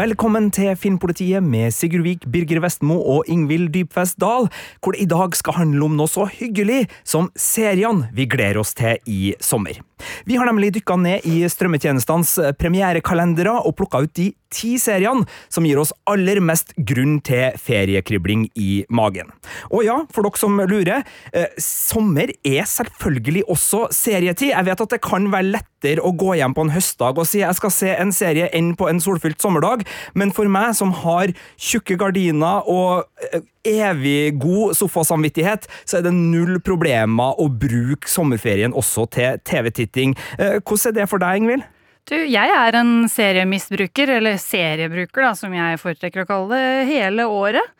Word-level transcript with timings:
Velkommen 0.00 0.46
til 0.54 0.70
Filmpolitiet 0.80 1.44
med 1.44 1.74
Sigurd 1.76 2.06
Vik, 2.06 2.22
Birger 2.32 2.62
Vestmo 2.64 2.94
og 3.02 3.26
Ingvild 3.28 3.68
Dybfest 3.74 4.16
Dahl, 4.22 4.46
hvor 4.80 4.94
det 4.96 5.02
i 5.02 5.08
dag 5.10 5.34
skal 5.36 5.58
handle 5.58 5.90
om 5.90 5.98
noe 5.98 6.08
så 6.08 6.24
hyggelig 6.30 6.86
som 7.04 7.28
seriene 7.36 8.08
vi 8.16 8.24
gleder 8.30 8.62
oss 8.62 8.72
til 8.78 8.96
i 9.04 9.34
sommer. 9.44 9.82
Vi 10.24 10.38
har 10.40 10.48
nemlig 10.48 10.72
dykka 10.78 10.96
ned 10.96 11.26
i 11.28 11.42
strømmetjenestenes 11.52 12.38
premierekalendere 12.56 13.58
og 13.60 13.76
plukka 13.76 14.00
ut 14.06 14.14
de 14.16 14.30
ti 14.50 14.74
seriene 14.80 15.26
som 15.52 15.66
gir 15.68 15.78
oss 15.82 15.92
aller 16.10 16.40
mest 16.42 16.72
grunn 16.88 17.18
til 17.26 17.56
feriekribling 17.60 18.48
i 18.58 18.84
magen. 18.88 19.30
Og 19.70 19.84
ja, 19.86 20.00
for 20.14 20.26
dere 20.26 20.40
som 20.40 20.56
lurer, 20.60 21.04
eh, 21.32 21.52
sommer 21.60 22.32
er 22.40 22.64
selvfølgelig 22.64 23.44
også 23.52 23.88
serietid. 23.94 24.54
Jeg 24.54 24.66
vet 24.66 24.80
at 24.80 24.96
det 24.96 25.02
kan 25.04 25.28
være 25.30 25.52
lettere 25.80 26.04
å 26.04 26.12
gå 26.12 26.36
hjem 26.36 26.54
på 26.54 26.64
en 26.66 26.74
høstdag 26.74 27.18
og 27.18 27.26
si 27.26 27.40
jeg 27.40 27.56
skal 27.56 27.70
se 27.72 27.94
en 27.96 28.12
serie 28.12 28.50
enn 28.52 28.74
på 28.76 28.88
en 28.88 29.00
solfylt 29.00 29.40
sommerdag, 29.40 29.84
men 30.14 30.32
for 30.32 30.48
meg 30.48 30.74
som 30.74 30.92
har 30.92 31.32
tjukke 31.56 31.96
gardiner 31.96 32.62
og 32.68 33.06
eh, 33.32 33.40
evig 33.64 34.38
god 34.40 34.74
sofasamvittighet, 34.76 35.66
så 35.84 35.98
er 35.98 36.06
det 36.06 36.14
null 36.14 36.60
problemer 36.60 37.36
å 37.40 37.48
bruke 37.48 38.08
sommerferien 38.08 38.72
også 38.72 39.06
til 39.10 39.40
TV-titting. 39.44 40.16
Eh, 40.38 40.60
hvordan 40.60 40.90
er 40.90 40.98
det 41.00 41.08
for 41.10 41.20
deg, 41.20 41.40
Ingvild? 41.40 41.66
Du, 42.08 42.16
jeg 42.16 42.50
er 42.56 42.74
en 42.74 43.04
seriemisbruker, 43.12 44.16
eller 44.16 44.38
seriebruker, 44.40 45.22
da, 45.22 45.34
som 45.36 45.52
jeg 45.54 45.78
foretrekker 45.78 46.24
å 46.24 46.28
kalle 46.28 46.56
det, 46.56 46.86
hele 46.90 47.28
året. 47.28 47.76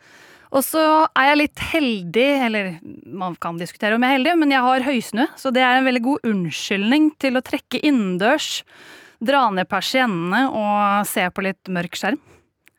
Og 0.51 0.65
så 0.67 0.81
er 1.15 1.29
jeg 1.29 1.39
litt 1.39 1.61
heldig, 1.71 2.29
eller 2.47 2.71
man 3.07 3.37
kan 3.39 3.59
diskutere 3.59 3.95
om 3.95 4.03
jeg 4.03 4.11
er 4.11 4.17
heldig, 4.19 4.33
men 4.41 4.51
jeg 4.51 4.65
har 4.65 4.83
høysnø, 4.83 5.27
så 5.39 5.51
det 5.55 5.63
er 5.63 5.79
en 5.79 5.87
veldig 5.87 6.03
god 6.09 6.27
unnskyldning 6.27 7.11
til 7.23 7.39
å 7.39 7.45
trekke 7.45 7.79
innendørs, 7.79 8.49
dra 9.23 9.45
ned 9.55 9.69
persiennene 9.71 10.47
og 10.49 11.07
se 11.07 11.23
på 11.31 11.45
litt 11.45 11.71
mørk 11.71 11.95
skjerm. 11.95 12.19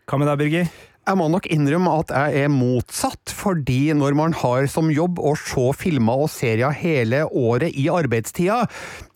Hva 0.04 0.18
med 0.20 0.28
deg, 0.28 0.40
Birger? 0.42 0.72
Jeg 1.02 1.18
må 1.18 1.24
nok 1.32 1.48
innrømme 1.50 1.92
at 1.98 2.12
jeg 2.14 2.44
er 2.44 2.50
motsatt, 2.52 3.32
fordi 3.34 3.90
når 3.98 4.14
man 4.14 4.36
har 4.38 4.68
som 4.70 4.92
jobb 4.92 5.18
å 5.18 5.32
se 5.34 5.64
filmer 5.74 6.26
og 6.26 6.30
serier 6.30 6.76
hele 6.78 7.24
året 7.26 7.74
i 7.74 7.88
arbeidstida, 7.90 8.60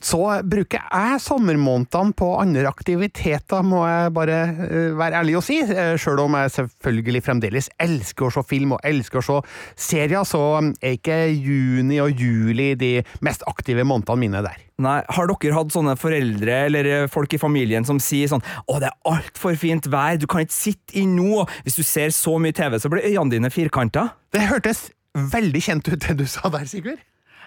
så 0.07 0.21
bruker 0.47 0.85
jeg 0.85 1.21
sommermånedene 1.25 2.15
på 2.17 2.29
andre 2.39 2.67
aktiviteter, 2.71 3.65
må 3.67 3.83
jeg 3.89 4.13
bare 4.17 4.39
uh, 4.55 4.93
være 4.99 5.23
ærlig 5.23 5.39
og 5.41 5.45
si. 5.47 5.59
Uh, 5.67 5.97
Sjøl 6.01 6.23
om 6.23 6.37
jeg 6.39 6.53
selvfølgelig 6.55 7.25
fremdeles 7.27 7.71
elsker 7.83 8.29
å 8.29 8.35
se 8.37 8.45
film 8.47 8.77
og 8.77 8.87
elsker 8.87 9.23
å 9.23 9.27
se 9.27 9.41
serier, 9.89 10.23
så 10.29 10.43
er 10.79 10.97
ikke 10.99 11.19
juni 11.33 11.99
og 12.05 12.23
juli 12.23 12.73
de 12.79 12.93
mest 13.27 13.45
aktive 13.51 13.87
månedene 13.87 14.23
mine 14.27 14.45
der. 14.47 14.63
Nei, 14.83 15.01
Har 15.09 15.31
dere 15.31 15.57
hatt 15.57 15.73
sånne 15.73 15.97
foreldre 15.97 16.57
eller 16.69 16.91
folk 17.09 17.33
i 17.33 17.41
familien 17.41 17.87
som 17.89 17.99
sier 18.03 18.29
sånn 18.29 18.45
'Å, 18.45 18.79
det 18.81 18.91
er 18.91 18.99
altfor 19.09 19.57
fint 19.57 19.89
vær, 19.89 20.21
du 20.21 20.27
kan 20.29 20.45
ikke 20.45 20.53
sitte 20.53 21.01
inne 21.01 21.17
nå', 21.17 21.47
hvis 21.65 21.81
du 21.81 21.83
ser 21.83 22.13
så 22.13 22.37
mye 22.39 22.53
TV, 22.53 22.79
så 22.79 22.93
blir 22.93 23.09
øynene 23.09 23.33
dine 23.33 23.51
firkanta? 23.51 24.11
Det 24.33 24.47
hørtes 24.53 24.91
veldig 25.17 25.63
kjent 25.63 25.89
ut, 25.89 26.01
det 26.01 26.19
du 26.19 26.27
sa 26.29 26.49
der, 26.53 26.69
Sigurd. 26.69 27.01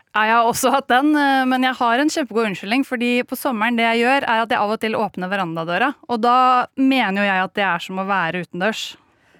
Ja, 0.09 0.23
jeg 0.25 0.35
har 0.39 0.47
også 0.49 0.71
hatt 0.73 0.87
den, 0.89 1.11
eh, 1.13 1.43
men 1.45 1.65
jeg 1.67 1.77
har 1.77 2.01
en 2.01 2.09
kjempegod 2.09 2.47
unnskyldning. 2.49 2.85
fordi 2.85 3.23
på 3.23 3.37
sommeren 3.37 3.77
det 3.77 3.85
jeg 3.85 4.01
gjør, 4.01 4.25
er 4.25 4.41
at 4.41 4.49
jeg 4.49 4.59
av 4.59 4.71
og 4.73 4.79
til 4.81 4.97
åpner 4.97 5.29
verandadøra. 5.29 5.93
Og 6.09 6.21
da 6.21 6.65
mener 6.75 7.21
jo 7.21 7.27
jeg 7.29 7.43
at 7.43 7.53
det 7.53 7.63
er 7.63 7.79
som 7.79 7.99
å 8.01 8.07
være 8.09 8.41
utendørs. 8.41 8.97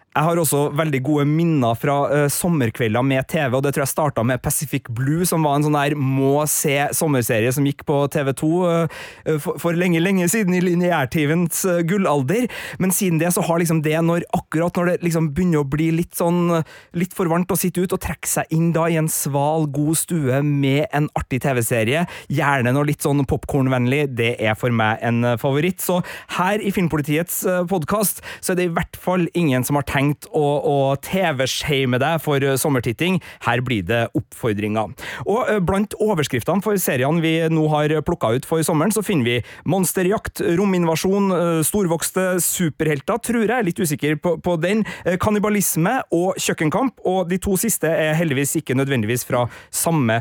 Jeg 0.09 0.25
har 0.25 0.39
også 0.41 0.59
veldig 0.73 0.99
gode 1.05 1.23
minner 1.29 1.75
fra 1.77 1.95
uh, 2.09 2.23
sommerkvelder 2.33 3.03
med 3.05 3.27
TV, 3.29 3.53
og 3.53 3.61
det 3.61 3.75
tror 3.75 3.83
jeg 3.83 3.91
starta 3.91 4.23
med 4.25 4.41
Pacific 4.41 4.87
Blue, 4.89 5.21
som 5.29 5.43
var 5.45 5.59
en 5.59 5.67
sånn 5.67 5.75
der 5.77 5.93
må 5.93 6.47
se 6.49 6.87
sommerserie 6.97 7.51
som 7.53 7.67
gikk 7.67 7.83
på 7.85 7.99
TV2 8.15 8.49
uh, 8.49 9.03
for, 9.37 9.59
for, 9.61 9.77
lenge, 9.77 10.01
lenge 10.01 10.25
siden, 10.33 10.55
i 10.57 10.63
lineærtivens 10.65 11.61
uh, 11.69 11.83
gullalder. 11.85 12.47
Men 12.81 12.93
siden 12.95 13.21
det 13.21 13.29
så 13.35 13.43
har 13.45 13.61
liksom 13.61 13.83
det, 13.85 13.93
når, 14.07 14.25
akkurat 14.33 14.79
når 14.79 14.89
det 14.89 14.95
liksom 15.05 15.27
begynner 15.37 15.61
å 15.61 15.69
bli 15.69 15.91
litt 15.99 16.17
sånn 16.17 16.57
litt 16.97 17.13
for 17.13 17.29
varmt 17.29 17.53
å 17.53 17.59
sitte 17.59 17.85
ut, 17.85 17.93
og 17.93 18.01
trekke 18.01 18.31
seg 18.31 18.49
inn 18.55 18.73
da 18.73 18.87
i 18.89 18.97
en 18.97 19.11
sval, 19.13 19.69
god 19.69 20.01
stue 20.01 20.41
med 20.41 20.87
en 20.89 21.11
artig 21.21 21.43
TV-serie, 21.45 22.07
gjerne 22.33 22.73
noe 22.73 22.89
litt 22.89 23.05
sånn 23.05 23.21
popkornvennlig, 23.29 24.07
det 24.17 24.33
er 24.41 24.57
for 24.57 24.73
meg 24.73 25.05
en 25.05 25.35
favoritt. 25.37 25.85
Så 25.85 26.01
her 26.39 26.65
i 26.65 26.73
Filmpolitiets 26.73 27.43
podkast 27.69 28.25
så 28.41 28.55
er 28.55 28.61
det 28.63 28.69
i 28.71 28.73
hvert 28.73 28.97
fall 28.97 29.29
ingen 29.37 29.61
som 29.67 29.77
har 29.77 29.85
tenkt 29.85 29.98
tenkt 29.99 30.29
å, 30.35 30.43
å 30.63 30.77
TV-shame 31.03 31.99
deg 32.01 32.21
for 32.23 32.43
eh, 32.43 32.57
sommertitting. 32.59 33.19
Her 33.45 33.63
blir 33.65 33.85
det 33.87 34.05
oppfordringer. 34.17 34.93
Og 35.25 35.49
eh, 35.49 35.59
blant 35.63 35.95
overskriftene 35.99 36.63
for 36.65 36.79
seriene 36.79 37.23
vi 37.23 37.35
nå 37.51 37.67
har 37.73 37.93
plukka 38.05 38.33
ut 38.37 38.47
for 38.47 38.63
sommeren, 38.65 38.93
så 38.95 39.03
finner 39.05 39.27
vi 39.27 39.37
monsterjakt, 39.69 40.43
rominvasjon, 40.59 41.31
eh, 41.35 41.61
storvokste 41.67 42.27
superhelter, 42.43 43.19
tror 43.29 43.45
jeg, 43.45 43.67
litt 43.67 43.81
usikker 43.81 44.19
på, 44.23 44.37
på 44.43 44.55
den, 44.61 44.85
kannibalisme 45.19 45.95
og 46.15 46.37
kjøkkenkamp, 46.39 47.01
og 47.07 47.29
de 47.29 47.39
to 47.41 47.55
siste 47.59 47.89
er 47.89 48.15
heldigvis 48.17 48.55
ikke 48.59 48.75
nødvendigvis 48.77 49.25
fra 49.27 49.45
samme 49.73 50.19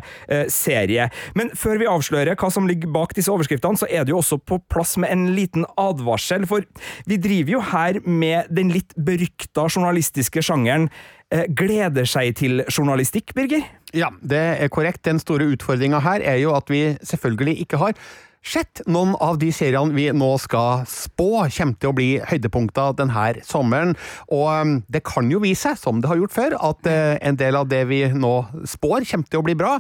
serie. 0.52 1.08
Men 1.38 1.50
før 1.56 1.80
vi 1.80 1.88
avslører 1.90 2.38
hva 2.38 2.50
som 2.52 2.66
ligger 2.68 2.90
bak 2.92 3.14
disse 3.16 3.30
overskriftene, 3.32 3.78
så 3.80 3.88
er 3.90 4.06
det 4.06 4.12
jo 4.12 4.20
også 4.20 4.40
på 4.40 4.58
plass 4.72 4.96
med 5.00 5.12
en 5.14 5.26
liten 5.36 5.66
advarsel, 5.80 6.46
for 6.48 6.66
vi 7.08 7.18
driver 7.22 7.56
jo 7.56 7.62
her 7.70 8.00
med 8.06 8.50
den 8.54 8.72
litt 8.74 8.94
berykta 8.96 9.67
journalistiske 9.70 10.42
sjangeren 10.44 10.88
eh, 11.32 11.46
gleder 11.48 12.08
seg 12.08 12.36
til 12.40 12.62
journalistikk, 12.66 13.34
Birger? 13.36 13.66
Ja, 13.96 14.12
det 14.20 14.44
er 14.58 14.72
korrekt. 14.72 15.04
Den 15.08 15.20
store 15.22 15.50
utfordringa 15.54 16.02
her 16.04 16.24
er 16.24 16.40
jo 16.42 16.54
at 16.56 16.70
vi 16.72 16.96
selvfølgelig 17.06 17.60
ikke 17.64 17.80
har 17.82 17.94
sett 18.48 18.82
noen 18.88 19.14
av 19.20 19.38
de 19.40 19.50
seriene 19.52 19.96
vi 19.96 20.06
nå 20.14 20.30
skal 20.40 20.84
spå 20.88 21.44
kommer 21.52 21.78
til 21.80 21.90
å 21.90 21.96
bli 21.96 22.08
høydepunkter 22.30 22.94
denne 23.00 23.26
sommeren. 23.46 23.96
Og 24.32 24.46
um, 24.48 24.76
det 24.88 25.02
kan 25.06 25.30
jo 25.32 25.42
vise 25.42 25.68
seg, 25.68 25.80
som 25.80 26.02
det 26.02 26.10
har 26.10 26.20
gjort 26.20 26.36
før, 26.36 26.56
at 26.70 26.88
eh, 26.88 27.16
en 27.26 27.38
del 27.38 27.58
av 27.58 27.68
det 27.70 27.82
vi 27.90 28.04
nå 28.14 28.34
spår 28.68 29.08
kommer 29.10 29.28
til 29.28 29.42
å 29.42 29.46
bli 29.46 29.58
bra 29.58 29.78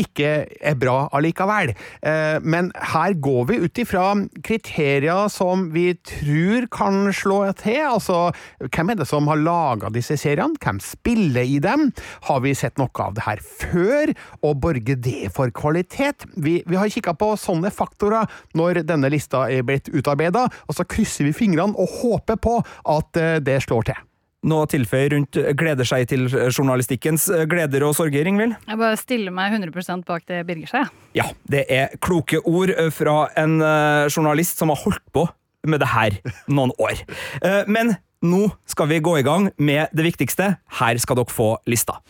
ikke 0.00 0.30
er 0.60 0.76
bra 0.78 1.06
allikevel. 1.16 1.72
Eh, 2.02 2.36
men 2.44 2.70
her 2.92 3.16
går 3.22 3.48
vi 3.50 3.58
ut 3.64 3.80
ifra 3.80 4.08
kriterier 4.44 5.30
som 5.32 5.68
vi 5.74 5.88
tror 6.06 6.68
kan 6.72 7.12
slå 7.16 7.40
til. 7.60 7.80
Altså, 7.88 8.18
hvem 8.60 8.92
er 8.92 9.00
det 9.00 9.08
som 9.08 9.28
har 9.30 9.40
laga 9.40 9.90
disse 9.94 10.18
seriene? 10.20 10.58
Hvem 10.62 10.80
spiller 10.84 11.46
i 11.46 11.58
dem? 11.62 11.90
Har 12.28 12.42
vi 12.44 12.54
sett 12.56 12.78
noe 12.80 12.92
av 13.02 13.16
det 13.16 13.26
her 13.26 13.42
før? 13.42 14.14
Og 14.42 14.58
borger 14.64 15.00
det 15.00 15.32
for 15.36 15.52
kvalitet? 15.54 16.28
Vi, 16.36 16.58
vi 16.66 16.80
har 16.80 16.92
kikka 16.92 17.16
på 17.16 17.32
sånne 17.40 17.72
faktorer 17.74 18.28
når 18.56 18.84
denne 18.86 19.10
lista 19.12 19.46
er 19.52 19.64
blitt 19.66 19.90
utarbeida, 19.92 20.46
og 20.66 20.76
så 20.76 20.86
krysser 20.88 21.28
vi 21.28 21.36
fingrene 21.36 21.76
og 21.76 22.00
håper 22.02 22.40
på 22.40 22.60
at 22.96 23.22
eh, 23.22 23.38
det 23.44 23.62
slår 23.64 23.90
til 23.90 24.05
noe 24.46 24.66
å 24.66 24.68
tilføye 24.70 25.10
rundt 25.14 25.38
gleder 25.58 25.88
seg 25.88 26.06
til 26.10 26.26
journalistikkens 26.28 27.28
gleder 27.48 27.86
og 27.86 27.96
sorger, 27.98 28.28
Ingvild? 28.28 28.56
Jeg 28.66 28.80
bare 28.80 29.00
stiller 29.00 29.34
meg 29.34 29.56
100% 29.56 30.06
bak 30.08 30.26
det 30.28 30.42
Birger 30.48 30.70
seg. 30.70 30.92
Ja, 31.16 31.30
det 31.50 31.64
er 31.72 31.96
kloke 32.02 32.42
ord 32.44 32.74
fra 32.94 33.26
en 33.40 33.58
eh, 33.64 34.06
journalist 34.12 34.60
som 34.60 34.72
har 34.72 34.82
holdt 34.84 35.04
på 35.16 35.26
med 35.66 35.82
det 35.82 35.90
her 35.90 36.18
noen 36.46 36.74
år. 36.78 37.02
Eh, 37.42 37.62
men 37.66 37.96
nå 38.24 38.46
skal 38.68 38.90
vi 38.90 39.02
gå 39.04 39.18
i 39.20 39.26
gang 39.26 39.50
med 39.58 39.92
det 39.96 40.06
viktigste. 40.06 40.54
Her 40.80 41.02
skal 41.02 41.20
dere 41.20 41.32
få 41.32 41.54
lista. 41.68 42.00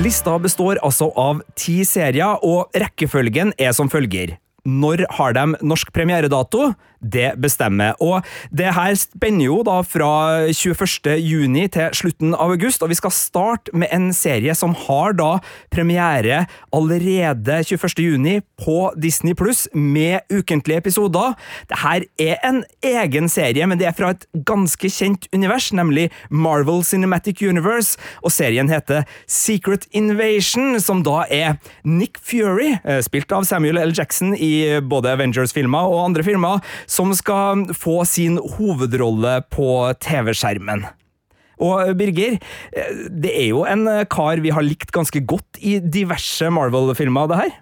Lista 0.00 0.36
består 0.40 0.78
altså 0.86 1.10
av 1.18 1.42
ti 1.58 1.80
serier, 1.84 2.38
og 2.46 2.70
rekkefølgen 2.78 3.52
er 3.60 3.74
som 3.76 3.90
følger. 3.92 4.36
Når 4.64 5.02
har 5.16 5.34
de 5.36 5.44
norsk 5.66 5.90
premieredato? 5.92 6.70
Det 7.00 7.34
bestemmer. 7.40 7.96
Og 8.00 8.24
det 8.52 8.72
her 8.76 8.94
spenner 8.98 9.46
jo 9.46 9.60
da 9.66 9.80
fra 9.86 10.12
21. 10.52 11.16
juni 11.20 11.66
til 11.72 11.94
slutten 11.96 12.34
av 12.36 12.54
august, 12.54 12.82
og 12.84 12.92
vi 12.92 12.98
skal 12.98 13.14
starte 13.14 13.74
med 13.76 13.90
en 13.94 14.10
serie 14.16 14.54
som 14.56 14.74
har 14.86 15.16
da 15.18 15.30
premiere 15.72 16.44
allerede 16.76 17.60
21. 17.66 18.04
juni 18.04 18.36
på 18.60 18.90
Disney 19.00 19.34
Pluss, 19.34 19.66
med 19.74 20.20
ukentlige 20.32 20.80
episoder. 20.80 21.34
Det 21.68 21.80
her 21.82 22.04
er 22.20 22.40
en 22.46 22.62
egen 22.84 23.28
serie, 23.32 23.66
men 23.66 23.80
det 23.80 23.88
er 23.88 23.96
fra 23.96 24.12
et 24.14 24.26
ganske 24.46 24.90
kjent 24.92 25.26
univers, 25.34 25.70
nemlig 25.76 26.08
Marvel 26.30 26.84
Cinematic 26.86 27.42
Universe, 27.42 27.98
og 28.24 28.32
serien 28.34 28.70
heter 28.70 29.06
Secret 29.30 29.86
Invasion, 29.96 30.78
som 30.80 31.04
da 31.06 31.24
er 31.30 31.58
Nick 31.84 32.20
Fury, 32.22 32.76
eh, 32.84 33.00
spilt 33.04 33.32
av 33.32 33.46
Samuel 33.48 33.80
L. 33.80 33.94
Jackson 33.96 34.34
i 34.36 34.80
både 34.80 35.14
Avengers-filmer 35.14 35.90
og 35.90 36.04
andre 36.10 36.24
filmer, 36.26 36.60
som 36.90 37.14
skal 37.16 37.68
få 37.76 38.02
sin 38.08 38.40
hovedrolle 38.58 39.40
på 39.52 39.68
TV-skjermen. 40.02 40.88
Og 41.60 41.92
Birger, 41.96 42.38
det 43.12 43.32
er 43.36 43.50
jo 43.50 43.64
en 43.68 43.86
kar 44.10 44.40
vi 44.40 44.52
har 44.54 44.64
likt 44.64 44.94
ganske 44.96 45.20
godt 45.28 45.60
i 45.60 45.78
diverse 45.78 46.48
Marvel-filmer, 46.50 47.28
det 47.30 47.42
her? 47.42 47.58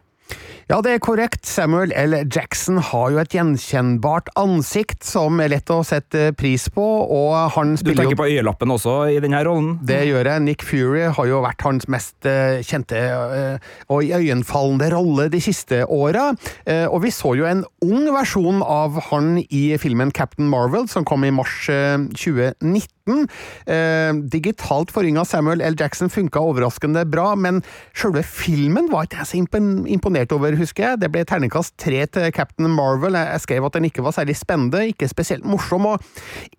Ja, 0.68 0.82
det 0.84 0.90
er 0.92 0.98
korrekt. 1.00 1.46
Samuel 1.48 1.94
L. 1.96 2.12
Jackson 2.28 2.76
har 2.90 3.12
jo 3.14 3.20
et 3.22 3.32
gjenkjennbart 3.32 4.26
ansikt 4.36 5.00
som 5.06 5.40
er 5.40 5.48
lett 5.54 5.70
å 5.72 5.78
sette 5.80 6.26
pris 6.36 6.66
på, 6.74 6.84
og 6.84 7.54
han 7.54 7.72
spiller 7.80 8.04
jo 8.04 8.10
Du 8.10 8.10
tenker 8.10 8.20
på 8.20 8.26
øyelappen 8.28 8.74
også 8.74 8.96
i 9.08 9.16
denne 9.24 9.40
rollen? 9.48 9.78
Det 9.88 10.02
gjør 10.10 10.28
jeg. 10.28 10.44
Nick 10.44 10.66
Fury 10.68 11.06
har 11.16 11.30
jo 11.30 11.40
vært 11.40 11.64
hans 11.64 11.88
mest 11.88 12.28
eh, 12.28 12.60
kjente 12.68 13.00
eh, 13.00 13.72
og 13.88 14.04
iøynefallende 14.04 14.90
rolle 14.92 15.30
de 15.32 15.40
siste 15.40 15.80
åra, 15.88 16.34
eh, 16.68 16.84
og 16.84 17.00
vi 17.06 17.14
så 17.16 17.32
jo 17.38 17.48
en 17.48 17.64
ung 17.88 18.04
versjon 18.12 18.60
av 18.60 19.00
han 19.08 19.38
i 19.48 19.64
filmen 19.80 20.12
Captain 20.12 20.52
Marvel, 20.52 20.84
som 20.92 21.08
kom 21.08 21.24
i 21.24 21.32
mars 21.32 21.62
2019. 21.64 22.97
2017. 23.08 23.28
Eh, 23.66 24.12
digitalt 24.30 24.92
forringa 24.92 25.24
Samuel 25.24 25.60
L. 25.60 25.76
Jackson 25.78 26.10
funka 26.10 26.40
overraskende 26.40 27.04
bra, 27.08 27.34
men 27.36 27.62
sjølve 27.96 28.22
filmen 28.26 28.88
var 28.92 29.06
ikke 29.06 29.22
jeg 29.22 29.30
så 29.30 29.60
imponert 29.88 30.32
over, 30.32 30.56
husker 30.58 30.84
jeg. 30.84 31.00
Det 31.02 31.10
ble 31.12 31.24
terningkast 31.28 31.76
tre 31.80 32.04
til 32.06 32.30
Captain 32.32 32.68
Marvel. 32.70 33.16
Jeg 33.18 33.44
skrev 33.44 33.66
at 33.66 33.76
den 33.76 33.88
ikke 33.88 34.04
var 34.04 34.16
særlig 34.16 34.36
spennende, 34.38 34.86
ikke 34.92 35.08
spesielt 35.10 35.46
morsom, 35.48 35.86
og 35.86 36.02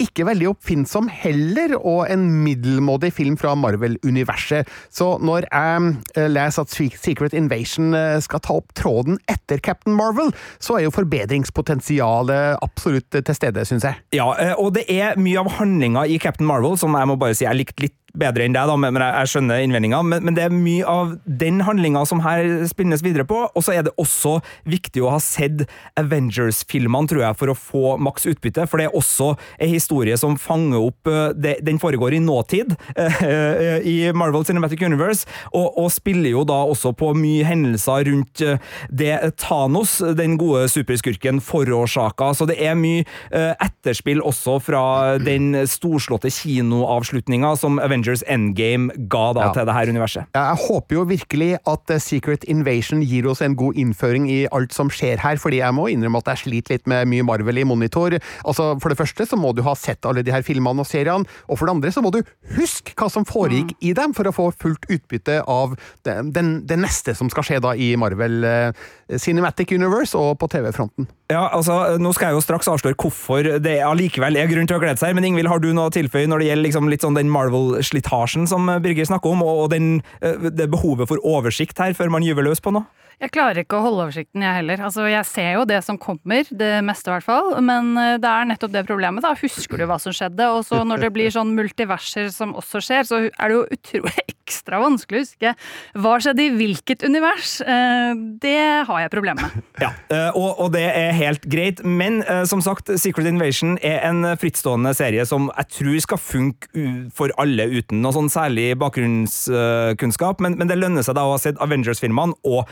ikke 0.01 0.27
veldig 0.27 0.51
oppfinnsom 0.53 1.09
heller, 1.11 1.75
og 1.79 2.07
en 2.09 2.27
middelmådig 2.43 3.11
film 3.13 3.37
fra 3.39 3.55
Marvel-universet. 3.55 4.69
Så 4.93 5.17
når 5.21 5.47
jeg 5.49 5.93
eh, 6.15 6.29
leser 6.29 6.65
at 6.65 6.73
Secret 6.99 7.35
Invasion 7.37 7.93
eh, 7.97 8.17
skal 8.23 8.43
ta 8.43 8.57
opp 8.59 8.73
tråden 8.77 9.19
etter 9.29 9.61
Captain 9.63 9.95
Marvel, 9.95 10.31
så 10.59 10.77
er 10.77 10.87
jo 10.87 10.95
forbedringspotensialet 10.95 12.59
absolutt 12.63 13.09
til 13.13 13.35
stede, 13.35 13.65
syns 13.67 13.87
jeg. 13.87 13.99
Ja, 14.15 14.31
eh, 14.39 14.55
og 14.59 14.73
det 14.77 14.85
er 14.91 15.19
mye 15.19 15.41
av 15.41 15.51
handlinga 15.59 16.05
i 16.09 16.19
Captain 16.21 16.38
Marvel 16.45 16.77
som 16.79 16.95
jeg 16.97 17.09
må 17.09 17.17
bare 17.19 17.37
si 17.37 17.45
jeg 17.47 17.57
likte 17.59 17.87
litt 17.87 17.97
bedre 18.19 18.45
enn 18.45 18.55
deg, 18.55 18.69
da, 18.69 18.75
men 18.79 18.99
jeg, 18.99 19.31
skjønner 19.33 19.63
innvendinga. 19.63 20.01
Men, 20.05 20.25
men 20.27 20.37
det 20.37 20.45
er 20.45 20.55
mye 20.55 20.85
av 20.89 21.15
den 21.25 21.61
handlinga 21.65 22.05
som 22.09 22.23
her 22.25 22.45
spinnes 22.69 23.03
videre 23.05 23.25
på, 23.27 23.45
og 23.47 23.65
så 23.65 23.75
er 23.75 23.85
det 23.87 23.95
også 24.01 24.39
viktig 24.69 25.03
å 25.03 25.13
ha 25.15 25.21
sett 25.23 25.65
Avengers-filmene, 25.99 27.09
tror 27.09 27.23
jeg, 27.25 27.39
for 27.39 27.51
å 27.51 27.57
få 27.57 27.95
maks 28.01 28.27
utbytte, 28.29 28.67
for 28.69 28.81
det 28.81 28.89
er 28.89 28.97
også 28.97 29.33
en 29.59 29.71
historie 29.71 30.17
som 30.19 30.37
fanger 30.39 30.79
opp 30.89 31.09
eh, 31.09 31.31
det, 31.35 31.55
Den 31.65 31.79
foregår 31.81 32.15
i 32.15 32.21
nåtid 32.23 32.75
eh, 32.95 33.21
eh, 33.25 33.87
i 33.87 33.95
Marvel 34.15 34.45
Cinematic 34.47 34.83
Universe, 34.85 35.27
og, 35.53 35.77
og 35.79 35.89
spiller 35.93 36.33
jo 36.33 36.45
da 36.47 36.61
også 36.69 36.93
på 36.97 37.11
mye 37.17 37.45
hendelser 37.47 38.07
rundt 38.09 38.43
det 38.89 39.15
Thanos, 39.41 39.97
den 40.17 40.37
gode 40.39 40.67
superskurken, 40.71 41.41
forårsaka. 41.43 42.31
Så 42.37 42.47
det 42.49 42.57
er 42.63 42.77
mye 42.79 43.05
etterspill 43.31 44.21
også 44.25 44.57
fra 44.63 44.83
den 45.21 45.51
storslåtte 45.69 46.31
kinoavslutninga 46.33 47.53
som 47.59 47.79
Avengers 47.83 48.08
Endgame 48.27 48.89
ga 49.09 49.33
da 49.33 49.41
Ja. 49.47 49.51
til 49.53 49.65
det 49.65 49.73
her 49.75 49.87
universet. 49.93 50.25
Jeg 50.35 50.55
håper 50.67 50.95
jo 50.95 51.03
virkelig 51.09 51.57
at 51.67 51.89
eh, 51.91 51.99
Secret 51.99 52.43
Invasion 52.49 53.01
gir 53.01 53.27
oss 53.29 53.41
en 53.41 53.55
god 53.55 53.75
innføring 53.75 54.29
i 54.29 54.47
alt 54.51 54.73
som 54.73 54.89
skjer 54.89 55.17
her, 55.19 55.37
fordi 55.37 55.57
jeg 55.61 55.73
må 55.73 55.87
innrømme 55.89 56.17
at 56.17 56.25
jeg 56.33 56.37
sliter 56.45 56.73
litt 56.77 56.87
med 56.87 57.07
mye 57.07 57.23
Marvel 57.23 57.57
i 57.57 57.63
monitor. 57.63 58.17
Altså, 58.45 58.79
For 58.81 58.89
det 58.89 58.97
første 58.97 59.25
så 59.25 59.37
må 59.39 59.53
du 59.55 59.61
ha 59.63 59.73
sett 59.75 60.05
alle 60.05 60.23
de 60.23 60.31
her 60.31 60.41
filmene 60.41 60.79
og 60.79 60.87
seriene, 60.87 61.25
og 61.47 61.57
for 61.57 61.65
det 61.65 61.75
andre 61.75 61.91
så 61.91 62.01
må 62.01 62.11
du 62.11 62.21
huske 62.57 62.93
hva 62.95 63.09
som 63.11 63.25
foregikk 63.25 63.75
i 63.81 63.93
dem, 63.93 64.13
for 64.13 64.23
å 64.29 64.33
få 64.35 64.51
fullt 64.57 64.85
utbytte 64.89 65.41
av 65.47 65.75
det, 66.05 66.33
den, 66.33 66.65
det 66.65 66.77
neste 66.79 67.15
som 67.15 67.29
skal 67.29 67.43
skje 67.43 67.59
da 67.61 67.73
i 67.75 67.95
Marvel 67.99 68.43
eh, 68.43 68.71
Cinematic 69.17 69.71
Universe 69.73 70.17
og 70.17 70.37
på 70.41 70.49
TV-fronten. 70.51 71.07
Ja, 71.31 71.47
altså, 71.55 71.97
Nå 72.01 72.11
skal 72.13 72.29
jeg 72.29 72.37
jo 72.37 72.43
straks 72.45 72.69
avsløre 72.69 72.97
hvorfor 72.99 73.47
det 73.63 73.75
allikevel 73.85 74.37
er 74.37 74.49
grunn 74.51 74.69
til 74.69 74.77
å 74.77 74.83
glede 74.83 75.01
seg, 75.01 75.15
men 75.17 75.25
Ingvild, 75.25 75.49
har 75.49 75.63
du 75.63 75.71
noe 75.73 75.89
å 75.89 75.93
tilføye 75.93 76.29
når 76.29 76.43
det 76.43 76.49
gjelder 76.51 76.67
liksom 76.67 76.89
litt 76.91 77.05
sånn 77.05 77.17
den 77.17 77.31
Marvel-slitasjen 77.33 78.45
som 78.49 78.69
Birger 78.83 79.09
snakker 79.09 79.33
om, 79.33 79.43
og 79.45 79.69
den, 79.73 80.01
eh, 80.21 80.49
det 80.53 80.69
behovet 80.69 81.09
for 81.09 81.21
oversikt 81.25 81.81
her 81.81 81.97
før 81.97 82.13
man 82.13 82.25
gyver 82.25 82.45
løs 82.45 82.61
på 82.61 82.73
noe? 82.75 82.85
Jeg 83.19 83.33
klarer 83.35 83.57
ikke 83.65 83.75
å 83.75 83.83
holde 83.83 84.05
oversikten, 84.05 84.43
jeg 84.45 84.55
heller. 84.61 84.79
Altså, 84.87 85.03
jeg 85.11 85.27
ser 85.27 85.49
jo 85.57 85.65
det 85.67 85.81
som 85.83 85.97
kommer, 85.99 86.47
det 86.55 86.69
meste 86.87 87.11
i 87.11 87.13
hvert 87.17 87.25
fall, 87.27 87.49
men 87.67 87.91
eh, 87.99 88.13
det 88.21 88.29
er 88.31 88.47
nettopp 88.47 88.71
det 88.71 88.85
problemet. 88.87 89.25
Da 89.25 89.33
husker 89.35 89.81
du 89.81 89.83
hva 89.89 89.97
som 89.99 90.15
skjedde, 90.15 90.45
og 90.55 90.63
så 90.67 90.85
når 90.87 91.03
det 91.03 91.09
blir 91.17 91.33
sånn 91.35 91.51
multiverser 91.57 92.29
som 92.31 92.53
også 92.55 92.79
skjer, 92.85 93.03
så 93.09 93.19
er 93.27 93.51
det 93.51 93.57
jo 93.57 93.65
utrolig 93.75 94.13
ekstra 94.49 94.79
vanskelig 94.81 95.19
å 95.19 95.25
huske 95.25 95.51
hva 95.99 96.13
skjedde 96.23 96.45
i 96.45 96.53
hvilket 96.61 97.03
univers. 97.05 97.57
Eh, 97.61 98.13
Det 98.39 98.55
har 98.87 99.03
jeg 99.03 99.11
problemer 99.13 99.49
med. 99.49 99.67
Ja, 99.83 99.91
eh, 100.15 100.31
og, 100.39 100.63
og 100.63 100.71
det 100.77 100.85
er 100.87 101.11
helt 101.15 101.43
greit, 101.51 101.83
men 101.83 102.21
som 102.47 102.59
sagt, 102.63 102.89
Secret 102.99 103.27
Invasion 103.29 103.75
er 103.85 103.99
en 104.07 104.23
frittstående 104.39 104.91
serie 104.95 105.23
som 105.27 105.47
jeg 105.53 105.69
tror 105.75 105.99
skal 106.03 106.19
funke 106.19 106.87
for 107.15 107.31
alle 107.39 107.67
uten 107.71 107.99
noe 108.03 108.15
sånn 108.15 108.31
særlig 108.31 108.71
bakgrunnskunnskap, 108.79 110.39
men, 110.43 110.55
men 110.59 110.71
det 110.71 110.79
lønner 110.79 111.03
seg 111.05 111.15
da 111.19 111.27
å 111.27 111.35
ha 111.35 111.39
sett 111.41 111.59
Avengers-filmene 111.63 112.35
og 112.47 112.67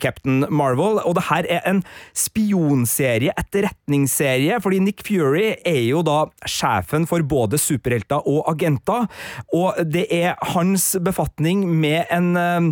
Captain 0.00 0.44
Marvel, 0.52 1.00
og 1.02 1.16
det 1.18 1.26
her 1.28 1.48
er 1.50 1.64
en 1.68 1.82
spionserie, 2.16 3.32
etterretningsserie, 3.38 4.58
fordi 4.62 4.80
Nick 4.84 5.04
Fury 5.06 5.54
er 5.66 5.80
jo 5.86 6.02
da 6.06 6.24
sjefen 6.48 7.08
for 7.10 7.24
både 7.26 7.58
superhelter 7.60 8.24
og 8.30 8.44
agenter, 8.52 9.08
og 9.54 9.80
det 9.90 10.06
er 10.14 10.38
hans 10.54 10.92
befatning 11.04 11.64
med 11.68 12.10
en 12.14 12.34
uh, 12.36 12.70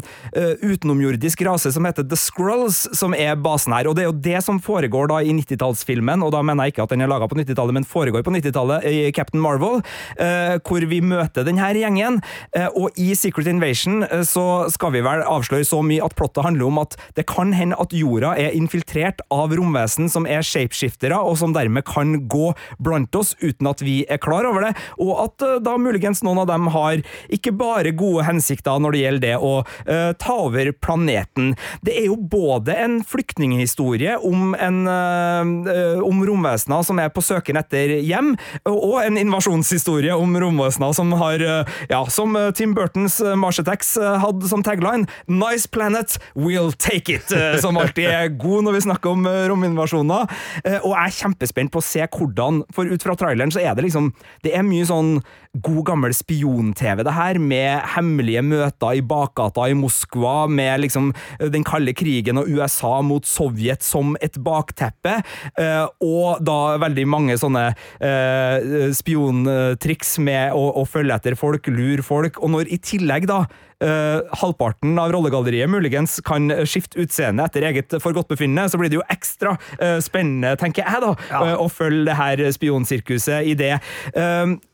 utenomjordisk 0.62 1.44
rase 1.49 1.72
som 1.75 1.88
heter 1.88 2.06
The 2.08 2.19
Skrulls, 2.19 2.84
som 2.99 3.16
er 3.16 3.38
basen 3.40 3.75
her, 3.76 3.90
og 3.90 3.96
det 3.98 4.06
er 4.06 4.10
jo 4.10 4.19
det 4.28 4.44
som 4.46 4.60
foregår 4.62 5.10
da 5.12 5.20
i 5.22 5.34
90-tallsfilmen, 5.37 6.25
og 6.25 6.34
da 6.37 6.43
mener 6.46 6.69
jeg 6.69 6.76
ikke 6.76 6.87
at 6.87 6.94
den 6.94 7.05
er 7.05 7.12
laga 7.12 7.28
på 7.31 7.38
90-tallet, 7.40 7.78
men 7.81 7.88
foregår 7.88 8.25
på 8.26 8.34
90-tallet 8.34 8.88
i 8.88 9.05
Captain 9.16 9.43
Marvel, 9.43 9.82
uh, 9.82 10.56
hvor 10.62 10.88
vi 10.88 11.02
møter 11.05 11.46
denne 11.48 11.72
gjengen, 11.72 12.20
Uh, 12.52 12.69
og 12.76 12.98
i 13.00 13.14
Secret 13.16 13.48
Invasion 13.48 14.02
eh, 14.05 14.22
så 14.28 14.69
skal 14.72 14.93
vi 14.93 15.00
vel 15.05 15.22
avsløre 15.25 15.64
så 15.64 15.78
mye 15.84 16.02
at 16.05 16.14
plottet 16.19 16.44
handler 16.44 16.69
om 16.69 16.81
at 16.82 16.92
det 17.17 17.27
kan 17.31 17.53
hende 17.56 17.79
at 17.81 17.94
jorda 17.97 18.35
er 18.39 18.56
infiltrert 18.56 19.23
av 19.33 19.53
romvesen 19.56 20.11
som 20.12 20.27
er 20.29 20.44
shapeshiftere, 20.47 21.17
og 21.19 21.39
som 21.41 21.55
dermed 21.55 21.85
kan 21.89 22.15
gå 22.31 22.53
blant 22.83 23.15
oss 23.19 23.35
uten 23.41 23.69
at 23.71 23.83
vi 23.85 24.03
er 24.11 24.21
klar 24.23 24.47
over 24.49 24.69
det, 24.69 24.73
og 25.00 25.12
at 25.27 25.47
eh, 25.47 25.59
da 25.65 25.77
muligens 25.81 26.23
noen 26.27 26.43
av 26.43 26.50
dem 26.50 26.69
har 26.75 27.03
ikke 27.33 27.55
bare 27.56 27.94
gode 27.97 28.27
hensikter 28.27 28.81
når 28.83 28.94
det 28.94 29.03
gjelder 29.03 29.23
det 29.23 29.35
å 29.39 29.53
uh, 29.62 30.12
ta 30.19 30.35
over 30.47 30.71
planeten. 30.83 31.53
Det 31.85 31.94
er 32.00 32.06
jo 32.09 32.17
både 32.17 32.75
en 32.79 32.97
flyktninghistorie 33.06 34.17
om, 34.27 34.55
en, 34.59 34.79
eh, 34.91 36.00
om 36.03 36.23
romvesener 36.27 36.83
som 36.87 37.00
er 37.03 37.12
på 37.15 37.23
søken 37.25 37.59
etter 37.61 37.94
hjem, 38.03 38.33
og 38.69 38.97
en 39.03 39.19
invasjonshistorie 39.21 40.15
om 40.17 40.35
romvesener 40.43 40.97
som 40.97 41.12
har, 41.21 41.43
uh, 41.44 41.77
ja, 41.93 42.03
som 42.12 42.37
Tim 42.56 42.75
Burtons 42.77 43.21
Mars 43.39 43.61
Attacks 43.62 43.94
hadde 43.99 44.49
som 44.50 44.65
tagline, 44.67 45.06
Nice 45.31 45.69
planet, 45.71 46.19
we'll 46.35 46.73
take 46.82 47.14
it, 47.14 47.31
eh, 47.37 47.56
som 47.62 47.79
alltid 47.79 48.08
er 48.11 48.32
god 48.43 48.67
når 48.67 48.76
vi 48.76 48.84
snakker 48.88 49.14
om 49.14 49.26
eh, 49.31 49.44
rominvasjoner. 49.53 50.27
Eh, 50.65 50.79
Og 50.82 50.93
jeg 50.96 51.05
er 51.12 51.17
kjempespent 51.20 51.72
på 51.74 51.79
å 51.79 51.86
se 51.86 52.03
hvordan, 52.10 52.62
for 52.74 52.91
ut 52.91 53.06
fra 53.06 53.15
traileren 53.19 53.55
så 53.55 53.62
er 53.62 53.77
det 53.79 53.86
liksom, 53.86 54.10
det 54.43 54.56
er 54.58 54.67
mye 54.67 54.89
sånn 54.89 55.15
god 55.61 55.82
gammel 55.85 56.15
spion-TV 56.17 57.03
det 57.05 57.13
her, 57.13 57.39
med 57.39 57.82
hemmelige 57.93 58.41
møter 58.47 58.97
i 58.97 59.03
bakgata 59.05 59.67
i 59.69 59.77
Moskva, 59.77 60.47
med 60.49 60.81
liksom 60.81 61.11
eh, 61.39 61.51
den 61.53 61.67
kalde 61.69 61.93
krigen 61.97 62.41
og 62.41 62.49
USA 62.49 62.94
mot 63.05 63.29
Sovjet 63.29 63.85
som 63.85 64.17
et 64.25 64.39
bakteppe, 64.41 65.19
eh, 65.61 65.85
og 66.01 66.41
da 66.44 66.79
veldig 66.81 67.05
mange 67.05 67.37
sånne 67.41 67.67
eh, 68.01 68.89
spiontriks 68.97 70.17
med 70.25 70.56
å, 70.56 70.65
å 70.81 70.87
følge 70.89 71.21
etter 71.21 71.37
folk, 71.37 71.69
lure 71.69 72.06
folk, 72.06 72.41
og 72.41 72.56
når 72.56 72.73
i 72.73 72.81
tillegg 72.81 73.29
da 73.29 73.44
Uh, 73.82 74.23
halvparten 74.39 74.94
av 75.01 75.11
rollegalleriet 75.11 75.71
muligens 75.71 76.21
kan 76.23 76.47
skifte 76.69 77.01
utseende 77.03 77.43
etter 77.49 77.65
eget 77.67 77.97
forgodtbefinnende, 78.03 78.69
så 78.71 78.79
blir 78.79 78.93
det 78.93 79.01
jo 79.01 79.06
ekstra 79.11 79.56
uh, 79.59 79.99
spennende, 80.05 80.53
tenker 80.61 80.87
jeg, 80.87 81.03
da, 81.03 81.11
eh, 81.41 81.55
å 81.59 81.67
følge 81.73 82.05
det 82.06 82.15
her 82.19 82.43
spionsirkuset 82.55 83.49
i 83.49 83.56
det. 83.59 83.73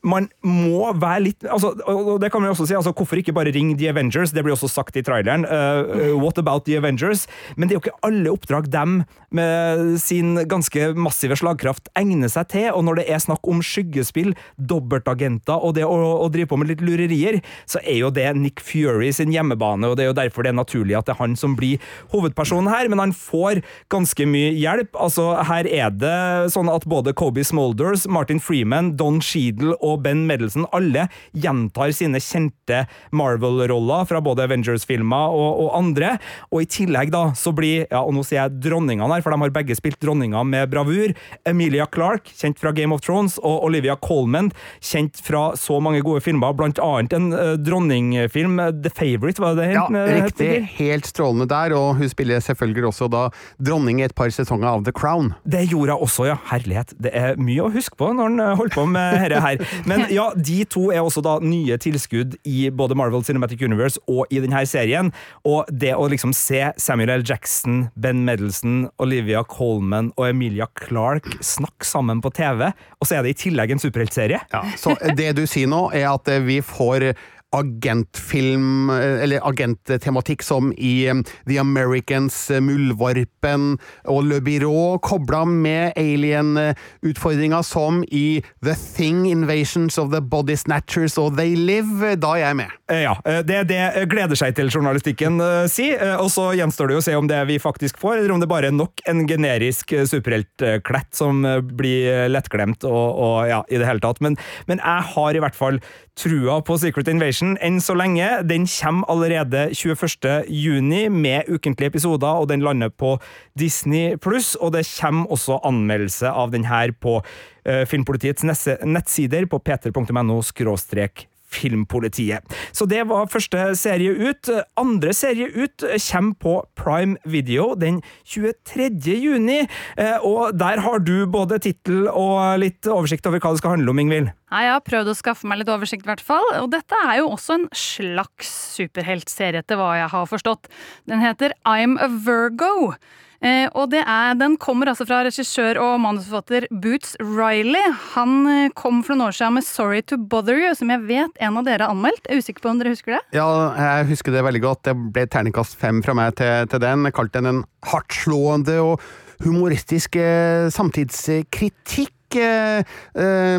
Man 0.05 0.27
må 0.45 0.68
være 0.99 1.23
litt 1.27 1.45
altså, 1.47 1.73
og 1.89 2.17
det 2.21 2.31
kan 2.31 2.43
man 2.43 2.53
også 2.53 2.67
si, 2.69 2.75
altså, 2.77 2.93
Hvorfor 2.95 3.19
ikke 3.19 3.35
bare 3.35 3.53
ringe 3.55 3.77
The 3.79 3.89
Avengers? 3.91 4.33
Det 4.35 4.43
blir 4.43 4.55
også 4.55 4.69
sagt 4.71 4.97
i 4.99 5.03
traileren. 5.05 5.45
Uh, 5.45 6.17
what 6.19 6.37
about 6.37 6.65
The 6.65 6.77
Avengers? 6.77 7.27
Men 7.55 7.67
det 7.67 7.75
er 7.75 7.79
jo 7.79 7.83
ikke 7.85 8.07
alle 8.07 8.33
oppdrag 8.33 8.67
dem 8.71 9.03
med 9.35 9.99
sin 10.01 10.35
ganske 10.49 10.91
massive 10.97 11.37
slagkraft 11.39 11.89
egner 11.99 12.31
seg 12.31 12.49
til, 12.51 12.67
og 12.73 12.83
når 12.87 13.01
det 13.01 13.05
er 13.13 13.21
snakk 13.21 13.45
om 13.49 13.61
skyggespill, 13.65 14.33
dobbeltagenter 14.57 15.59
og 15.59 15.75
det 15.77 15.85
å, 15.85 15.95
å 16.25 16.27
drive 16.33 16.49
på 16.49 16.59
med 16.59 16.71
litt 16.71 16.83
lurerier, 16.85 17.39
så 17.69 17.81
er 17.83 18.01
jo 18.01 18.11
det 18.13 18.27
Nick 18.39 18.63
Fury 18.65 19.11
sin 19.15 19.33
hjemmebane, 19.33 19.87
og 19.89 19.97
det 19.97 20.05
er 20.05 20.11
jo 20.11 20.17
derfor 20.17 20.45
det 20.45 20.53
er 20.53 20.59
naturlig 20.59 20.97
at 20.97 21.09
det 21.09 21.15
er 21.15 21.21
han 21.21 21.37
som 21.39 21.55
blir 21.59 21.81
hovedpersonen 22.13 22.71
her, 22.71 22.89
men 22.91 23.03
han 23.03 23.15
får 23.15 23.61
ganske 23.93 24.27
mye 24.29 24.51
hjelp. 24.57 24.95
Altså, 24.99 25.31
her 25.49 25.69
er 25.69 25.93
det 25.93 26.17
sånn 26.53 26.71
at 26.71 26.87
både 26.89 27.13
Kobe 27.17 27.45
Smolders, 27.45 28.07
Martin 28.09 28.41
Freeman, 28.43 28.95
Don 28.99 29.21
Sheedle 29.23 29.77
og 29.85 30.03
Ben 30.05 30.25
Mendelsohn 30.59 30.67
alle 30.71 31.07
gjentar 31.33 31.91
sine 31.91 32.19
kjente 32.19 32.85
Marvel-roller 33.11 34.05
fra 34.05 34.21
både 34.21 34.45
Avengers-filmer 34.47 35.35
og, 35.35 35.63
og 35.63 35.69
andre, 35.77 36.17
og 36.51 36.63
i 36.63 36.69
tillegg 36.69 37.11
da, 37.13 37.31
så 37.35 37.53
blir, 37.55 37.87
ja, 37.89 38.01
og 38.03 38.13
nå 38.15 38.23
sier 38.23 38.43
jeg 38.43 38.59
dronningene 38.69 39.11
her, 39.13 39.23
for 39.23 39.33
de 39.33 39.41
har 39.41 39.53
begge 39.53 39.77
spilt 39.77 39.99
dronninger 40.01 40.43
med 40.47 40.69
bravur, 40.71 41.13
Emilia 41.47 41.87
Clarke, 41.91 42.31
kjent 42.35 42.59
fra 42.59 42.73
Game 42.75 42.93
of 42.95 43.03
Thrones, 43.05 43.39
og 43.39 43.65
Olivia 43.67 43.95
Colman, 43.99 44.51
kjent 44.81 45.19
fra 45.23 45.53
så 45.59 45.79
mange 45.83 46.03
gode 46.05 46.23
filmer, 46.25 46.55
blant 46.57 46.79
annet 46.83 47.15
en 47.15 47.31
uh, 47.33 47.55
dronningfilm, 47.59 48.59
The 48.83 48.93
Favourite, 48.93 49.41
var 49.41 49.57
det 49.57 49.69
det? 49.69 49.77
Ja, 49.77 49.87
riktig. 49.89 50.51
Helt 50.79 51.09
strålende 51.09 51.49
der, 51.49 51.75
og 51.77 51.99
hun 51.99 52.11
spiller 52.11 52.43
selvfølgelig 52.43 52.89
også 52.91 53.09
da 53.11 53.27
dronning 53.57 54.01
i 54.01 54.07
et 54.07 54.15
par 54.17 54.31
sesonger 54.33 54.69
av 54.71 54.85
The 54.87 54.95
Crown. 54.95 55.33
Det 55.49 55.65
gjorde 55.69 55.97
hun 55.97 56.07
også, 56.07 56.29
ja. 56.29 56.37
Herlighet. 56.49 56.93
Det 57.01 57.11
er 57.15 57.39
mye 57.41 57.65
å 57.65 57.71
huske 57.73 57.97
på 57.99 58.09
når 58.15 58.31
en 58.31 58.41
eh, 58.43 58.55
holder 58.57 58.73
på 58.73 58.85
med 58.89 59.19
dette 59.29 59.41
her. 59.43 59.61
Men 59.89 60.05
ja, 60.13 60.29
de 60.49 60.63
to 60.69 60.89
er 60.93 61.03
også 61.03 61.21
da 61.25 61.37
nye 61.43 61.77
tilskudd 61.81 62.35
i 62.47 62.69
både 62.73 62.97
Marvel 62.97 63.23
Cinematic 63.25 63.61
Universe 63.65 64.01
og 64.09 64.29
i 64.33 64.41
denne 64.41 64.63
serien. 64.69 65.11
Og 65.47 65.69
det 65.69 65.93
å 65.95 66.07
liksom 66.11 66.33
se 66.35 66.65
Samuel 66.81 67.13
L. 67.19 67.25
Jackson, 67.25 67.87
Ben 67.99 68.23
Medelson, 68.27 68.87
Olivia 69.01 69.43
Colman 69.47 70.11
og 70.17 70.29
Emilia 70.31 70.69
Clarke 70.79 71.37
snakke 71.45 71.87
sammen 71.87 72.23
på 72.23 72.33
TV, 72.35 72.69
og 72.99 73.07
så 73.07 73.19
er 73.19 73.25
det 73.25 73.35
i 73.35 73.41
tillegg 73.45 73.75
en 73.75 73.81
superheltserie. 73.81 74.41
Ja, 74.53 74.63
så 74.79 74.95
det 75.17 75.33
du 75.37 75.45
sier 75.49 75.69
nå, 75.69 75.87
er 75.95 76.09
at 76.11 76.29
vi 76.45 76.59
får 76.65 77.11
agentfilm, 77.55 78.89
eller 78.89 79.41
agenttematikk 79.47 80.43
som 80.45 80.73
i 80.77 81.07
eh, 81.09 81.21
The 81.47 81.57
Americans, 81.61 82.35
eh, 82.51 82.61
Muldvarpen 82.61 83.77
og 84.09 84.23
Le 84.29 84.39
Byrå, 84.45 84.99
kobla 85.01 85.45
med 85.49 85.97
alien-utfordringer 85.97 87.65
som 87.65 88.03
i 88.11 88.41
The 88.65 88.75
Thing, 88.77 89.25
Invasions 89.29 89.97
of 89.97 90.11
the 90.13 90.21
Body 90.21 90.55
Snatchers 90.59 91.17
og 91.17 91.37
They 91.39 91.55
Live. 91.57 92.15
Da 92.21 92.35
er 92.37 92.43
jeg 92.49 92.59
med. 92.61 92.75
Eh, 92.91 93.03
Ja, 93.05 93.15
eh, 93.25 93.41
det 93.47 93.63
det 93.69 94.09
gleder 94.11 94.35
seg 94.37 94.55
til 94.57 94.69
journalistikken 94.69 95.39
eh, 95.41 95.65
si, 95.71 95.89
og 95.93 96.29
så 96.33 96.49
gjenstår 96.57 96.89
det 96.89 96.99
å 96.99 97.03
se 97.05 97.15
om 97.17 97.27
det 97.29 97.39
vi 97.49 97.59
faktisk 97.61 97.97
får, 98.01 98.19
eller 98.19 98.33
om 98.35 98.41
det 98.41 98.49
bare 98.49 98.69
er 98.69 98.75
nok 98.75 99.01
en 99.09 99.25
generisk 99.29 99.93
superheltklett 100.09 101.15
som 101.15 101.41
blir 101.77 102.29
lettglemt 102.29 102.83
og, 102.87 103.19
og 103.19 103.49
ja, 103.49 103.63
i 103.69 103.79
det 103.79 103.87
hele 103.87 104.03
tatt. 104.03 104.21
Men, 104.23 104.37
men 104.69 104.81
jeg 104.83 105.07
har 105.13 105.35
i 105.35 105.41
hvert 105.43 105.57
fall 105.57 105.79
trua 106.19 106.59
på 106.65 106.75
Secret 106.81 107.09
Invasion 107.11 107.55
enn 107.63 107.79
så 107.83 107.95
lenge. 107.97 108.27
Den 108.47 108.67
kommer 108.69 109.07
allerede 109.11 109.69
21. 109.71 110.43
juni 110.51 111.05
med 111.09 111.47
ukentlige 111.47 111.93
episoder, 111.93 112.41
og 112.41 112.49
den 112.51 112.63
lander 112.65 112.91
på 112.91 113.15
Disney 113.59 114.17
pluss, 114.19 114.55
og 114.59 114.73
det 114.75 114.85
kommer 114.97 115.31
også 115.31 115.61
anmeldelse 115.67 116.31
av 116.31 116.51
den 116.51 116.67
her 116.67 116.91
på 116.91 117.19
eh, 117.65 117.85
Filmpolitiets 117.87 118.43
nettsider 118.83 119.47
på 119.49 119.61
p3.no 119.63 120.41
skråstrek 120.43 121.28
Filmpolitiet. 121.49 122.45
Så 122.71 122.85
det 122.89 123.03
var 123.09 123.29
første 123.31 123.71
serie 123.79 124.13
ut. 124.13 124.49
Andre 124.79 125.13
serie 125.17 125.49
ut 125.49 125.83
kommer 125.83 126.35
på 126.39 126.55
Prime 126.79 127.17
Video 127.25 127.73
den 127.79 128.01
23. 128.29 129.17
juni, 129.19 129.61
eh, 129.97 130.17
og 130.25 130.57
der 130.59 130.81
har 130.85 130.99
du 131.03 131.25
både 131.29 131.59
tittel 131.63 132.07
og 132.07 132.59
litt 132.61 132.87
oversikt 132.89 133.27
over 133.29 133.41
hva 133.41 133.53
det 133.53 133.63
skal 133.63 133.77
handle 133.77 133.93
om, 133.93 134.03
Ingvild. 134.03 134.33
Jeg 134.49 134.73
har 134.73 134.81
prøvd 134.85 135.11
å 135.11 135.17
skaffe 135.17 135.49
meg 135.49 135.61
litt 135.61 135.71
oversikt, 135.71 136.05
i 136.05 136.09
hvert 136.09 136.25
fall. 136.25 136.45
Og 136.61 136.71
dette 136.73 136.97
er 137.05 137.19
jo 137.21 137.29
også 137.35 137.59
en 137.59 137.67
slags 137.75 138.49
superheltserie, 138.77 139.61
etter 139.61 139.77
hva 139.79 139.93
jeg 139.99 140.11
har 140.13 140.29
forstått. 140.29 140.69
Den 141.09 141.21
heter 141.21 141.53
I'm 141.69 141.97
a 142.01 142.09
Virgo. 142.09 142.93
Eh, 143.39 143.69
og 143.71 143.93
er, 143.95 144.35
Den 144.35 144.57
kommer 144.59 144.91
altså 144.91 145.05
fra 145.07 145.21
regissør 145.23 145.79
og 145.79 145.99
manusforfatter 146.03 146.67
Boots 146.71 147.15
Riley. 147.23 147.93
Han 148.15 148.35
eh, 148.51 148.73
kom 148.75 148.99
for 149.05 149.15
noen 149.15 149.29
år 149.29 149.37
siden 149.37 149.55
med 149.55 149.67
Sorry 149.67 150.01
to 150.03 150.19
Bother 150.19 150.59
You, 150.59 150.73
som 150.75 150.91
jeg 150.91 151.05
vet 151.07 151.39
en 151.39 151.59
av 151.59 151.67
dere 151.67 151.87
har 151.87 151.95
anmeldt. 151.95 152.27
Jeg 152.27 152.35
er 152.35 152.43
usikker 152.43 152.65
på 152.65 152.73
om 152.73 152.81
dere 152.81 152.93
husker 152.95 153.15
det? 153.15 153.23
Ja, 153.39 153.47
jeg 153.79 154.11
husker 154.11 154.35
det 154.35 154.43
veldig 154.43 154.63
godt. 154.67 154.83
Det 154.89 154.95
ble 155.15 155.25
terningkast 155.31 155.79
fem 155.79 156.03
fra 156.03 156.15
meg 156.17 156.35
til, 156.39 156.67
til 156.71 156.83
den. 156.83 157.07
Jeg 157.07 157.15
kalte 157.15 157.39
den 157.39 157.51
en 157.53 157.65
hardtslående 157.87 158.79
og 158.83 159.09
humoristisk 159.45 160.19
eh, 160.19 160.67
samtidskritikk. 160.75 162.15
Eh, 162.37 162.83
eh, 163.17 163.57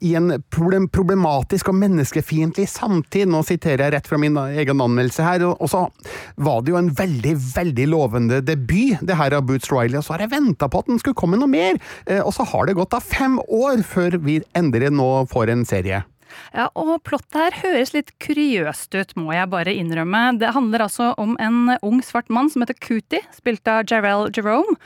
I 0.00 0.14
en 0.18 0.32
problematisk 0.52 1.70
og 1.72 1.78
menneskefiendtlig 1.82 2.68
samtid. 2.70 3.28
Nå 3.30 3.42
siterer 3.46 3.86
jeg 3.86 3.96
rett 3.96 4.10
fra 4.10 4.20
min 4.20 4.38
egen 4.46 4.82
anmeldelse 4.82 5.26
her. 5.26 5.46
Og, 5.50 5.68
så 5.70 5.86
var 6.40 6.64
det 6.64 6.74
jo 6.74 6.80
en 6.80 6.92
veldig, 6.96 7.36
veldig 7.56 7.88
lovende 7.92 8.42
debut, 8.44 8.98
det 9.06 9.18
her 9.18 9.36
av 9.36 9.46
Boots 9.48 9.70
Riley. 9.72 9.98
Og 10.00 10.06
så 10.06 10.16
har 10.16 10.26
jeg 10.26 10.34
venta 10.36 10.70
på 10.70 10.82
at 10.82 10.90
den 10.90 11.00
skulle 11.02 11.18
komme 11.18 11.40
noe 11.40 11.50
mer. 11.50 11.80
Eh, 12.06 12.22
og 12.22 12.32
så 12.36 12.46
har 12.48 12.66
det 12.66 12.78
gått 12.78 12.96
av 12.96 13.04
fem 13.04 13.40
år 13.46 13.84
før 13.86 14.20
vi 14.24 14.40
endelig 14.56 14.92
nå 14.94 15.10
får 15.32 15.52
en 15.52 15.66
serie. 15.68 16.04
Ja, 16.54 16.68
og 16.78 17.02
plottet 17.06 17.36
her 17.36 17.58
høres 17.62 17.92
litt 17.94 18.12
kuriøst 18.22 18.94
ut, 18.96 19.14
må 19.18 19.34
jeg 19.34 19.50
bare 19.52 19.74
innrømme. 19.76 20.38
Det 20.40 20.54
handler 20.56 20.86
altså 20.86 21.12
om 21.20 21.36
en 21.42 21.76
ung 21.86 22.02
svart 22.04 22.30
mann 22.32 22.50
som 22.52 22.64
heter 22.64 22.78
Cootie, 22.82 23.22
spilt 23.36 23.68
av 23.70 23.84
Jarrell 23.90 24.30
Jerome. 24.34 24.76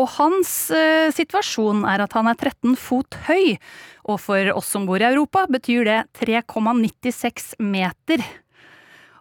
Og 0.00 0.12
hans 0.16 0.52
eh, 0.74 1.10
situasjon 1.14 1.84
er 1.88 2.04
at 2.04 2.14
han 2.16 2.30
er 2.30 2.38
13 2.38 2.76
fot 2.80 3.18
høy. 3.28 3.56
Og 4.10 4.20
for 4.22 4.52
oss 4.54 4.70
som 4.72 4.86
bor 4.88 5.02
i 5.02 5.08
Europa, 5.08 5.46
betyr 5.50 5.86
det 5.88 5.98
3,96 6.22 7.54
meter. 7.62 8.24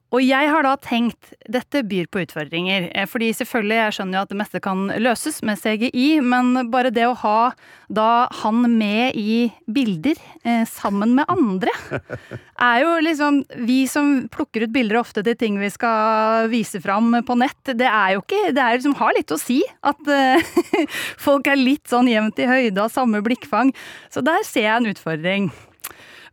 Og 0.10 0.24
jeg 0.26 0.50
har 0.50 0.66
da 0.66 0.74
tenkt 0.82 1.34
dette 1.46 1.84
byr 1.86 2.08
på 2.10 2.24
utfordringer. 2.24 2.90
eh, 2.96 3.06
Fordi 3.06 3.30
selvfølgelig, 3.34 3.78
jeg 3.78 3.94
skjønner 3.94 4.18
jo 4.18 4.22
at 4.24 4.32
det 4.32 4.40
meste 4.40 4.62
kan 4.64 4.88
løses 4.98 5.42
med 5.46 5.60
CGI, 5.62 6.20
men 6.22 6.72
bare 6.72 6.90
det 6.90 7.06
å 7.06 7.18
ha 7.22 7.52
da 7.90 8.28
han 8.42 8.66
med 8.78 9.16
i 9.18 9.52
bilder 9.70 10.18
eh, 10.44 10.66
sammen 10.66 11.14
med 11.18 11.30
andre, 11.30 11.74
er 12.70 12.82
jo 12.84 12.98
liksom 13.06 13.44
Vi 13.66 13.86
som 13.88 14.28
plukker 14.30 14.66
ut 14.66 14.74
bilder 14.74 15.00
ofte 15.00 15.24
til 15.24 15.38
ting 15.40 15.60
vi 15.62 15.70
skal 15.70 16.50
vise 16.52 16.82
fram 16.82 17.14
på 17.26 17.38
nett, 17.40 17.74
det 17.78 17.88
er 17.88 18.16
jo 18.16 18.24
ikke 18.24 18.52
Det 18.54 18.62
er 18.62 18.78
liksom 18.78 18.98
har 19.00 19.14
litt 19.16 19.32
å 19.32 19.40
si 19.40 19.62
at 19.86 20.10
eh, 20.10 20.42
folk 21.26 21.48
er 21.48 21.60
litt 21.60 21.88
sånn 21.90 22.10
jevnt 22.10 22.40
i 22.42 22.50
høyde 22.50 22.82
av 22.82 22.94
samme 22.94 23.22
blikkfang. 23.26 23.74
Så 24.10 24.26
der 24.26 24.42
ser 24.48 24.66
jeg 24.68 24.76
en 24.76 24.90
utfordring. 24.92 25.52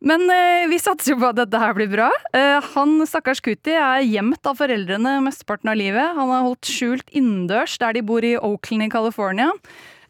Men 0.06 0.28
eh, 0.30 0.68
vi 0.70 0.78
satser 0.78 1.14
jo 1.14 1.18
på 1.18 1.32
at 1.32 1.40
dette 1.40 1.58
her 1.58 1.74
blir 1.74 1.90
bra. 1.90 2.06
Eh, 2.36 2.70
han 2.76 3.00
stakkars 3.10 3.42
Kuti 3.42 3.74
er 3.74 4.04
gjemt 4.06 4.46
av 4.46 4.60
foreldrene 4.60 5.18
mesteparten 5.24 5.72
av 5.72 5.80
livet. 5.80 6.14
Han 6.14 6.30
har 6.30 6.46
holdt 6.46 6.70
skjult 6.70 7.10
innendørs 7.10 7.74
der 7.82 7.96
de 7.96 8.04
bor 8.06 8.24
i 8.26 8.36
Oakland 8.38 8.86
i 8.86 8.90
California. 8.92 9.50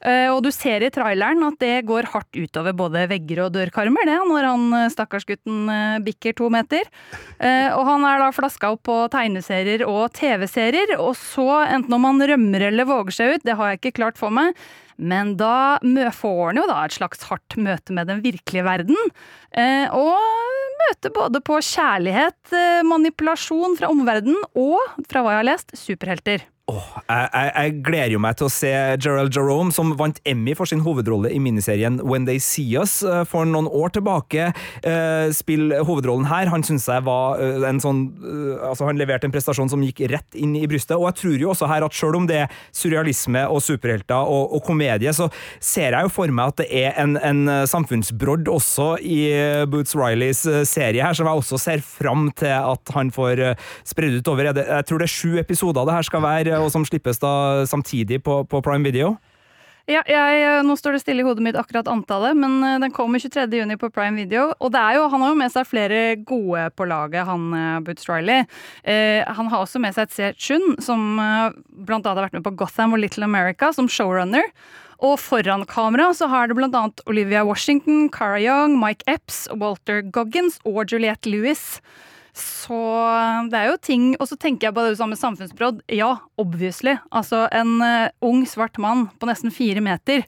Eh, 0.04 0.28
og 0.28 0.42
du 0.44 0.50
ser 0.52 0.84
i 0.84 0.92
traileren 0.92 1.40
at 1.46 1.56
det 1.62 1.86
går 1.88 2.10
hardt 2.12 2.36
utover 2.36 2.76
både 2.76 3.06
vegger 3.08 3.46
og 3.46 3.54
dørkarmer, 3.56 4.04
det, 4.04 4.18
når 4.28 4.48
han 4.50 4.90
stakkars 4.92 5.24
gutten 5.28 5.70
eh, 5.72 5.98
bikker 6.04 6.36
to 6.36 6.50
meter. 6.52 6.84
Eh, 7.40 7.72
og 7.72 7.86
han 7.88 8.04
er 8.04 8.20
da 8.20 8.30
flaska 8.36 8.74
opp 8.76 8.84
på 8.86 8.98
tegneserier 9.12 9.86
og 9.88 10.10
TV-serier, 10.16 10.98
og 11.00 11.14
så, 11.18 11.48
enten 11.64 11.96
om 11.96 12.04
han 12.10 12.20
rømmer 12.34 12.68
eller 12.68 12.88
våger 12.88 13.16
seg 13.16 13.36
ut, 13.36 13.46
det 13.48 13.56
har 13.56 13.72
jeg 13.72 13.80
ikke 13.80 13.96
klart 14.02 14.20
for 14.20 14.34
meg, 14.34 14.52
men 14.96 15.34
da 15.40 15.78
får 16.16 16.42
han 16.48 16.60
jo 16.60 16.66
da 16.70 16.82
et 16.84 16.96
slags 16.96 17.24
hardt 17.28 17.56
møte 17.60 17.94
med 17.96 18.08
den 18.10 18.22
virkelige 18.24 18.64
verden. 18.66 18.98
Eh, 19.52 19.86
og 19.92 20.18
møte 20.86 21.12
både 21.14 21.42
på 21.44 21.60
kjærlighet, 21.60 22.38
eh, 22.52 22.82
manipulasjon 22.86 23.76
fra 23.78 23.90
omverdenen 23.92 24.42
og, 24.56 24.80
fra 25.08 25.22
hva 25.22 25.36
jeg 25.36 25.42
har 25.42 25.50
lest, 25.52 25.76
superhelter. 25.78 26.46
Åh, 26.66 26.86
jeg, 27.06 27.26
jeg, 27.30 27.50
jeg 27.54 27.74
gleder 27.86 28.12
jo 28.16 28.18
meg 28.18 28.38
til 28.40 28.48
å 28.48 28.50
se 28.50 28.70
Gerald 28.98 29.30
Jerome, 29.30 29.70
som 29.70 29.92
vant 29.94 30.16
Emmy 30.26 30.50
for 30.58 30.66
sin 30.66 30.80
hovedrolle 30.82 31.30
i 31.30 31.38
miniserien 31.38 32.00
When 32.02 32.24
They 32.26 32.40
See 32.42 32.72
Us 32.74 32.96
eh, 33.06 33.20
for 33.30 33.46
noen 33.46 33.68
år 33.70 33.92
tilbake, 33.94 34.48
uh, 34.82 35.28
spille 35.30 35.78
hovedrollen 35.86 36.26
her. 36.26 36.50
Han 36.50 36.66
synes 36.66 36.88
jeg 36.90 37.04
var 37.06 37.38
eh, 37.38 37.62
en 37.68 37.78
sånn 37.82 38.00
uh, 38.18 38.64
Altså, 38.66 38.88
han 38.88 38.98
leverte 38.98 39.28
en 39.28 39.34
prestasjon 39.34 39.70
som 39.70 39.84
gikk 39.84 40.02
rett 40.10 40.34
inn 40.34 40.56
i 40.58 40.64
brystet, 40.66 40.96
og 40.96 41.06
jeg 41.12 41.18
tror 41.20 41.44
jo 41.44 41.52
også 41.52 41.68
her 41.70 41.86
at 41.86 41.94
selv 41.94 42.18
om 42.18 42.26
det 42.26 42.40
er 42.42 42.58
surrealisme 42.74 43.44
og 43.46 43.62
superhelter 43.62 44.26
og, 44.26 44.56
og 44.58 44.66
komedie, 44.66 45.14
så 45.14 45.30
ser 45.62 45.94
jeg 45.94 46.08
jo 46.08 46.12
for 46.16 46.34
meg 46.34 46.50
at 46.50 46.64
det 46.64 46.68
er 46.82 46.98
en, 46.98 47.14
en 47.14 47.44
samfunnsbrodd 47.70 48.50
også 48.50 48.88
i 49.06 49.20
Boots 49.70 49.94
Rileys 49.94 50.42
serie 50.66 51.04
her, 51.04 51.14
som 51.14 51.30
jeg 51.30 51.44
også 51.44 51.62
ser 51.62 51.86
fram 51.86 52.26
til 52.34 52.50
at 52.56 52.94
han 52.96 53.14
får 53.14 53.44
spredd 53.86 54.18
ut 54.18 54.34
over. 54.34 54.50
Er 54.50 54.62
Jeg 54.80 54.90
tror 54.90 55.02
det 55.04 55.06
er 55.06 55.14
sju 55.14 55.38
episoder 55.38 55.86
det 55.86 55.98
her 55.98 56.10
skal 56.10 56.24
være, 56.26 56.55
og 56.60 56.70
som 56.74 56.84
slippes 56.88 57.20
da 57.22 57.32
samtidig 57.68 58.22
på, 58.26 58.42
på 58.50 58.62
Prime 58.64 58.86
Video. 58.86 59.16
Ja, 59.86 60.00
jeg, 60.10 60.38
eh, 60.42 60.64
nå 60.66 60.74
står 60.74 60.96
det 60.96 61.04
stille 61.04 61.22
i 61.22 61.26
hodet 61.26 61.44
mitt 61.46 61.56
akkurat 61.58 61.86
antallet, 61.86 62.34
men 62.34 62.56
eh, 62.66 62.78
den 62.82 62.90
kommer 62.90 63.22
23. 63.22 63.44
juni 63.54 63.76
på 63.78 63.90
Prime 63.94 64.18
Video. 64.18 64.48
Og 64.58 64.72
det 64.74 64.80
er 64.82 64.96
jo, 64.98 65.04
han 65.12 65.22
har 65.22 65.30
jo 65.30 65.38
med 65.38 65.52
seg 65.54 65.68
flere 65.70 66.00
gode 66.26 66.64
på 66.74 66.88
laget, 66.90 67.22
han 67.28 67.44
eh, 67.54 67.76
Boots 67.86 68.08
Riley. 68.10 68.48
Eh, 68.82 69.22
han 69.22 69.52
har 69.52 69.62
også 69.62 69.78
med 69.78 69.94
seg 69.94 70.08
et 70.08 70.16
Se 70.16 70.32
Chun, 70.42 70.74
som 70.82 71.20
eh, 71.22 71.54
annet 71.86 72.10
har 72.10 72.18
vært 72.18 72.34
med 72.34 72.42
på 72.48 72.56
Gotham 72.58 72.98
og 72.98 73.04
Little 73.04 73.28
America 73.30 73.70
som 73.76 73.86
showrunner. 73.86 74.50
Og 75.06 75.20
foran 75.22 75.62
kamera 75.70 76.08
så 76.16 76.26
har 76.32 76.50
det 76.50 76.58
annet 76.66 77.04
Olivia 77.06 77.44
Washington, 77.46 78.08
Cara 78.10 78.42
Young, 78.42 78.74
Mike 78.80 79.06
Epps, 79.06 79.44
Walter 79.54 80.02
Goggins 80.02 80.58
og 80.66 80.90
Juliette 80.90 81.30
Lewis. 81.30 81.78
Så 82.36 82.76
det 83.48 83.56
er 83.56 83.70
jo 83.70 83.76
ting 83.80 84.10
Og 84.20 84.28
så 84.28 84.36
tenker 84.36 84.68
jeg 84.68 84.76
på 84.76 84.84
det 84.84 84.98
samme 84.98 85.16
samfunnsbrodd. 85.16 85.80
Ja, 85.92 86.10
obviously. 86.36 86.96
Altså 87.08 87.46
en 87.54 87.78
uh, 87.80 88.12
ung, 88.24 88.44
svart 88.48 88.76
mann 88.82 89.06
på 89.16 89.28
nesten 89.28 89.54
fire 89.54 89.80
meter. 89.80 90.26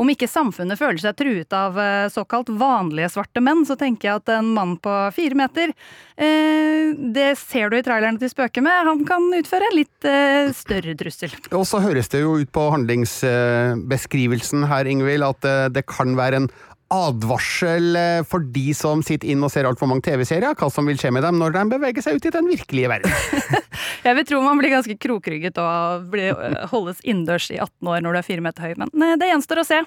Om 0.00 0.08
ikke 0.14 0.30
samfunnet 0.30 0.80
føler 0.80 1.00
seg 1.02 1.18
truet 1.18 1.52
av 1.56 1.76
uh, 1.76 2.08
såkalt 2.12 2.48
vanlige 2.48 3.10
svarte 3.12 3.42
menn, 3.44 3.66
så 3.68 3.76
tenker 3.76 4.08
jeg 4.08 4.22
at 4.22 4.32
en 4.38 4.54
mann 4.56 4.78
på 4.80 4.94
fire 5.12 5.36
meter 5.36 5.74
uh, 5.74 6.96
Det 7.12 7.28
ser 7.42 7.68
du 7.68 7.76
i 7.76 7.84
traileren 7.84 8.18
til 8.20 8.32
Spøke 8.32 8.64
med. 8.64 8.86
Han 8.88 9.04
kan 9.08 9.28
utføre 9.36 9.68
en 9.68 9.76
litt 9.76 10.08
eh, 10.08 10.50
større 10.56 10.94
trussel. 10.98 11.32
Og 11.56 11.66
så 11.68 11.80
høres 11.84 12.10
det 12.12 12.22
jo 12.22 12.38
ut 12.40 12.50
på 12.54 12.66
handlingsbeskrivelsen 12.74 14.66
her, 14.70 14.88
Ingvild, 14.90 15.26
at 15.26 15.48
eh, 15.48 15.68
det 15.74 15.84
kan 15.90 16.16
være 16.18 16.42
en 16.42 16.50
advarsel 16.90 17.94
eh, 17.96 18.22
for 18.26 18.42
de 18.54 18.72
som 18.76 19.02
sitter 19.06 19.30
inn 19.30 19.44
og 19.46 19.52
ser 19.52 19.68
altfor 19.68 19.88
mange 19.90 20.04
TV-serier, 20.08 20.56
hva 20.58 20.70
som 20.72 20.88
vil 20.90 20.98
skje 20.98 21.12
med 21.14 21.24
dem 21.26 21.38
når 21.40 21.54
de 21.54 21.64
beveger 21.74 22.04
seg 22.04 22.18
ut 22.18 22.26
i 22.26 22.34
den 22.34 22.50
virkelige 22.50 22.90
verden. 22.90 23.14
Jeg 24.06 24.16
vil 24.18 24.26
tro 24.26 24.40
man 24.42 24.58
blir 24.60 24.74
ganske 24.74 24.96
krokrygget 25.00 25.60
og 25.62 26.18
eh, 26.18 26.66
holdes 26.72 27.02
innendørs 27.04 27.50
i 27.54 27.60
18 27.60 27.92
år 27.94 28.04
når 28.04 28.12
du 28.12 28.20
er 28.20 28.26
fire 28.26 28.44
meter 28.44 28.66
høy, 28.66 28.76
men 28.82 29.06
eh, 29.06 29.16
det 29.20 29.30
gjenstår 29.30 29.62
å 29.62 29.66
se. 29.68 29.80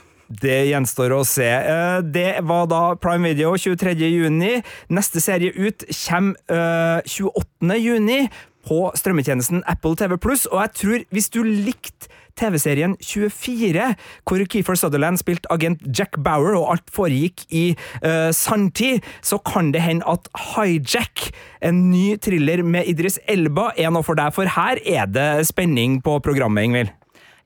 Det 0.43 0.59
gjenstår 0.69 1.13
å 1.13 1.19
se. 1.27 1.49
Eh, 1.49 1.99
det 2.15 2.31
var 2.47 2.71
da 2.71 2.81
Prime 2.95 3.33
Video 3.33 3.51
23. 3.59 3.93
juni. 4.07 4.55
Neste 4.93 5.21
serie 5.23 5.51
ut 5.51 5.85
kommer 6.05 7.03
28. 7.03 7.77
juni 7.83 8.23
på 8.63 8.79
strømmetjenesten 8.95 9.65
Apple 9.67 9.97
TV 9.99 10.15
Pluss, 10.23 10.45
og 10.47 10.61
jeg 10.61 10.75
tror 10.79 11.07
hvis 11.11 11.31
du 11.33 11.41
likte 11.43 12.07
TV-serien 12.39 12.95
24, 13.01 13.89
hvor 14.27 14.45
Keefer 14.49 14.79
Sutherland 14.79 15.19
spilte 15.21 15.49
agent 15.53 15.83
Jack 15.87 16.17
Bauer, 16.23 16.55
og 16.59 16.71
alt 16.75 16.93
foregikk 16.93 17.45
i 17.53 17.65
uh, 18.03 18.31
sanntid, 18.35 19.03
så 19.21 19.39
kan 19.45 19.71
det 19.75 19.83
hende 19.85 20.07
at 20.09 20.29
Hijack, 20.53 21.29
en 21.63 21.85
ny 21.91 22.17
thriller 22.21 22.63
med 22.65 22.89
Idris 22.91 23.19
Elba, 23.29 23.71
er 23.77 23.93
noe 23.93 24.05
for 24.05 24.19
deg, 24.19 24.33
for 24.35 24.49
her 24.57 24.81
er 24.83 25.07
det 25.09 25.47
spenning 25.49 26.01
på 26.03 26.19
programmet, 26.25 26.69
Ingvild. 26.69 26.93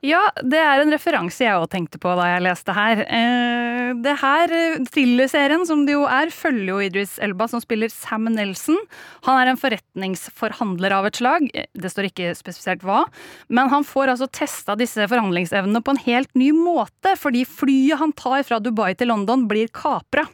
Ja, 0.06 0.20
det 0.46 0.60
er 0.62 0.84
en 0.84 0.94
referanse 0.94 1.42
jeg 1.42 1.58
òg 1.58 1.72
tenkte 1.74 1.98
på 1.98 2.12
da 2.20 2.28
jeg 2.30 2.44
leste 2.46 2.74
her. 2.78 3.00
Eh, 3.02 3.96
det 4.06 4.14
her 4.22 4.54
Thriller-serien 4.94 5.66
som 5.66 5.88
det 5.88 5.96
jo 5.96 6.04
er, 6.06 6.30
følger 6.30 6.70
jo 6.70 6.78
Idris 6.86 7.16
Elba, 7.24 7.48
som 7.50 7.64
spiller 7.64 7.90
Sam 7.90 8.30
Nelson. 8.30 8.78
Han 9.26 9.42
er 9.42 9.50
en 9.50 9.58
forretningsforhandler 9.58 10.94
av 11.00 11.10
et 11.10 11.18
slag. 11.18 11.50
Det 11.50 11.90
står 11.90 12.12
ikke 12.12 12.36
spesifisert 12.38 12.86
hva. 12.86 13.08
Men 13.50 13.74
han 13.74 13.88
får 13.88 14.14
altså 14.14 14.30
testa 14.30 14.78
disse 14.78 15.10
forhandlingsevnene 15.10 15.82
på 15.82 15.96
en 15.96 16.04
helt 16.06 16.30
ny 16.38 16.52
måte, 16.54 17.18
fordi 17.18 17.48
flyet 17.50 17.98
han 17.98 18.14
tar 18.14 18.46
fra 18.46 18.62
Dubai 18.62 18.92
til 18.94 19.10
London, 19.10 19.50
blir 19.50 19.74
kapra. 19.74 20.28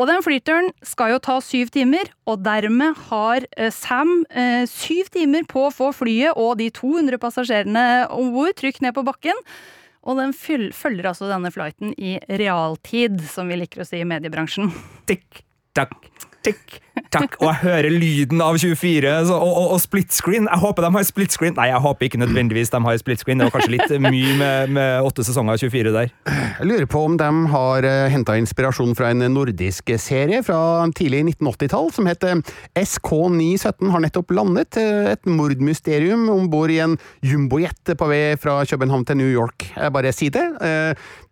Og 0.00 0.08
den 0.08 0.22
flyturen 0.24 0.70
skal 0.86 1.12
jo 1.12 1.18
ta 1.20 1.36
syv 1.44 1.68
timer, 1.74 2.08
og 2.24 2.40
dermed 2.40 2.96
har 3.10 3.44
eh, 3.52 3.68
Sam 3.74 4.22
eh, 4.32 4.64
syv 4.70 5.10
timer 5.12 5.44
på 5.48 5.66
å 5.66 5.74
få 5.74 5.90
flyet 5.92 6.40
og 6.40 6.56
de 6.60 6.70
200 6.72 7.20
passasjerene 7.20 7.84
om 8.16 8.32
bord 8.32 8.56
trygt 8.56 8.80
ned 8.80 8.96
på 8.96 9.04
bakken. 9.04 9.36
Og 10.08 10.16
den 10.16 10.32
følger 10.32 11.10
altså 11.10 11.28
denne 11.28 11.52
flighten 11.52 11.92
i 12.00 12.14
realtid, 12.40 13.20
som 13.28 13.52
vi 13.52 13.60
liker 13.60 13.84
å 13.84 13.88
si 13.88 14.00
i 14.00 14.08
mediebransjen. 14.08 14.72
Tikk, 15.10 15.42
takk, 15.76 15.92
tikk, 16.46 16.80
takk. 17.14 17.36
Og 17.40 17.48
jeg 17.48 17.58
hører 17.64 17.94
lyden 17.94 18.42
av 18.44 18.58
24 18.60 19.12
så, 19.28 19.36
og, 19.36 19.50
og, 19.50 19.66
og, 19.74 19.80
split 19.82 20.14
screen. 20.14 20.48
Jeg 20.50 20.62
håper 20.62 20.86
de 20.86 20.90
har 20.96 21.06
split 21.08 21.34
screen. 21.34 21.54
Nei, 21.58 21.68
jeg 21.72 21.82
håper 21.84 22.08
ikke 22.08 22.20
nødvendigvis 22.22 22.72
de 22.72 22.80
har 22.86 23.00
split 23.00 23.22
screen. 23.22 23.40
Det 23.40 23.48
var 23.48 23.54
kanskje 23.56 23.74
litt 23.76 23.94
mye 24.04 24.34
med, 24.40 24.74
med 24.76 25.06
åtte 25.06 25.24
sesonger 25.26 25.56
av 25.56 25.64
24 25.64 25.94
der. 25.96 26.12
Jeg 26.60 26.68
lurer 26.70 26.88
på 26.90 27.04
om 27.08 27.16
de 27.20 27.30
har 27.54 27.88
eh, 27.88 28.08
henta 28.14 28.36
inspirasjon 28.40 28.94
fra 28.98 29.12
en 29.14 29.26
nordisk 29.34 29.92
serie 30.00 30.42
fra 30.46 30.60
tidlig 30.96 31.22
1980-tall 31.34 31.90
som 31.94 32.10
heter 32.10 32.42
SK917 32.78 33.94
har 33.94 34.04
nettopp 34.06 34.34
landet. 34.36 34.80
Eh, 34.80 35.12
et 35.14 35.30
mordmysterium 35.30 36.28
om 36.32 36.50
bord 36.52 36.72
i 36.72 36.80
en 36.84 36.98
jumbojet 37.26 37.94
på 37.96 38.10
vei 38.10 38.22
fra 38.40 38.60
København 38.68 39.08
til 39.08 39.20
New 39.22 39.32
York. 39.32 39.70
Jeg 39.74 39.94
bare 39.96 40.14
sier 40.14 40.36
det. 40.36 40.46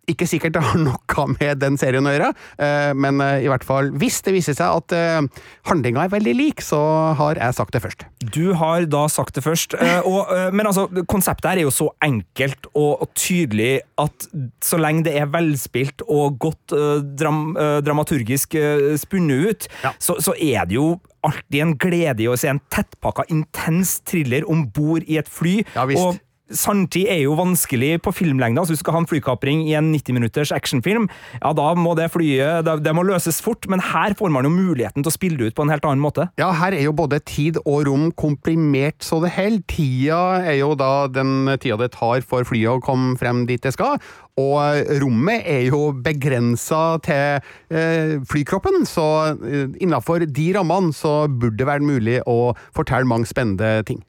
Ikke 0.09 0.27
sikkert 0.29 0.55
det 0.57 0.63
har 0.65 0.79
noe 0.87 1.25
med 1.35 1.59
den 1.61 1.77
serien 1.79 2.07
å 2.07 2.13
gjøre, 2.13 2.31
eh, 2.61 2.91
men 2.97 3.21
eh, 3.23 3.45
i 3.45 3.49
hvert 3.51 3.65
fall 3.67 3.91
hvis 3.99 4.21
det 4.25 4.33
viser 4.35 4.55
seg 4.57 4.81
at 4.81 4.95
eh, 4.95 5.45
handlinga 5.69 6.05
er 6.05 6.13
veldig 6.13 6.35
lik, 6.37 6.63
så 6.65 6.79
har 7.19 7.39
jeg 7.39 7.57
sagt 7.57 7.75
det 7.75 7.83
først. 7.83 8.05
Du 8.35 8.53
har 8.57 8.87
da 8.89 9.05
sagt 9.11 9.35
det 9.37 9.43
først, 9.45 9.75
og, 10.07 10.31
men 10.55 10.67
altså, 10.69 10.87
konseptet 11.09 11.49
her 11.49 11.61
er 11.61 11.67
jo 11.67 11.73
så 11.73 11.89
enkelt 12.05 12.69
og, 12.73 13.05
tydelig 13.19 13.81
at 13.99 14.27
så 14.63 14.79
lenge 14.79 15.05
det 15.07 15.15
er 15.19 15.29
velspilt 15.31 16.03
og 16.07 16.37
godt 16.41 16.75
dram, 17.19 17.53
dramaturgisk 17.85 18.55
spunnet 19.01 19.49
ut, 19.49 19.67
ja. 19.83 19.93
så, 20.01 20.17
så 20.23 20.35
er 20.35 20.67
det 20.69 20.77
jo 20.77 20.93
alltid 21.25 21.59
en 21.63 21.75
glede 21.79 22.23
i 22.23 22.29
å 22.31 22.37
se 22.39 22.49
en 22.51 22.61
tettpakka, 22.71 23.27
intens 23.33 23.97
thriller 24.07 24.47
om 24.49 24.65
bord 24.75 25.05
i 25.07 25.19
et 25.19 25.29
fly. 25.31 25.59
Ja, 25.75 25.85
visst. 25.89 26.03
og 26.03 26.19
Sanntid 26.49 27.09
er 27.11 27.21
jo 27.23 27.35
vanskelig 27.37 27.99
på 28.05 28.13
filmlengde. 28.15 28.59
altså 28.61 28.73
Hvis 28.73 28.81
du 28.81 28.85
skal 28.85 28.97
ha 28.97 29.01
en 29.03 29.09
flykapring 29.09 29.63
i 29.67 29.75
en 29.77 29.91
90 29.93 30.17
minutters 30.17 30.51
actionfilm, 30.51 31.07
ja, 31.41 31.53
da 31.53 31.73
må 31.77 31.95
det 31.97 32.09
flyet 32.13 32.65
det, 32.65 32.79
det, 32.85 32.93
må 32.95 33.03
løses 33.05 33.41
fort, 33.41 33.67
men 33.69 33.83
her 33.83 34.15
får 34.17 34.33
man 34.33 34.47
jo 34.47 34.53
muligheten 34.53 35.03
til 35.03 35.11
å 35.11 35.15
spille 35.15 35.37
det 35.37 35.51
ut 35.51 35.57
på 35.57 35.65
en 35.65 35.73
helt 35.73 35.85
annen 35.85 36.01
måte. 36.03 36.29
Ja, 36.41 36.51
her 36.57 36.73
er 36.73 36.83
jo 36.85 36.95
både 36.95 37.21
tid 37.21 37.59
og 37.65 37.85
rom 37.87 38.09
komprimert 38.17 39.03
så 39.05 39.21
det 39.23 39.33
holder. 39.35 39.65
Tida 39.69 40.21
er 40.47 40.59
jo 40.59 40.73
da 40.77 41.07
den 41.11 41.49
tida 41.61 41.77
det 41.79 41.91
tar 41.95 42.23
for 42.25 42.47
flyet 42.47 42.79
å 42.79 42.83
komme 42.83 43.15
frem 43.19 43.45
dit 43.49 43.61
det 43.63 43.73
skal, 43.75 43.99
og 44.39 44.91
rommet 45.01 45.47
er 45.49 45.65
jo 45.67 45.89
begrensa 46.05 46.99
til 47.05 47.39
eh, 47.73 48.17
flykroppen, 48.29 48.85
så 48.87 49.07
eh, 49.35 49.65
innafor 49.83 50.25
de 50.25 50.49
rammene 50.55 50.95
så 50.95 51.23
burde 51.27 51.59
det 51.59 51.69
være 51.69 51.85
mulig 51.85 52.19
å 52.29 52.53
fortelle 52.75 53.09
mange 53.09 53.29
spennende 53.29 53.79
ting. 53.87 54.01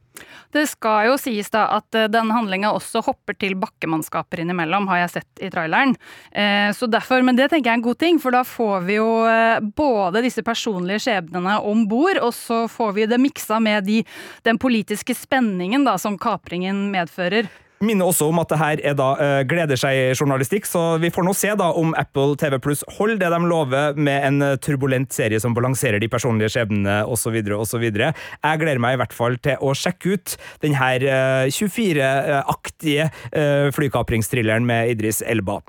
Det 0.54 0.66
skal 0.70 1.10
jo 1.10 1.18
sies 1.20 1.50
da 1.52 1.66
at 1.76 1.88
denne 1.92 2.30
den 2.30 2.36
handlinga 2.36 2.70
også 2.76 3.02
hopper 3.06 3.34
til 3.38 3.56
bakkemannskaper 3.58 4.42
innimellom, 4.42 4.88
har 4.90 5.04
jeg 5.04 5.12
sett 5.16 5.42
i 5.46 5.50
traileren. 5.52 5.96
Eh, 6.32 6.70
så 6.76 6.86
derfor, 6.90 7.22
Men 7.22 7.36
det 7.36 7.50
tenker 7.50 7.70
jeg 7.70 7.74
er 7.74 7.80
en 7.80 7.88
god 7.88 7.98
ting, 7.98 8.20
for 8.20 8.30
da 8.30 8.44
får 8.44 8.84
vi 8.86 8.98
jo 8.98 9.08
eh, 9.26 9.60
både 9.60 10.22
disse 10.22 10.42
personlige 10.46 11.02
skjebnene 11.06 11.58
om 11.66 11.86
bord, 11.88 12.20
og 12.22 12.34
så 12.34 12.66
får 12.68 12.92
vi 12.96 13.08
det 13.10 13.20
miksa 13.20 13.60
med 13.60 13.84
de, 13.84 14.04
den 14.46 14.58
politiske 14.58 15.14
spenningen 15.16 15.84
da 15.84 15.96
som 15.98 16.18
kapringen 16.18 16.90
medfører 16.92 17.50
minner 17.84 18.10
også 18.10 18.28
om 18.28 18.40
at 18.42 18.50
det 18.52 18.58
her 18.60 18.82
er 18.90 18.96
da 18.98 19.08
uh, 19.16 19.40
gleder 19.48 19.78
seg-journalistikk, 19.80 20.68
så 20.68 20.98
vi 21.00 21.10
får 21.12 21.24
nå 21.26 21.34
se 21.36 21.52
da 21.56 21.70
om 21.80 21.94
Apple 21.98 22.36
TV 22.40 22.58
Pluss 22.62 22.84
holder 22.98 23.20
det 23.22 23.30
de 23.32 23.40
lover 23.48 23.96
med 23.96 24.26
en 24.26 24.44
eh, 24.44 24.56
turbulent 24.60 25.12
serie 25.14 25.40
som 25.40 25.54
balanserer 25.56 26.00
de 26.02 26.08
personlige 26.10 26.52
skjebnene 26.54 27.00
osv. 27.08 27.38
osv. 27.56 27.86
Jeg 27.86 28.60
gleder 28.62 28.82
meg 28.82 28.96
i 28.96 29.00
hvert 29.00 29.16
fall 29.16 29.38
til 29.42 29.60
å 29.64 29.72
sjekke 29.76 30.16
ut 30.16 30.36
den 30.64 30.76
her 30.78 31.04
uh, 31.06 31.46
24-aktige 31.48 33.08
uh, 33.08 33.70
flykapringsthrilleren 33.76 34.68
med 34.68 34.92
Idris 34.96 35.24
Elba. 35.24 35.60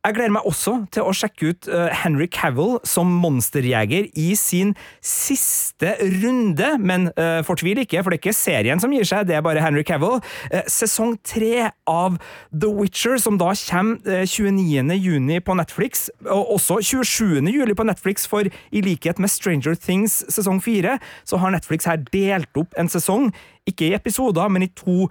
Jeg 0.00 0.14
gleder 0.16 0.32
meg 0.32 0.46
også 0.48 0.72
til 0.96 1.04
å 1.04 1.12
sjekke 1.12 1.50
ut 1.52 1.66
uh, 1.68 1.90
Henry 1.92 2.24
Cavill 2.32 2.78
som 2.88 3.10
monsterjeger 3.20 4.06
i 4.16 4.30
sin 4.38 4.70
siste 5.04 5.92
runde, 6.22 6.70
men 6.80 7.10
uh, 7.18 7.42
fortvil 7.44 7.82
ikke, 7.82 8.00
for 8.00 8.08
det 8.08 8.16
er 8.16 8.22
ikke 8.22 8.36
serien 8.38 8.80
som 8.80 8.94
gir 8.96 9.04
seg, 9.04 9.26
det 9.28 9.36
er 9.36 9.44
bare 9.44 9.60
Henry 9.60 9.84
Cavill. 9.84 10.22
Uh, 10.48 10.62
sesong 10.72 11.18
tre 11.20 11.68
av 11.84 12.16
The 12.48 12.72
Witcher, 12.72 13.18
som 13.20 13.36
da 13.40 13.52
kommer 13.52 14.24
29. 14.24 14.96
juni 14.96 15.36
på 15.44 15.58
Netflix, 15.60 16.08
og 16.24 16.56
også 16.56 16.80
27. 16.80 17.52
juli 17.52 17.76
på 17.76 17.84
Netflix, 17.84 18.24
for 18.24 18.48
i 18.48 18.84
likhet 18.86 19.20
med 19.20 19.28
Stranger 19.28 19.76
Things 19.76 20.22
sesong 20.32 20.64
fire, 20.64 20.96
så 21.28 21.44
har 21.44 21.52
Netflix 21.52 21.84
her 21.84 22.00
delt 22.08 22.56
opp 22.56 22.72
en 22.80 22.88
sesong 22.88 23.34
ikke 23.68 23.88
i 23.90 23.94
episoder, 23.96 24.48
men 24.52 24.64
i 24.64 24.70
to 24.76 25.08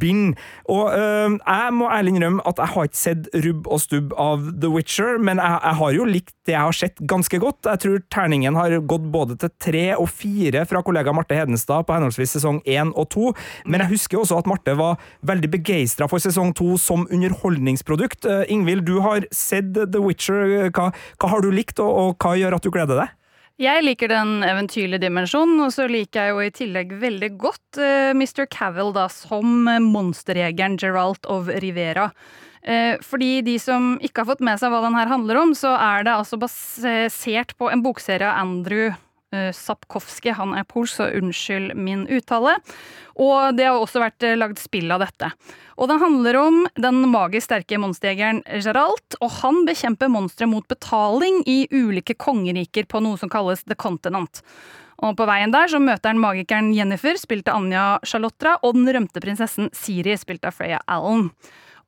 bind. 0.00 0.36
Og 0.70 0.92
øh, 0.94 1.38
jeg 1.38 1.74
må 1.76 1.90
ærlig 1.90 2.14
innrømme 2.16 2.44
at 2.48 2.58
jeg 2.58 2.74
har 2.74 2.88
ikke 2.88 3.00
sett 3.00 3.28
rubb 3.46 3.68
og 3.68 3.82
stubb 3.82 4.14
av 4.20 4.44
The 4.62 4.70
Witcher, 4.72 5.18
men 5.18 5.40
jeg, 5.42 5.58
jeg, 5.62 5.78
har 5.80 5.94
jo 5.96 6.08
likt 6.08 6.34
det 6.46 6.56
jeg 6.56 6.66
har 6.66 6.76
sett 6.76 7.02
ganske 7.10 7.40
godt. 7.42 7.68
Jeg 7.68 7.82
tror 7.84 8.02
terningen 8.12 8.58
har 8.58 8.76
gått 8.90 9.06
både 9.14 9.38
til 9.40 9.52
tre 9.62 9.86
og 9.96 10.08
fire 10.10 10.64
fra 10.68 10.82
kollega 10.84 11.14
Marte 11.14 11.38
Hedenstad 11.38 11.86
på 11.86 11.96
henholdsvis 11.96 12.36
sesong 12.38 12.60
én 12.66 12.92
og 12.98 13.08
to, 13.14 13.32
men 13.66 13.84
jeg 13.84 13.94
husker 13.94 14.22
også 14.22 14.42
at 14.42 14.50
Marte 14.50 14.76
var 14.78 15.00
veldig 15.26 15.52
begeistra 15.52 16.08
for 16.10 16.22
sesong 16.22 16.52
to 16.58 16.76
som 16.80 17.06
underholdningsprodukt. 17.10 18.26
Uh, 18.26 18.42
Ingvild, 18.52 18.86
du 18.88 18.98
har 19.04 19.26
sett 19.34 19.74
The 19.74 20.02
Witcher. 20.02 20.70
Hva, 20.74 20.90
hva 20.92 21.32
har 21.32 21.42
du 21.44 21.50
likt, 21.54 21.78
og, 21.82 21.90
og 21.92 22.22
hva 22.22 22.36
gjør 22.38 22.58
at 22.58 22.66
du 22.66 22.72
gleder 22.74 23.04
deg? 23.04 23.18
Jeg 23.62 23.84
liker 23.84 24.10
den 24.10 24.40
eventyrlige 24.42 25.04
dimensjonen, 25.04 25.60
og 25.62 25.70
så 25.74 25.84
liker 25.90 26.18
jeg 26.18 26.32
jo 26.32 26.40
i 26.42 26.54
tillegg 26.56 26.94
veldig 26.98 27.28
godt 27.38 27.78
uh, 27.78 28.10
eh, 28.10 28.14
Mr. 28.16 28.48
Cavill 28.50 28.90
da, 28.96 29.04
som 29.12 29.68
monsterjegeren 29.84 30.74
Geralt 30.82 31.28
of 31.30 31.50
Rivera. 31.62 32.08
Uh, 32.66 32.98
fordi 33.06 33.36
de 33.46 33.54
som 33.62 33.94
ikke 34.02 34.24
har 34.24 34.32
fått 34.32 34.42
med 34.42 34.58
seg 34.58 34.72
hva 34.72 34.82
den 34.82 34.98
her 34.98 35.12
handler 35.12 35.38
om, 35.44 35.54
så 35.54 35.76
er 35.78 36.08
det 36.08 36.16
altså 36.16 36.40
basert 36.42 37.54
på 37.60 37.70
en 37.70 37.84
bokserie 37.86 38.26
av 38.26 38.42
Andrew 38.42 38.90
Sapkowski. 39.32 40.34
Han 40.36 40.54
er 40.58 40.66
polsk, 40.68 41.00
så 41.00 41.08
unnskyld 41.18 41.74
min 41.78 42.04
uttale. 42.12 42.58
Og 43.20 43.56
det 43.56 43.66
har 43.68 43.80
også 43.80 44.02
vært 44.02 44.26
lagd 44.38 44.60
spill 44.60 44.92
av 44.92 45.02
dette. 45.04 45.32
Og 45.80 45.88
den 45.88 46.02
handler 46.02 46.38
om 46.40 46.60
den 46.80 47.00
magisk 47.10 47.48
sterke 47.48 47.80
monsterjegeren 47.80 48.42
Geralt, 48.62 49.16
og 49.20 49.32
han 49.40 49.64
bekjemper 49.68 50.12
monstre 50.12 50.48
mot 50.48 50.66
betaling 50.68 51.42
i 51.48 51.64
ulike 51.72 52.14
kongeriker 52.14 52.86
på 52.88 53.02
noe 53.04 53.20
som 53.20 53.32
kalles 53.32 53.64
The 53.64 53.78
Continent. 53.78 54.42
Og 55.02 55.16
På 55.18 55.26
veien 55.26 55.50
der 55.50 55.66
så 55.70 55.80
møter 55.82 56.12
han 56.12 56.22
magikeren 56.22 56.70
Jennifer, 56.76 57.16
spilt 57.18 57.48
av 57.50 57.58
Anja 57.58 57.86
Charlotra, 58.06 58.54
og 58.62 58.76
den 58.76 58.86
rømte 58.94 59.22
prinsessen 59.22 59.72
Siri, 59.74 60.14
spilt 60.20 60.46
av 60.46 60.54
Freya 60.54 60.78
Allen. 60.86 61.32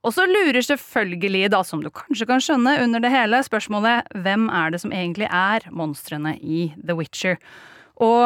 Og 0.05 0.13
så 0.13 0.27
lurer 0.29 0.61
selvfølgelig, 0.65 1.47
da, 1.55 1.63
som 1.65 1.81
du 1.81 1.91
kanskje 1.93 2.29
kan 2.29 2.43
skjønne, 2.45 2.77
under 2.85 3.01
det 3.01 3.13
hele 3.15 3.41
spørsmålet 3.45 4.11
hvem 4.25 4.51
er 4.53 4.75
det 4.75 4.83
som 4.85 4.93
egentlig 4.93 5.31
er 5.33 5.65
monstrene 5.73 6.37
i 6.41 6.67
The 6.77 6.97
Witcher? 6.99 7.39
Og 8.03 8.25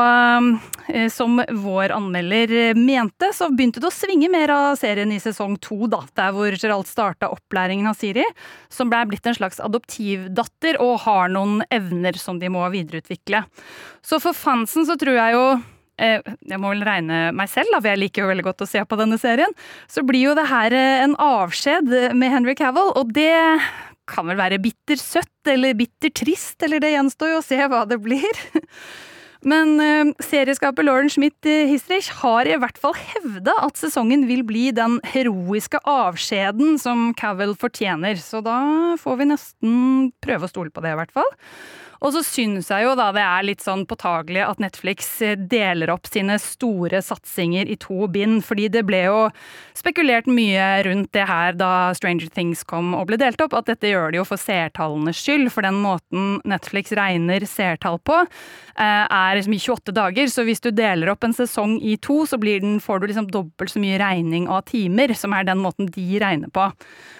eh, 0.88 1.08
som 1.12 1.42
vår 1.44 1.92
anmelder 1.92 2.72
mente, 2.78 3.28
så 3.36 3.50
begynte 3.52 3.82
det 3.84 3.90
å 3.90 3.94
svinge 3.94 4.30
mer 4.32 4.50
av 4.54 4.78
serien 4.80 5.12
i 5.12 5.20
sesong 5.20 5.58
to, 5.60 5.82
da. 5.92 6.00
Der 6.16 6.32
hvor 6.34 6.56
Geralt 6.56 6.88
starta 6.88 7.28
opplæringen 7.34 7.90
av 7.90 7.98
Siri, 8.00 8.24
som 8.72 8.88
blei 8.88 9.04
blitt 9.10 9.28
en 9.28 9.36
slags 9.36 9.60
adoptivdatter 9.60 10.80
og 10.82 11.02
har 11.04 11.28
noen 11.34 11.60
evner 11.68 12.16
som 12.18 12.40
de 12.40 12.48
må 12.52 12.64
videreutvikle. 12.72 13.44
Så 14.00 14.22
for 14.24 14.36
fansen 14.36 14.88
så 14.88 14.96
tror 14.98 15.20
jeg 15.20 15.36
jo 15.36 15.44
jeg 15.98 16.60
må 16.62 16.72
vel 16.72 16.86
regne 16.86 17.28
meg 17.36 17.50
selv, 17.50 17.72
da, 17.74 17.80
for 17.82 17.90
jeg 17.90 18.02
liker 18.04 18.24
jo 18.24 18.30
veldig 18.30 18.46
godt 18.46 18.64
å 18.64 18.70
se 18.70 18.84
på 18.86 18.98
denne 19.00 19.18
serien. 19.20 19.52
Så 19.90 20.04
blir 20.06 20.30
jo 20.30 20.38
det 20.38 20.46
her 20.50 20.74
en 20.78 21.18
avskjed 21.18 21.90
med 22.14 22.34
Henry 22.34 22.54
Cavill, 22.58 22.94
og 22.94 23.12
det 23.16 23.34
kan 24.08 24.28
vel 24.30 24.38
være 24.38 24.60
bitter 24.62 25.00
søtt 25.00 25.50
eller 25.52 25.76
bitter 25.76 26.12
trist, 26.14 26.56
eller 26.64 26.80
det 26.82 26.94
gjenstår 26.94 27.34
jo 27.34 27.42
å 27.42 27.44
se 27.44 27.60
hva 27.68 27.84
det 27.88 28.00
blir. 28.04 28.42
Men 29.46 29.74
uh, 29.78 30.12
serieskaper 30.24 30.86
Lauren 30.86 31.10
Schmidt-Histrich 31.12 32.10
har 32.22 32.48
i 32.48 32.56
hvert 32.58 32.78
fall 32.80 32.96
hevda 32.98 33.54
at 33.62 33.78
sesongen 33.78 34.26
vil 34.30 34.42
bli 34.46 34.68
den 34.74 34.98
heroiske 35.06 35.80
avskjeden 35.86 36.78
som 36.82 37.12
Cavill 37.18 37.54
fortjener, 37.58 38.18
så 38.18 38.42
da 38.44 38.58
får 38.98 39.20
vi 39.20 39.28
nesten 39.30 39.76
prøve 40.24 40.48
å 40.48 40.50
stole 40.50 40.74
på 40.74 40.82
det, 40.82 40.94
i 40.94 41.00
hvert 41.02 41.14
fall. 41.14 41.30
Og 42.04 42.12
så 42.14 42.22
syns 42.22 42.68
jeg 42.70 42.84
jo 42.84 42.94
da 42.98 43.08
det 43.14 43.24
er 43.24 43.46
litt 43.46 43.64
sånn 43.64 43.82
påtagelig 43.88 44.44
at 44.44 44.60
Netflix 44.62 45.08
eh, 45.24 45.34
deler 45.38 45.90
opp 45.90 46.06
sine 46.06 46.36
store 46.42 47.00
satsinger 47.02 47.66
i 47.66 47.74
to 47.80 48.06
bind, 48.12 48.44
fordi 48.46 48.68
det 48.70 48.84
ble 48.86 49.02
jo 49.08 49.18
spekulert 49.76 50.28
mye 50.30 50.68
rundt 50.86 51.10
det 51.16 51.26
her 51.26 51.58
da 51.58 51.90
Stranger 51.98 52.30
Things 52.30 52.62
kom 52.68 52.94
og 52.94 53.08
ble 53.10 53.18
delt 53.20 53.42
opp, 53.42 53.56
at 53.58 53.70
dette 53.70 53.90
gjør 53.90 54.14
de 54.14 54.20
jo 54.20 54.26
for 54.28 54.40
seertallenes 54.40 55.18
skyld, 55.18 55.50
for 55.54 55.66
den 55.66 55.80
måten 55.82 56.38
Netflix 56.48 56.94
regner 56.94 57.46
seertall 57.48 57.98
på, 58.06 58.20
eh, 58.22 59.04
er 59.28 59.38
liksom 59.38 59.54
i 59.56 59.60
28 59.60 59.94
dager, 59.96 60.32
så 60.32 60.44
hvis 60.46 60.62
du 60.64 60.70
deler 60.74 61.12
opp 61.12 61.26
en 61.26 61.36
sesong 61.36 61.76
i 61.84 61.96
to, 62.02 62.22
så 62.28 62.38
den, 62.40 62.78
får 62.82 63.00
du 63.00 63.08
liksom 63.10 63.30
dobbelt 63.32 63.72
så 63.72 63.82
mye 63.82 64.00
regning 64.00 64.48
av 64.48 64.66
timer, 64.70 65.14
som 65.14 65.36
er 65.36 65.46
den 65.48 65.62
måten 65.62 65.90
de 65.94 66.08
regner 66.22 66.52
på. 66.52 66.70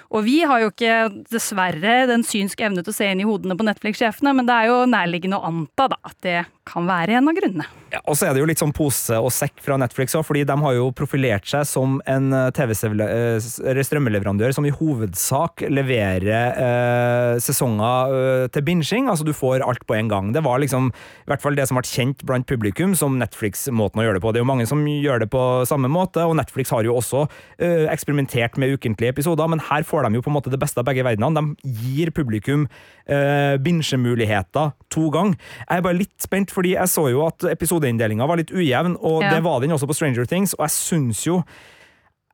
Og 0.09 0.25
vi 0.25 0.39
har 0.49 0.63
jo 0.63 0.71
ikke, 0.73 1.25
dessverre, 1.29 2.07
den 2.09 2.25
synske 2.25 2.65
evne 2.65 2.81
til 2.85 2.95
å 2.95 2.97
se 2.97 3.11
inn 3.13 3.21
i 3.21 3.27
hodene 3.29 3.57
på 3.59 3.67
Netflix-sjefene, 3.69 4.33
men 4.39 4.49
det 4.49 4.55
er 4.57 4.71
jo 4.71 4.79
nærliggende 4.89 5.37
å 5.37 5.51
anta 5.51 5.91
da, 5.93 5.99
at 6.09 6.17
det 6.25 6.39
kan 6.69 6.89
være 6.89 7.19
en 7.19 7.29
av 7.29 7.37
grunnene. 7.37 7.67
Ja, 7.89 8.03
og 8.05 8.19
så 8.19 8.27
er 8.29 8.35
det 8.37 8.43
jo 8.43 8.49
litt 8.49 8.61
sånn 8.61 8.75
pose 8.77 9.17
og 9.17 9.31
sekk 9.33 9.63
fra 9.65 9.79
Netflix 9.81 10.13
òg, 10.19 10.27
fordi 10.29 10.43
de 10.49 10.57
har 10.61 10.75
jo 10.77 10.91
profilert 10.97 11.47
seg 11.49 11.65
som 11.69 12.03
en 12.09 12.33
eh, 12.37 12.51
TV-strømmeleverandør 12.57 14.53
som 14.53 14.67
i 14.69 14.73
hovedsak 14.75 15.65
leverer 15.73 16.53
eh, 16.53 17.41
sesonger 17.41 18.13
eh, 18.19 18.45
til 18.53 18.67
binging. 18.67 19.09
Altså 19.09 19.25
du 19.25 19.33
får 19.37 19.65
alt 19.65 19.87
på 19.89 19.97
en 19.97 20.11
gang. 20.13 20.33
Det 20.37 20.45
var 20.45 20.61
liksom 20.61 20.91
i 20.93 21.31
hvert 21.33 21.45
fall 21.45 21.57
det 21.57 21.65
som 21.71 21.81
ble 21.81 21.89
kjent 21.89 22.25
blant 22.29 22.49
publikum 22.49 22.93
som 22.99 23.17
Netflix-måten 23.21 24.03
å 24.03 24.05
gjøre 24.05 24.19
det 24.19 24.25
på. 24.27 24.35
Det 24.37 24.43
er 24.43 24.45
jo 24.45 24.53
mange 24.53 24.69
som 24.69 24.85
gjør 24.85 25.25
det 25.25 25.31
på 25.33 25.45
samme 25.69 25.89
måte, 25.93 26.21
og 26.29 26.37
Netflix 26.37 26.73
har 26.75 26.85
jo 26.85 26.99
også 27.01 27.25
eh, 27.57 27.89
eksperimentert 27.89 28.61
med 28.61 28.77
ukentlige 28.77 29.17
episoder, 29.17 29.49
men 29.49 29.65
her 29.71 29.89
får 29.89 29.98
de 30.07 30.19
jo 30.19 30.25
på 30.25 30.31
en 30.31 30.37
måte 30.37 30.53
det 30.53 30.61
beste 30.61 30.83
av 30.83 30.87
begge 30.89 31.05
verdenene. 31.07 31.43
De 31.43 31.73
gir 31.83 32.13
publikum 32.15 32.67
eh, 33.07 33.57
binsjemuligheter 33.63 34.75
to 34.93 35.09
ganger. 35.15 35.39
Jeg 35.65 35.81
er 35.81 35.89
bare 35.89 36.01
litt 36.01 36.15
spent, 36.23 36.55
fordi 36.55 36.77
jeg 36.77 36.93
så 36.93 37.09
jo 37.13 37.25
at 37.27 37.49
episodeinndelinga 37.51 38.29
var 38.29 38.41
litt 38.41 38.55
ujevn, 38.55 38.99
og 39.01 39.25
ja. 39.25 39.35
det 39.35 39.43
var 39.47 39.65
den 39.65 39.75
også 39.75 39.89
på 39.91 39.99
Stranger 39.99 40.29
Things, 40.29 40.55
og 40.59 40.67
jeg 40.69 40.77
syns 40.77 41.25
jo 41.27 41.43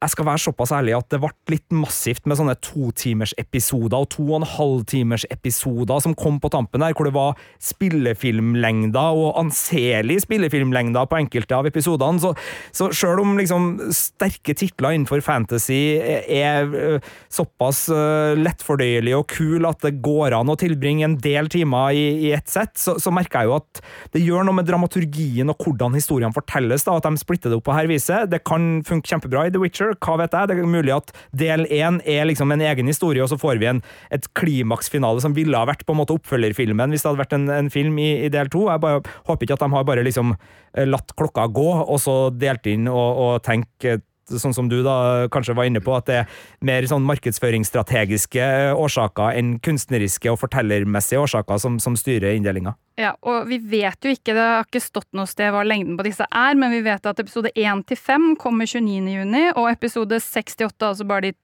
jeg 0.05 0.13
skal 0.13 0.27
være 0.29 0.43
såpass 0.43 0.73
ærlig 0.77 0.95
at 0.99 1.09
det 1.13 1.21
ble 1.23 1.31
litt 1.55 1.75
massivt 1.75 2.27
med 2.29 2.39
sånne 2.39 2.55
totimersepisoder 2.65 4.05
og 4.05 4.11
to 4.13 4.25
og 4.27 4.43
en 4.43 4.49
halvtimersepisoder 4.49 6.03
som 6.05 6.17
kom 6.19 6.37
på 6.43 6.51
tampen 6.53 6.85
der, 6.85 6.93
hvor 6.97 7.09
det 7.09 7.15
var 7.17 7.39
spillefilmlengder 7.63 9.21
og 9.21 9.39
anselig 9.41 10.21
spillefilmlengder 10.27 11.09
på 11.09 11.21
enkelte 11.23 11.57
av 11.57 11.69
episodene. 11.71 12.21
Så, 12.21 12.35
så 12.77 12.91
sjøl 12.93 13.23
om 13.23 13.37
liksom 13.41 13.71
sterke 13.95 14.57
titler 14.59 14.97
innenfor 14.97 15.25
fantasy 15.25 15.97
er 16.01 16.69
uh, 16.69 17.13
såpass 17.33 17.87
uh, 17.93 18.37
lettfordøyelig 18.37 19.17
og 19.17 19.27
kul 19.33 19.65
at 19.69 19.81
det 19.87 19.97
går 20.05 20.37
an 20.37 20.53
å 20.53 20.59
tilbringe 20.61 21.09
en 21.09 21.19
del 21.23 21.49
timer 21.53 21.97
i, 21.97 22.05
i 22.29 22.35
ett 22.37 22.51
sett, 22.51 22.77
så, 22.81 22.99
så, 23.01 23.13
merker 23.15 23.45
jeg 23.45 23.51
jo 23.51 23.57
at 23.57 23.81
det 24.15 24.25
gjør 24.25 24.45
noe 24.47 24.59
med 24.59 24.67
dramaturgien 24.69 25.49
og 25.53 25.65
hvordan 25.65 25.95
historiene 25.97 26.35
fortelles, 26.35 26.85
da, 26.87 26.99
at 26.99 27.07
de 27.07 27.21
splitter 27.21 27.53
det 27.53 27.59
opp 27.61 27.69
på 27.69 27.77
her 27.77 27.89
viset. 27.89 28.29
Det 28.33 28.43
kan 28.47 28.83
funke 28.87 29.09
kjempebra 29.09 29.47
i 29.47 29.55
The 29.55 29.63
Witcher 29.63 29.94
hva 30.03 30.17
vet 30.21 30.35
jeg? 30.35 30.51
Det 30.51 30.57
er 30.59 30.71
mulig 30.71 30.95
at 30.95 31.13
del 31.37 31.67
én 31.73 32.01
er 32.09 32.29
liksom 32.29 32.55
en 32.55 32.65
egen 32.65 32.91
historie, 32.91 33.23
og 33.25 33.31
så 33.33 33.39
får 33.41 33.61
vi 33.63 33.71
en, 33.71 33.83
et 34.15 34.27
klimaksfinale 34.39 35.23
som 35.25 35.37
ville 35.37 35.59
ha 35.59 35.69
vært 35.69 35.85
på 35.87 35.95
en 35.95 36.03
måte 36.03 36.17
oppfølgerfilmen 36.17 36.95
hvis 36.95 37.05
det 37.05 37.11
hadde 37.11 37.23
vært 37.23 37.37
en, 37.39 37.49
en 37.53 37.71
film 37.73 37.99
i, 38.03 38.11
i, 38.27 38.33
del 38.33 38.51
to. 38.53 38.67
Jeg 38.71 38.83
bare, 38.85 39.05
håper 39.29 39.47
ikke 39.47 39.59
at 39.59 39.67
de 39.67 39.71
har 39.77 39.87
bare 39.89 40.07
liksom 40.07 40.35
eh, 40.35 40.89
latt 40.89 41.15
klokka 41.19 41.47
gå, 41.55 41.71
og 41.85 42.01
så 42.03 42.19
delt 42.35 42.67
inn 42.71 42.91
og, 42.91 43.23
og 43.27 43.33
tenkt 43.47 43.89
sånn 44.31 44.55
som 44.57 44.69
du 44.71 44.79
da 44.85 45.27
kanskje 45.33 45.57
var 45.57 45.69
inne 45.69 45.83
på, 45.85 45.95
at 45.97 46.09
det 46.09 46.17
er 46.23 46.39
mer 46.65 46.87
sånn 46.89 47.05
markedsføringsstrategiske 47.09 48.49
årsaker 48.81 49.39
enn 49.39 49.57
kunstneriske 49.65 50.33
og 50.33 50.41
fortellermessige 50.43 51.23
årsaker 51.25 51.61
som, 51.63 51.79
som 51.83 51.97
styrer 51.99 52.37
inndelinga. 52.39 52.75
Ja, 53.01 53.15
og 53.27 53.49
vi 53.51 53.59
vet 53.59 54.07
jo 54.07 54.13
ikke, 54.15 54.35
det 54.37 54.43
har 54.43 54.67
ikke 54.69 54.83
stått 54.83 55.11
noe 55.17 55.27
sted 55.31 55.51
hva 55.55 55.65
lengden 55.67 55.99
på 55.99 56.07
disse 56.07 56.27
er, 56.31 56.59
men 56.59 56.73
vi 56.75 56.85
vet 56.87 57.07
at 57.11 57.23
episode 57.23 57.51
1 57.55 57.87
til 57.91 57.99
5 57.99 58.29
kommer 58.41 58.71
29. 58.71 59.03
juni, 59.19 59.49
og 59.55 59.71
episode 59.73 60.21
68, 60.23 60.71
altså 60.93 61.09
bare 61.09 61.31
de 61.31 61.35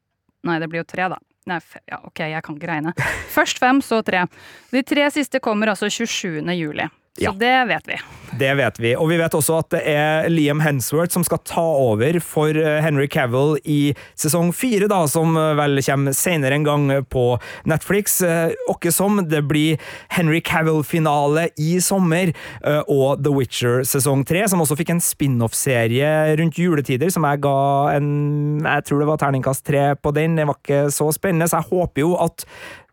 Nei, 0.40 0.54
det 0.56 0.70
blir 0.72 0.80
jo 0.80 0.86
tre, 0.88 1.04
da. 1.12 1.18
Nei, 1.50 1.58
ja, 1.84 1.98
ok, 2.00 2.22
jeg 2.32 2.44
kan 2.46 2.56
ikke 2.56 2.68
regne. 2.70 2.94
Først 3.34 3.60
fem, 3.60 3.82
så 3.84 3.98
tre. 4.06 4.22
De 4.72 4.80
tre 4.88 5.04
siste 5.12 5.40
kommer 5.44 5.68
altså 5.68 5.90
27. 5.92 6.40
juli. 6.56 6.86
Så 7.20 7.28
ja. 7.28 7.32
det 7.36 7.64
vet 7.68 7.88
vi. 7.88 8.00
Det 8.38 8.54
vet 8.54 8.78
vi. 8.80 8.92
Og 8.96 9.10
vi 9.10 9.18
vet 9.20 9.34
også 9.36 9.58
at 9.60 9.68
det 9.74 9.80
er 9.90 10.28
Liam 10.30 10.62
Hensworth 10.62 11.12
som 11.12 11.24
skal 11.26 11.42
ta 11.44 11.64
over 11.82 12.16
for 12.24 12.56
eh, 12.56 12.78
Henry 12.80 13.08
Cavill 13.10 13.58
i 13.68 13.92
sesong 14.18 14.54
fire, 14.56 14.86
da, 14.88 15.02
som 15.10 15.36
eh, 15.36 15.52
vel 15.58 15.82
kommer 15.84 16.16
senere 16.16 16.56
en 16.56 16.64
gang 16.64 16.86
på 17.12 17.24
Netflix. 17.68 18.20
Åkke 18.70 18.88
eh, 18.88 18.96
som, 18.96 19.20
det 19.28 19.42
blir 19.50 19.82
Henry 20.14 20.40
Cavill-finale 20.40 21.50
i 21.60 21.74
sommer, 21.84 22.32
og 22.90 23.20
The 23.24 23.32
Witcher 23.34 23.84
sesong 23.88 24.22
tre, 24.28 24.46
som 24.48 24.62
også 24.62 24.78
fikk 24.78 24.94
en 24.94 25.02
spin-off-serie 25.04 26.36
rundt 26.40 26.58
juletider, 26.60 27.10
som 27.12 27.26
jeg 27.26 27.42
ga 27.44 27.60
en 27.96 28.10
Jeg 28.64 28.86
tror 28.86 29.02
det 29.02 29.08
var 29.10 29.20
terningkast 29.20 29.66
tre 29.66 29.84
på 29.96 30.12
den. 30.16 30.38
Det 30.38 30.46
var 30.48 30.58
ikke 30.58 30.82
så 30.94 31.10
spennende, 31.14 31.50
så 31.50 31.60
jeg 31.60 31.72
håper 31.74 32.04
jo 32.06 32.14
at 32.20 32.46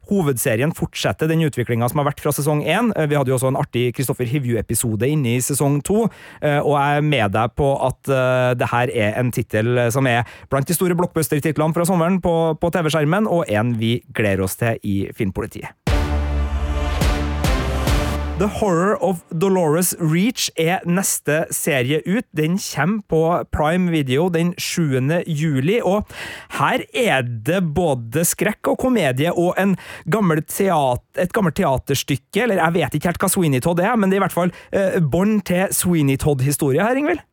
hovedserien 0.09 0.73
fortsetter 0.75 1.29
den 1.29 1.45
utviklinga 1.47 1.89
som 1.91 2.01
har 2.01 2.09
vært 2.09 2.23
fra 2.23 2.33
sesong 2.35 2.63
én. 2.65 2.91
Eh, 2.95 3.07
vi 3.09 3.17
hadde 3.17 3.33
jo 3.33 3.37
også 3.37 3.51
en 3.51 3.59
artig 3.59 3.89
Kristoffer 3.97 4.29
Hivju-episode 4.29 5.09
inne 5.09 5.35
i 5.35 5.43
sesong 5.43 5.79
to, 5.85 6.07
eh, 6.41 6.59
og 6.59 6.75
jeg 6.77 7.01
er 7.01 7.07
med 7.07 7.35
deg 7.35 7.55
på 7.57 7.71
at 7.87 8.11
uh, 8.11 8.53
det 8.57 8.69
her 8.71 8.91
er 8.93 9.17
en 9.19 9.31
tittel 9.33 9.87
som 9.93 10.07
er 10.09 10.27
blant 10.51 10.67
de 10.67 10.75
store 10.75 10.97
blockbuster-titlene 10.97 11.75
fra 11.75 11.87
sommeren 11.87 12.21
på, 12.23 12.35
på 12.61 12.71
TV-skjermen, 12.73 13.29
og 13.29 13.49
en 13.49 13.75
vi 13.79 13.97
gleder 14.15 14.45
oss 14.47 14.57
til 14.59 14.79
i 14.87 14.97
Filmpolitiet. 15.15 15.96
The 18.37 18.45
Horror 18.45 18.97
of 19.01 19.23
Dolores 19.33 19.95
Reach 19.97 20.51
er 20.61 20.83
neste 20.85 21.47
serie 21.49 22.03
ut. 22.05 22.25
Den 22.37 22.59
kommer 22.61 23.01
på 23.09 23.21
Prime 23.49 23.89
Video 23.89 24.27
den 24.29 24.51
7. 24.61 25.01
juli, 25.25 25.79
og 25.81 26.05
her 26.59 26.83
er 26.93 27.25
det 27.25 27.63
både 27.73 28.21
skrekk 28.29 28.69
og 28.69 28.77
komedie 28.83 29.33
og 29.33 29.57
gammel 30.05 30.43
teater, 30.45 31.01
et 31.17 31.33
gammelt 31.33 31.57
teaterstykke, 31.57 32.43
eller 32.43 32.61
jeg 32.61 32.77
vet 32.77 32.99
ikke 32.99 33.09
helt 33.09 33.25
hva 33.25 33.31
Sweeney 33.33 33.63
Todd 33.65 33.81
er, 33.81 33.97
men 33.97 34.13
det 34.13 34.19
er 34.19 34.21
i 34.21 34.25
hvert 34.27 34.37
fall 34.37 34.53
eh, 34.69 34.99
bånd 35.01 35.41
til 35.49 35.73
Sweeney 35.73 36.21
Todd-historie 36.21 36.85
her, 36.85 37.01
Ingvild. 37.01 37.25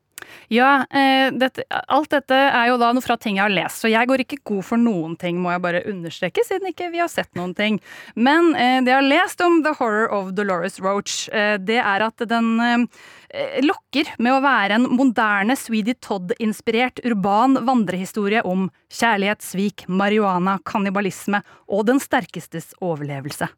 Ja, 0.52 0.84
eh, 0.90 1.30
dette, 1.34 1.64
alt 1.70 2.12
dette 2.12 2.36
er 2.36 2.68
jo 2.70 2.78
da 2.80 2.90
noe 2.94 3.04
fra 3.04 3.16
ting 3.20 3.38
jeg 3.38 3.46
har 3.46 3.54
lest, 3.54 3.82
så 3.82 3.90
jeg 3.90 4.08
går 4.10 4.24
ikke 4.24 4.42
god 4.46 4.64
for 4.68 4.80
noen 4.80 5.16
ting, 5.20 5.40
må 5.42 5.52
jeg 5.54 5.64
bare 5.64 5.82
understreke, 5.90 6.44
siden 6.46 6.70
ikke 6.70 6.90
vi 6.92 7.02
har 7.02 7.10
sett 7.12 7.30
noen 7.38 7.54
ting. 7.56 7.80
Men 8.14 8.52
eh, 8.54 8.80
det 8.84 8.92
jeg 8.92 9.00
har 9.00 9.08
lest 9.08 9.44
om 9.44 9.62
The 9.64 9.74
Horror 9.78 10.08
of 10.14 10.32
Dolores 10.38 10.80
Roach, 10.84 11.28
eh, 11.32 11.56
det 11.58 11.80
er 11.80 12.06
at 12.06 12.24
den 12.30 12.54
eh, 12.62 13.58
lokker 13.64 14.14
med 14.18 14.36
å 14.36 14.42
være 14.44 14.78
en 14.78 14.88
moderne 14.94 15.56
Sweetie 15.58 15.98
Todd-inspirert 16.04 17.02
urban 17.08 17.58
vandrehistorie 17.66 18.44
om 18.46 18.68
kjærlighet, 18.92 19.42
svik, 19.44 19.86
marihuana, 19.88 20.58
kannibalisme 20.68 21.42
og 21.66 21.86
den 21.90 22.02
sterkestes 22.02 22.72
overlevelse. 22.84 23.50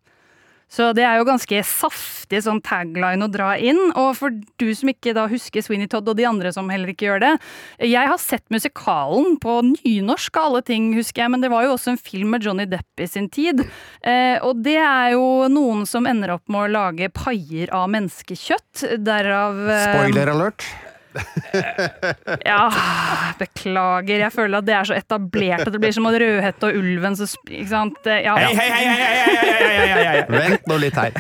Så 0.67 0.91
det 0.97 1.05
er 1.07 1.21
jo 1.21 1.27
ganske 1.29 1.61
saftig 1.63 2.41
sånn 2.43 2.59
tagline 2.65 3.23
å 3.23 3.31
dra 3.31 3.53
inn. 3.55 3.79
Og 3.95 4.17
for 4.19 4.35
du 4.35 4.67
som 4.75 4.91
ikke 4.91 5.15
da 5.17 5.29
husker 5.31 5.63
Sweeney 5.63 5.89
Todd, 5.91 6.09
og 6.11 6.19
de 6.19 6.27
andre 6.27 6.51
som 6.55 6.71
heller 6.73 6.91
ikke 6.91 7.07
gjør 7.07 7.23
det 7.23 7.33
Jeg 7.87 8.11
har 8.11 8.19
sett 8.21 8.45
musikalen 8.53 9.39
på 9.43 9.59
nynorsk 9.71 10.41
av 10.41 10.51
alle 10.51 10.65
ting, 10.67 10.91
husker 10.99 11.25
jeg, 11.25 11.33
men 11.33 11.45
det 11.45 11.53
var 11.53 11.67
jo 11.67 11.77
også 11.77 11.95
en 11.95 12.01
film 12.01 12.35
med 12.35 12.47
Johnny 12.47 12.67
Depp 12.71 13.03
i 13.03 13.09
sin 13.11 13.31
tid. 13.33 13.63
Eh, 14.03 14.43
og 14.43 14.65
det 14.67 14.79
er 14.83 15.15
jo 15.15 15.47
noen 15.53 15.87
som 15.89 16.09
ender 16.09 16.35
opp 16.37 16.51
med 16.51 16.67
å 16.67 16.75
lage 16.81 17.13
paier 17.15 17.71
av 17.75 17.87
menneskekjøtt. 17.95 18.89
Derav 19.07 19.63
eh, 19.71 19.87
Spoiler 19.93 20.35
alert. 20.35 20.67
Ja, 22.47 22.67
beklager. 23.39 24.21
Jeg 24.21 24.33
føler 24.35 24.61
at 24.61 24.67
det 24.67 24.75
er 24.77 24.89
så 24.89 24.97
etablert 24.97 25.67
at 25.67 25.73
det 25.75 25.81
blir 25.83 25.95
som 25.95 26.07
Rødhette 26.07 26.69
og 26.69 26.79
ulven 26.79 27.17
så 27.19 27.29
Ikke 27.47 27.69
sant? 27.71 27.99
Eh, 28.07 28.23
ja. 28.27 28.37
Hei, 28.39 28.53
hei, 28.55 28.85
hei, 28.87 29.97
hei, 30.07 30.23
Vent 30.31 30.69
nå 30.71 30.79
litt 30.81 30.99
her. 30.99 31.17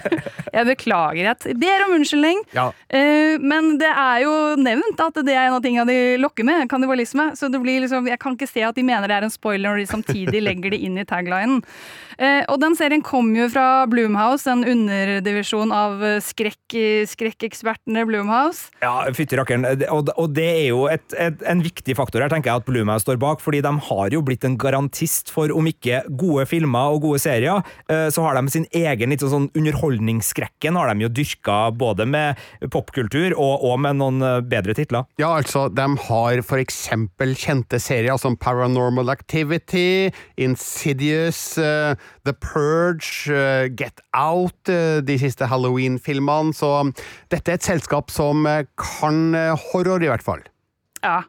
Jeg 0.52 0.68
beklager. 0.70 1.20
Jeg 1.26 1.56
ber 1.60 1.84
om 1.86 1.96
unnskyldning. 1.98 2.42
Ja. 2.56 2.68
Eh, 2.88 3.36
men 3.42 3.76
det 3.80 3.90
er 3.90 4.22
jo 4.24 4.34
nevnt 4.60 5.02
at 5.02 5.20
det 5.26 5.34
er 5.34 5.48
en 5.48 5.58
av 5.58 5.64
tingene 5.64 5.86
de 5.88 6.16
lokker 6.22 6.46
med, 6.46 6.66
kannibalisme. 6.70 7.30
Så 7.38 7.50
det 7.52 7.60
blir 7.62 7.82
liksom, 7.84 8.08
jeg 8.10 8.20
kan 8.22 8.36
ikke 8.36 8.50
se 8.50 8.64
at 8.66 8.78
de 8.78 8.86
mener 8.86 9.10
det 9.10 9.18
er 9.18 9.28
en 9.28 9.34
spoiler 9.34 9.68
når 9.68 9.82
de 9.82 9.90
samtidig 9.90 10.42
legger 10.48 10.74
det 10.74 10.82
inn 10.86 10.98
i 11.00 11.06
taglinen. 11.08 11.62
Eh, 12.16 12.42
og 12.48 12.60
den 12.62 12.76
serien 12.78 13.04
kom 13.04 13.34
jo 13.36 13.48
fra 13.52 13.84
Bloomhouse, 13.90 14.48
en 14.48 14.64
underdivisjon 14.64 15.74
av 15.74 16.00
skrekkekspertene 16.24 18.00
skrekk 18.00 18.08
Bloomhouse. 18.08 18.70
Ja, 18.80 19.04
fytti 19.16 19.36
rakkeren. 19.38 19.66
Og, 19.92 20.10
og 20.16 20.32
det 20.36 20.46
er 20.46 20.68
jo 20.70 20.86
et, 20.90 21.04
et, 21.20 21.42
en 21.48 21.62
viktig 21.64 21.96
faktor 21.98 22.24
her, 22.24 22.32
tenker 22.32 22.52
jeg, 22.52 22.62
at 22.62 22.68
Blumhouse 22.68 23.06
står 23.06 23.20
bak. 23.22 23.42
fordi 23.44 23.62
de 23.64 23.72
har 23.88 24.14
jo 24.14 24.22
blitt 24.24 24.44
en 24.46 24.56
garantist 24.58 25.30
for 25.32 25.52
om 25.54 25.66
ikke 25.70 26.02
gode 26.18 26.46
filmer 26.50 26.94
og 26.94 27.02
gode 27.06 27.20
serier, 27.22 27.62
eh, 27.92 28.08
så 28.12 28.24
har 28.24 28.38
de 28.38 28.52
sin 28.52 28.66
egen 28.74 29.12
litt 29.12 29.24
sånn 29.24 29.48
underholdningsskrekken 29.56 30.78
har 30.78 30.92
de 30.92 31.06
jo 31.06 31.12
dyrka 31.12 31.58
både 31.76 32.06
med 32.08 32.42
popkultur 32.72 33.34
og, 33.34 33.64
og 33.66 33.80
med 33.84 33.98
noen 34.00 34.22
eh, 34.24 34.40
bedre 34.46 34.76
titler. 34.78 35.06
Ja, 35.20 35.34
altså, 35.38 35.66
de 35.72 35.86
har 36.08 36.42
for 36.46 36.62
eksempel 36.62 37.34
kjente 37.38 37.80
serier 37.82 38.18
som 38.20 38.38
Paranormal 38.40 39.12
Activity, 39.12 40.12
Insidious, 40.40 41.56
eh, 41.58 41.94
The 42.26 42.34
Purge, 42.34 43.30
eh, 43.30 43.68
Get 43.70 44.02
Out, 44.12 44.68
eh, 44.68 44.98
de 45.06 45.16
siste 45.20 45.46
Halloween-filmene, 45.46 46.54
så 46.56 46.90
dette 47.32 47.52
er 47.52 47.60
et 47.60 47.66
selskap 47.66 48.10
som 48.10 48.46
eh, 48.50 48.66
kan 48.80 49.34
horror, 49.70 50.02
i 50.02 50.10
hvert 50.10 50.26
fall. 50.26 50.44
Ja. 51.04 51.22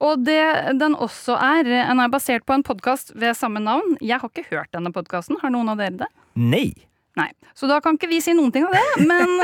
Og 0.00 0.22
det 0.24 0.40
den 0.80 0.94
også 0.96 1.36
er, 1.36 1.66
den 1.68 2.00
er 2.00 2.12
basert 2.12 2.46
på 2.48 2.56
en 2.56 2.64
podkast 2.64 3.12
ved 3.20 3.36
samme 3.36 3.60
navn. 3.60 3.98
Jeg 4.00 4.22
har 4.22 4.30
ikke 4.32 4.48
hørt 4.48 4.72
denne 4.72 4.94
podkasten. 4.96 5.36
Har 5.42 5.52
noen 5.52 5.68
av 5.68 5.82
dere 5.82 6.06
det? 6.06 6.08
Nei! 6.40 6.70
Nei. 7.18 7.28
Så 7.58 7.68
da 7.68 7.80
kan 7.84 7.98
ikke 7.98 8.08
vi 8.08 8.20
si 8.24 8.32
noen 8.32 8.52
ting 8.54 8.64
av 8.64 8.72
det. 8.72 9.04
Men 9.04 9.34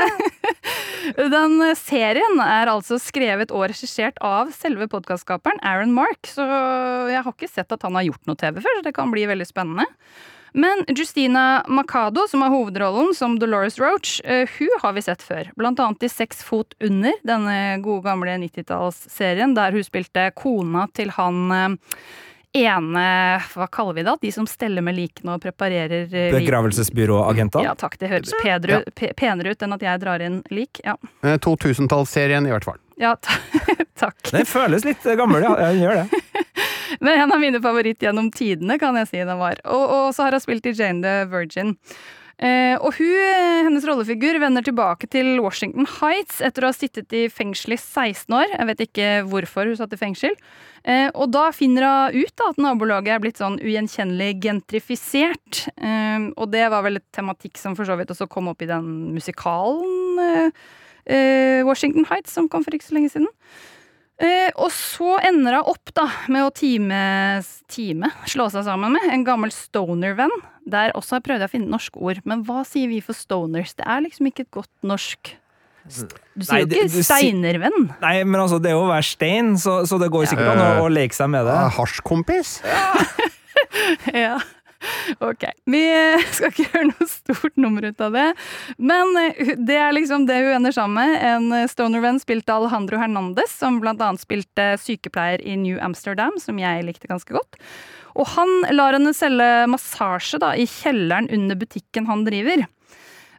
den 1.35 1.59
serien 1.77 2.41
er 2.41 2.71
altså 2.71 2.97
skrevet 3.01 3.53
og 3.53 3.67
regissert 3.69 4.17
av 4.23 4.49
selve 4.55 4.87
podkastskaperen 4.89 5.61
Aaron 5.61 5.93
Mark. 5.93 6.25
Så 6.25 6.41
jeg 7.11 7.21
har 7.21 7.35
ikke 7.35 7.51
sett 7.51 7.75
at 7.75 7.85
han 7.85 7.99
har 7.99 8.07
gjort 8.07 8.25
noe 8.25 8.39
TV 8.39 8.57
før, 8.63 8.79
så 8.79 8.87
det 8.87 8.95
kan 8.97 9.13
bli 9.13 9.27
veldig 9.29 9.45
spennende. 9.45 9.85
Men 10.57 10.85
Justina 10.89 11.63
Macado, 11.67 12.23
som 12.31 12.41
har 12.41 12.49
hovedrollen 12.49 13.11
som 13.13 13.35
Dolores 13.39 13.79
Roach, 13.79 14.21
eh, 14.25 14.49
hun 14.57 14.79
har 14.81 14.93
vi 14.93 15.01
sett 15.05 15.21
før. 15.21 15.51
Blant 15.55 15.79
annet 15.79 16.03
i 16.03 16.09
Seks 16.09 16.41
fot 16.43 16.73
under, 16.81 17.13
denne 17.21 17.57
gode 17.85 18.07
gamle 18.07 18.37
90-tallsserien, 18.41 19.53
der 19.53 19.75
hun 19.77 19.85
spilte 19.85 20.31
kona 20.33 20.87
til 20.97 21.13
han 21.13 21.43
eh, 21.53 21.69
ene 22.57 23.05
Hva 23.53 23.67
kaller 23.69 23.93
vi 23.99 24.07
det? 24.07 24.15
De 24.21 24.31
som 24.33 24.47
steller 24.49 24.81
med 24.81 24.97
likene 24.97 25.35
og 25.37 25.43
preparerer 25.45 26.07
eh, 26.09 26.31
lik. 26.33 26.39
Begravelsesbyråagenter. 26.47 27.61
Ja 27.67 27.75
takk, 27.77 27.99
det 28.01 28.09
høres 28.15 28.33
pedre, 28.41 28.81
penere 29.19 29.53
ut 29.53 29.61
enn 29.61 29.77
at 29.77 29.85
jeg 29.85 30.01
drar 30.01 30.25
inn 30.25 30.41
lik. 30.49 30.81
Ja, 30.81 30.97
Eh, 31.21 31.37
2000-tallsserien, 31.37 32.49
i 32.49 32.53
hvert 32.55 32.65
fall. 32.65 32.81
Ja 33.01 33.15
ta 33.15 33.37
takk. 34.01 34.19
Den 34.31 34.45
føles 34.49 34.85
litt 34.87 35.05
gammel, 35.17 35.45
ja. 35.45 35.55
Den 35.61 35.81
gjør 35.83 36.03
det. 36.03 36.21
Men 37.03 37.23
en 37.23 37.33
av 37.33 37.41
mine 37.41 37.61
favoritt 37.61 38.01
gjennom 38.01 38.29
tidene, 38.33 38.77
kan 38.81 38.97
jeg 39.01 39.09
si 39.11 39.23
den 39.23 39.41
var. 39.41 39.59
Og, 39.65 39.83
og 39.83 40.07
så 40.15 40.27
har 40.27 40.37
hun 40.37 40.43
spilt 40.43 40.69
i 40.69 40.73
Jane 40.77 41.03
the 41.03 41.27
Virgin. 41.31 41.75
Eh, 42.37 42.75
og 42.85 42.93
hun, 42.99 43.17
eh, 43.17 43.63
hennes 43.65 43.85
rollefigur 43.87 44.37
vender 44.37 44.61
tilbake 44.61 45.07
til 45.09 45.39
Washington 45.41 45.87
Heights 45.89 46.37
etter 46.45 46.67
å 46.67 46.69
ha 46.69 46.75
sittet 46.75 47.13
i 47.17 47.23
fengsel 47.33 47.73
i 47.73 47.79
16 47.79 48.35
år. 48.37 48.51
Jeg 48.53 48.69
vet 48.69 48.83
ikke 48.85 49.07
hvorfor 49.31 49.65
hun 49.65 49.79
satt 49.79 49.95
i 49.95 49.97
fengsel. 49.97 50.37
Eh, 50.85 51.09
og 51.17 51.31
da 51.33 51.47
finner 51.49 51.87
hun 52.13 52.21
ut 52.21 52.35
da, 52.37 52.51
at 52.53 52.61
nabolaget 52.61 53.15
er 53.15 53.23
blitt 53.23 53.41
sånn 53.41 53.57
ugjenkjennelig 53.57 54.37
gentrifisert. 54.45 55.65
Eh, 55.81 56.29
og 56.37 56.51
det 56.53 56.67
var 56.69 56.85
vel 56.85 57.01
et 57.01 57.09
tematikk 57.15 57.57
som 57.57 57.73
for 57.77 57.89
så 57.89 57.97
vidt 57.97 58.13
også 58.13 58.29
kom 58.29 58.53
opp 58.53 58.61
i 58.61 58.69
den 58.69 59.15
musikalen 59.17 60.21
eh, 60.21 60.45
eh, 60.45 60.85
Washington 61.67 62.07
Heights, 62.09 62.33
som 62.35 62.49
kom 62.51 62.65
for 62.65 62.75
ikke 62.75 62.89
så 62.89 62.97
lenge 62.97 63.13
siden. 63.13 63.29
Eh, 64.17 64.49
og 64.57 64.71
så 64.73 65.19
ender 65.27 65.59
hun 65.59 65.67
opp 65.75 65.91
da 65.93 66.07
med 66.33 66.47
å 66.47 66.53
time, 66.53 66.97
time 67.69 68.09
slå 68.25 68.47
seg 68.49 68.65
sammen 68.65 68.95
med 68.95 69.11
en 69.13 69.25
gammel 69.27 69.53
stoner-venn. 69.53 70.33
Der 70.67 70.95
også 70.97 71.19
har 71.19 71.35
jeg 71.35 71.45
å 71.45 71.51
finne 71.51 71.69
norske 71.71 72.01
ord, 72.01 72.23
men 72.25 72.41
hva 72.47 72.63
sier 72.67 72.89
vi 72.89 72.97
for 73.05 73.17
stoners? 73.17 73.75
Det 73.77 73.85
er 73.85 74.01
liksom 74.07 74.31
ikke 74.31 74.47
et 74.47 74.55
godt 74.57 74.73
norsk 74.81 75.35
Du 75.87 76.43
sier 76.43 76.49
Nei, 76.49 76.63
jo 76.65 76.81
ikke 76.83 77.05
steinervenn. 77.05 77.85
Nei, 78.01 78.15
men 78.25 78.41
altså, 78.41 78.57
det 78.59 78.73
er 78.73 78.75
jo 78.75 78.87
å 78.87 78.89
være 78.89 79.05
stein, 79.07 79.53
så, 79.61 79.79
så 79.87 80.01
det 80.01 80.09
går 80.11 80.27
sikkert 80.33 80.55
an 80.55 80.65
å, 80.65 80.71
å 80.83 80.91
leke 80.91 81.15
seg 81.15 81.29
med 81.31 81.45
det. 81.47 81.53
Eh, 81.53 81.77
Hasjkompis? 81.77 82.57
Ja. 84.11 84.35
Ok. 85.23 85.43
Vi 85.69 85.81
skal 86.35 86.51
ikke 86.51 86.67
gjøre 86.67 86.89
noe 86.91 87.09
stort 87.11 87.59
nummer 87.59 87.87
ut 87.87 88.01
av 88.03 88.15
det. 88.15 88.27
Men 88.77 89.13
eh, 89.21 89.53
det 89.57 89.77
er 89.81 89.95
liksom 89.95 90.27
det 90.29 90.39
hun 90.43 90.55
ender 90.59 90.75
sammen 90.75 90.97
med. 91.01 91.17
En 91.27 91.51
eh, 91.55 91.67
stoner-venn 91.71 92.21
spilte 92.23 92.55
Alejandro 92.55 92.99
Hernandez, 93.01 93.53
som 93.59 93.81
annet 93.83 94.23
spilte 94.23 94.69
sykepleier 94.81 95.43
i 95.43 95.57
New 95.59 95.79
Amsterdam, 95.83 96.37
som 96.41 96.59
jeg 96.61 96.85
likte 96.87 97.09
ganske 97.11 97.35
godt. 97.35 97.59
Og 98.17 98.25
han 98.33 98.49
lar 98.73 98.97
henne 98.97 99.13
selge 99.13 99.67
massasje 99.69 100.39
da, 100.41 100.55
i 100.57 100.65
kjelleren 100.69 101.29
under 101.33 101.59
butikken 101.59 102.09
han 102.09 102.25
driver. 102.27 102.65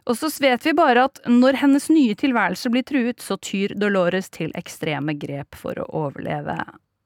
Og 0.09 0.17
så 0.17 0.29
vet 0.41 0.63
vi 0.65 0.73
bare 0.73 1.05
at 1.09 1.19
når 1.29 1.59
hennes 1.61 1.89
nye 1.91 2.15
tilværelse 2.17 2.71
blir 2.73 2.85
truet, 2.87 3.19
så 3.21 3.37
tyr 3.37 3.75
Dolores 3.77 4.31
til 4.33 4.53
ekstreme 4.57 5.13
grep 5.19 5.57
for 5.59 5.77
å 5.77 5.89
overleve. 6.05 6.57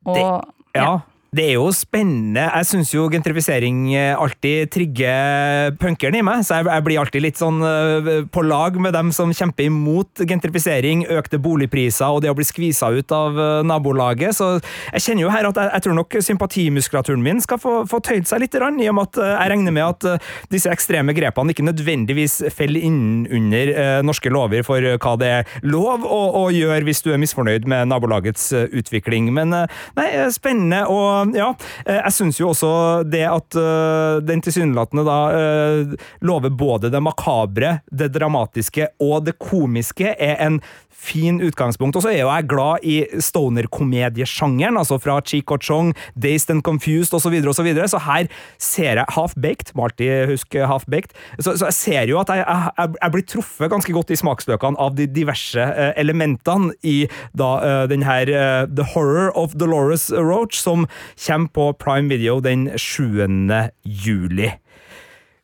Og 0.07 0.53
Ja, 0.77 1.01
det 1.33 1.47
er 1.49 1.55
jo 1.57 1.69
spennende. 1.73 2.43
Jeg 2.45 2.67
syns 2.69 2.91
jo 2.93 3.07
gentrifisering 3.09 3.87
eh, 3.97 4.13
alltid 4.13 4.69
trigger 4.73 5.73
punkeren 5.81 6.19
i 6.19 6.21
meg, 6.25 6.43
så 6.45 6.59
jeg, 6.59 6.67
jeg 6.69 6.85
blir 6.85 7.01
alltid 7.01 7.23
litt 7.25 7.39
sånn 7.41 7.57
eh, 7.65 8.09
på 8.29 8.43
lag 8.45 8.77
med 8.81 8.93
dem 8.93 9.09
som 9.15 9.33
kjemper 9.33 9.65
imot 9.65 10.21
gentrifisering, 10.29 11.07
økte 11.17 11.39
boligpriser 11.41 12.13
og 12.13 12.21
det 12.21 12.29
å 12.29 12.37
bli 12.37 12.45
skvisa 12.45 12.91
ut 12.93 13.15
av 13.17 13.39
eh, 13.41 13.63
nabolaget. 13.65 14.37
Så 14.37 14.49
jeg 14.91 15.05
kjenner 15.07 15.25
jo 15.25 15.31
her 15.33 15.49
at 15.49 15.57
jeg, 15.57 15.71
jeg 15.73 15.85
tror 15.87 15.97
nok 15.97 16.17
sympatimuskulaturen 16.27 17.25
min 17.25 17.41
skal 17.41 17.61
få, 17.61 17.73
få 17.89 18.01
tøyd 18.05 18.29
seg 18.29 18.45
litt, 18.45 18.59
rann, 18.61 18.77
i 18.77 18.91
og 18.91 18.99
med 18.99 19.09
at 19.09 19.21
jeg 19.23 19.49
regner 19.55 19.73
med 19.73 19.87
at 19.87 20.21
disse 20.53 20.69
ekstreme 20.69 21.15
grepene 21.17 21.55
ikke 21.55 21.65
nødvendigvis 21.65 22.43
faller 22.53 22.85
inn 22.85 23.25
under 23.25 23.73
eh, 23.73 23.95
norske 24.05 24.29
lover 24.29 24.61
for 24.67 24.85
hva 25.01 25.15
det 25.17 25.33
er 25.39 25.57
lov 25.65 26.05
å, 26.05 26.21
å 26.43 26.45
gjøre 26.53 26.85
hvis 26.85 27.01
du 27.01 27.09
er 27.15 27.21
misfornøyd 27.25 27.65
med 27.65 27.89
nabolagets 27.89 28.51
utvikling. 28.53 29.33
Men 29.33 29.49
nei, 29.57 30.07
spennende. 30.33 30.83
Og 30.93 31.22
ja, 31.35 31.49
eh, 31.85 31.99
jeg 32.01 32.15
syns 32.17 32.39
jo 32.41 32.51
også 32.51 32.71
det 33.07 33.25
at 33.29 33.57
eh, 33.59 34.21
den 34.25 34.43
tilsynelatende 34.43 35.05
da 35.07 35.17
eh, 35.37 35.97
lover 36.25 36.53
både 36.53 36.91
det 36.93 37.03
makabre, 37.03 37.77
det 37.91 38.11
dramatiske 38.15 38.93
og 39.03 39.23
det 39.27 39.37
komiske, 39.41 40.15
er 40.19 40.39
en 40.43 40.61
fin 41.03 41.41
utgangspunkt. 41.43 41.97
Og 41.97 42.05
så 42.05 42.13
er 42.13 42.21
jo 42.21 42.31
jeg 42.31 42.47
glad 42.51 42.85
i 42.87 42.95
stoner-komediesjangeren, 43.23 44.77
altså 44.79 44.99
fra 45.03 45.19
Cheek 45.25 45.51
og 45.51 45.63
Chong, 45.63 45.91
Dazed 46.15 46.53
and 46.53 46.63
Confused 46.63 47.13
osv., 47.13 47.33
så, 47.43 47.53
så, 47.57 47.65
videre. 47.65 47.87
så 47.91 47.99
her 48.05 48.29
ser 48.61 49.01
jeg 49.01 49.15
Half-Baked, 49.15 49.73
må 49.75 49.87
alltid 49.89 50.31
huske 50.31 50.67
Half-Baked, 50.69 51.15
så, 51.39 51.55
så 51.57 51.67
jeg 51.69 51.77
ser 51.77 52.13
jo 52.13 52.21
at 52.21 52.31
jeg, 52.31 52.45
jeg, 52.47 52.95
jeg 53.01 53.15
blir 53.15 53.27
truffet 53.33 53.71
ganske 53.73 53.95
godt 53.95 54.13
i 54.13 54.19
smaksløkene 54.19 54.79
av 54.79 54.95
de 54.97 55.07
diverse 55.11 55.67
elementene 55.99 56.71
i 56.87 56.95
da 57.37 57.85
den 57.89 58.05
her 58.05 58.29
The 58.71 58.85
Horror 58.93 59.33
of 59.39 59.57
Dolores 59.59 60.09
Roach, 60.13 60.61
som 60.61 60.87
kommer 61.15 61.49
på 61.53 61.73
Prime 61.73 62.09
Video 62.09 62.39
den 62.39 62.77
7. 62.77 63.27
juli. 63.83 64.51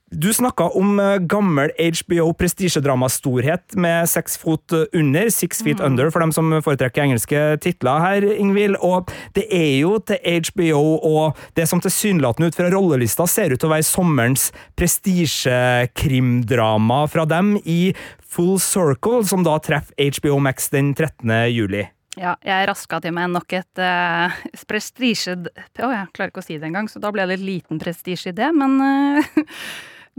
Du 0.09 0.33
snakka 0.33 0.63
om 0.73 0.97
eh, 0.99 1.19
gammel 1.29 1.69
HBO 1.77 2.33
prestisjedramastorhet 2.33 3.75
med 3.77 4.09
seks 4.09 4.41
fot 4.41 4.73
under, 4.73 5.29
six 5.29 5.61
feet 5.63 5.79
under, 5.85 6.09
for 6.09 6.19
dem 6.23 6.31
som 6.33 6.61
foretrekker 6.65 7.03
engelske 7.03 7.57
titler 7.61 7.99
her, 8.01 8.25
Ingvild. 8.33 8.75
Og 8.81 9.05
det 9.37 9.45
er 9.53 9.77
jo 9.83 9.99
til 10.01 10.17
HBO 10.49 10.97
og 10.97 11.37
det 11.59 11.69
som 11.69 11.81
tilsynelatende 11.83 12.47
ut 12.49 12.57
fra 12.57 12.73
rollelista 12.73 13.27
ser 13.29 13.53
ut 13.53 13.61
til 13.61 13.69
å 13.69 13.75
være 13.75 13.85
sommerens 13.85 14.49
prestisjekrimdrama 14.81 17.05
fra 17.13 17.29
dem 17.29 17.61
i 17.61 17.93
Full 18.33 18.57
Circle, 18.61 19.25
som 19.29 19.43
da 19.45 19.59
treffer 19.61 19.93
HBO 20.17 20.41
Max 20.41 20.73
den 20.73 20.97
13. 20.97 21.53
juli. 21.53 21.85
Ja, 22.19 22.33
jeg 22.43 22.67
raska 22.67 22.99
til 22.99 23.13
meg 23.15 23.29
nok 23.31 23.53
et 23.55 23.79
uh, 23.79 24.41
prestisje... 24.67 25.37
Å, 25.39 25.87
jeg 25.87 26.09
klarer 26.15 26.33
ikke 26.33 26.41
å 26.41 26.45
si 26.45 26.57
det 26.59 26.67
engang, 26.67 26.89
så 26.91 26.99
da 26.99 27.13
ble 27.15 27.23
det 27.29 27.37
litt 27.39 27.47
liten 27.63 27.79
prestisje 27.79 28.33
i 28.33 28.35
det, 28.35 28.49
men 28.55 28.75
uh, 28.83 29.47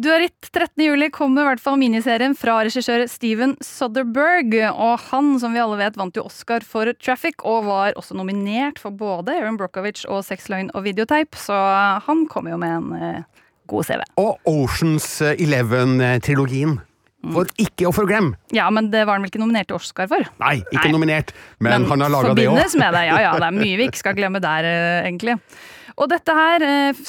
Duarit 0.01 0.49
13. 0.49 0.81
juli 0.81 1.11
kommer 1.13 1.45
i 1.45 1.51
hvert 1.51 1.61
fall 1.61 1.77
miniserien 1.77 2.33
fra 2.39 2.57
regissør 2.65 3.05
Steven 3.11 3.53
Soderberg, 3.61 4.57
og 4.73 4.95
han, 5.11 5.35
som 5.43 5.53
vi 5.53 5.61
alle 5.61 5.77
vet, 5.83 5.99
vant 6.01 6.17
jo 6.17 6.25
Oscar 6.31 6.65
for 6.65 6.89
Traffic, 6.97 7.45
og 7.45 7.69
var 7.69 7.99
også 8.01 8.17
nominert 8.17 8.81
for 8.81 8.97
både 8.97 9.37
Aaron 9.37 9.61
Brockovich 9.61 10.07
og 10.09 10.25
Sex, 10.25 10.49
Løgn 10.49 10.73
og 10.73 10.89
Videotape, 10.89 11.37
så 11.37 11.59
han 12.07 12.25
kommer 12.33 12.57
jo 12.57 12.63
med 12.65 12.79
en 12.79 12.95
uh, 12.97 13.49
god 13.69 13.91
CV. 13.91 14.07
Og 14.25 14.41
Oceans 14.49 15.19
Eleven-trilogien. 15.37 16.81
For 17.21 17.51
ikke 17.61 17.89
å 17.91 17.93
forglemme! 17.93 18.39
Ja, 18.57 18.71
men 18.73 18.89
det 18.93 19.03
var 19.05 19.19
han 19.19 19.25
vel 19.27 19.33
ikke 19.33 19.43
nominert 19.43 19.69
til 19.69 19.77
Oscar 19.77 20.09
for? 20.09 20.25
Nei, 20.41 20.55
ikke 20.71 20.87
Nei. 20.87 20.95
nominert, 20.95 21.35
men, 21.61 21.85
han 21.91 22.07
har 22.07 22.13
laga 22.13 22.33
det 22.33 22.47
òg. 22.49 22.55
Forbindes 22.57 22.79
med 22.81 22.97
det, 22.97 23.05
ja 23.11 23.19
ja. 23.27 23.35
Det 23.37 23.51
er 23.51 23.59
mye 23.59 23.77
vi 23.77 23.91
ikke 23.91 24.01
skal 24.01 24.17
glemme 24.17 24.41
der, 24.41 24.69
eh, 24.71 25.03
egentlig. 25.05 25.37
Og 26.01 26.09
dette 26.09 26.33
her 26.33 26.65
eh, 26.65 27.01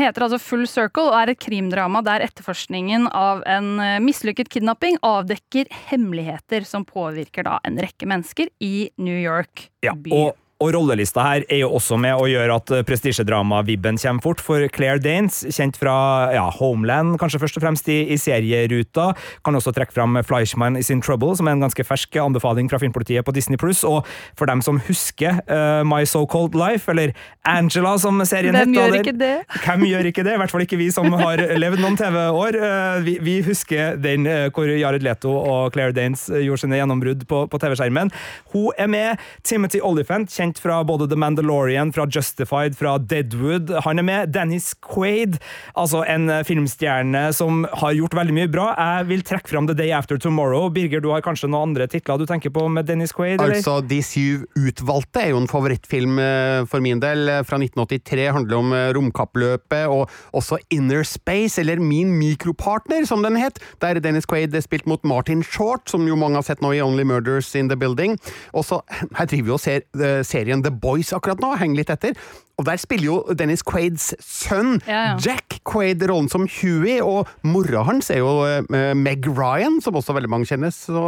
heter 0.00 0.24
altså 0.24 0.40
Full 0.40 0.64
Circle 0.70 1.10
og 1.10 1.16
er 1.18 1.32
et 1.34 1.40
krimdrama 1.42 2.00
der 2.06 2.24
etterforskningen 2.24 3.10
av 3.12 3.42
en 3.44 3.74
eh, 3.84 3.98
mislykket 4.00 4.48
kidnapping 4.52 4.96
avdekker 5.04 5.68
hemmeligheter 5.90 6.64
som 6.68 6.86
påvirker 6.88 7.44
da 7.48 7.58
en 7.68 7.76
rekke 7.80 8.08
mennesker 8.08 8.48
i 8.64 8.88
New 8.96 9.18
York 9.18 9.68
Ja, 9.84 9.92
og, 9.92 10.39
og 10.60 10.74
rollelista 10.74 11.22
her 11.24 11.44
er 11.48 11.62
jo 11.62 11.70
også 11.72 11.96
med 12.00 12.20
å 12.20 12.26
gjøre 12.28 12.56
at 12.60 12.70
eh, 12.74 12.82
prestisjedrama-vibben 12.84 13.96
kommer 14.00 14.24
fort, 14.24 14.42
for 14.44 14.60
Claire 14.76 15.00
Danes, 15.00 15.38
kjent 15.56 15.78
fra 15.80 15.94
ja, 16.34 16.42
Homeland, 16.58 17.14
kanskje 17.20 17.40
først 17.40 17.56
og 17.56 17.64
fremst 17.64 17.88
i, 17.88 18.02
i 18.12 18.18
serieruta, 18.20 19.10
kan 19.46 19.56
også 19.56 19.72
trekke 19.76 19.96
fram 19.96 20.18
Fleischmann 20.26 20.76
is 20.76 20.90
in 20.92 21.00
Trouble, 21.00 21.32
som 21.38 21.48
er 21.48 21.56
en 21.56 21.64
ganske 21.64 21.84
fersk 21.86 22.18
anbefaling 22.20 22.68
fra 22.68 22.80
Filmpolitiet 22.82 23.24
på 23.24 23.32
Disney+, 23.32 23.56
og 23.88 24.04
for 24.36 24.50
dem 24.50 24.60
som 24.64 24.82
husker 24.84 25.40
uh, 25.48 25.80
My 25.88 26.02
So-Called 26.04 26.58
Life, 26.58 26.90
eller 26.92 27.14
Angela, 27.48 27.94
som 28.02 28.20
serien 28.28 28.56
Hvem 28.56 28.76
gjør 28.76 28.98
ikke 29.00 29.16
det? 29.16 29.32
Hvem 29.64 29.86
gjør 29.88 30.10
ikke 30.12 30.26
det? 30.28 30.36
I 30.36 30.42
hvert 30.42 30.52
fall 30.52 30.66
ikke 30.66 30.80
vi 30.80 30.90
som 30.92 31.08
har 31.22 31.40
levd 31.56 31.80
noen 31.80 31.96
TV-år. 32.00 32.60
Uh, 32.60 33.00
Vi, 33.06 33.16
vi 33.24 33.38
husker 33.46 33.96
den 33.96 34.28
uh, 34.28 34.50
hvor 34.52 34.68
Jared 34.68 35.04
Leto 35.06 35.32
og 35.40 35.72
Claire 35.72 35.96
Danes 35.96 36.26
gjorde 36.28 36.66
sine 36.66 36.76
gjennombrudd 36.82 37.24
på, 37.30 37.46
på 37.48 37.62
TV-skjermen. 37.64 38.12
Hun 38.52 38.76
er 38.76 38.92
med. 38.92 39.28
Timothy 39.46 39.80
Olyphant, 39.84 40.28
kjent 40.28 40.49
fra 40.58 40.80
både 40.84 41.06
The 41.10 41.16
Mandalorian, 41.16 41.92
fra 41.92 42.06
Justified, 42.10 42.74
fra 42.78 42.96
Deadwood. 42.98 43.70
Han 43.84 43.98
er 43.98 44.02
med. 44.02 44.32
Dennis 44.34 44.72
Quaid, 44.82 45.36
altså 45.78 46.02
en 46.08 46.28
eh, 46.30 46.42
filmstjerne 46.44 47.28
som 47.36 47.66
har 47.82 47.92
gjort 47.94 48.14
veldig 48.18 48.34
mye 48.34 48.50
bra. 48.50 48.70
Jeg 48.74 49.06
vil 49.12 49.22
trekke 49.22 49.48
fram 49.52 49.66
The 49.70 49.76
Day 49.78 49.92
After 49.94 50.18
Tomorrow. 50.18 50.70
Birger, 50.74 51.00
du 51.04 51.10
har 51.12 51.22
kanskje 51.22 51.48
noen 51.50 51.70
andre 51.70 51.86
titler 51.86 52.18
du 52.18 52.26
tenker 52.26 52.50
på 52.50 52.66
med 52.72 52.86
Dennis 52.90 53.12
Quaid? 53.12 53.38
eller? 53.40 53.60
Altså, 53.60 53.78
De 53.86 54.00
syv 54.02 54.46
utvalgte 54.56 55.22
er 55.26 55.30
jo 55.34 55.40
en 55.44 55.48
favorittfilm 55.50 56.18
eh, 56.18 56.64
for 56.70 56.80
min 56.82 57.00
del. 57.02 57.28
eh, 57.28 57.42
Fra 57.46 57.60
1983 57.60 58.26
handler 58.34 58.56
om 58.60 58.74
romkappløpet, 58.96 59.86
og 59.90 60.08
også 60.36 60.58
Inner 60.70 61.02
Space, 61.04 61.60
eller 61.60 61.80
Min 61.80 62.12
mikropartner, 62.18 63.04
som 63.06 63.22
den 63.22 63.36
het. 63.36 63.58
Der 63.82 64.00
Dennis 64.00 64.26
Quaid 64.26 64.54
er 64.54 64.64
spilt 64.64 64.86
mot 64.86 65.02
Martin 65.04 65.42
Short, 65.42 65.88
som 65.90 66.06
jo 66.08 66.16
mange 66.16 66.38
har 66.38 66.46
sett 66.46 66.62
nå 66.64 66.72
i 66.76 66.80
Only 66.82 67.04
Murders 67.04 67.52
in 67.58 67.68
the 67.68 67.76
Building. 67.76 68.16
Og 68.54 68.64
så, 68.64 68.80
Her 69.18 69.26
driver 69.26 69.44
vi 69.50 69.54
og 69.56 69.60
ser 69.62 69.82
eh, 70.00 70.22
serien 70.40 70.64
The 70.64 70.72
Boys 70.72 71.12
akkurat 71.16 71.40
nå, 71.44 71.52
henger 71.60 71.76
litt 71.84 71.92
etter. 71.92 72.16
Og 72.60 72.66
der 72.68 72.76
spiller 72.80 73.06
jo 73.06 73.34
Dennis 73.36 73.62
Quaids 73.64 74.10
sønn, 74.20 74.80
Ja, 74.88 75.12
ja. 75.12 75.16
Jack 75.20 75.60
Quaid, 75.64 76.02
rollen 76.10 76.28
som 76.32 76.44
Huey, 76.48 76.98
og 77.00 77.28
mora 77.46 77.84
hans 77.88 78.10
er 78.12 78.20
jo 78.20 78.34
eh, 78.44 78.92
Meg 78.96 79.24
Ryan, 79.28 79.78
som 79.84 79.96
også 79.96 80.16
veldig 80.16 80.28
mange 80.32 80.48
kjennes, 80.50 80.76
Så 80.90 81.04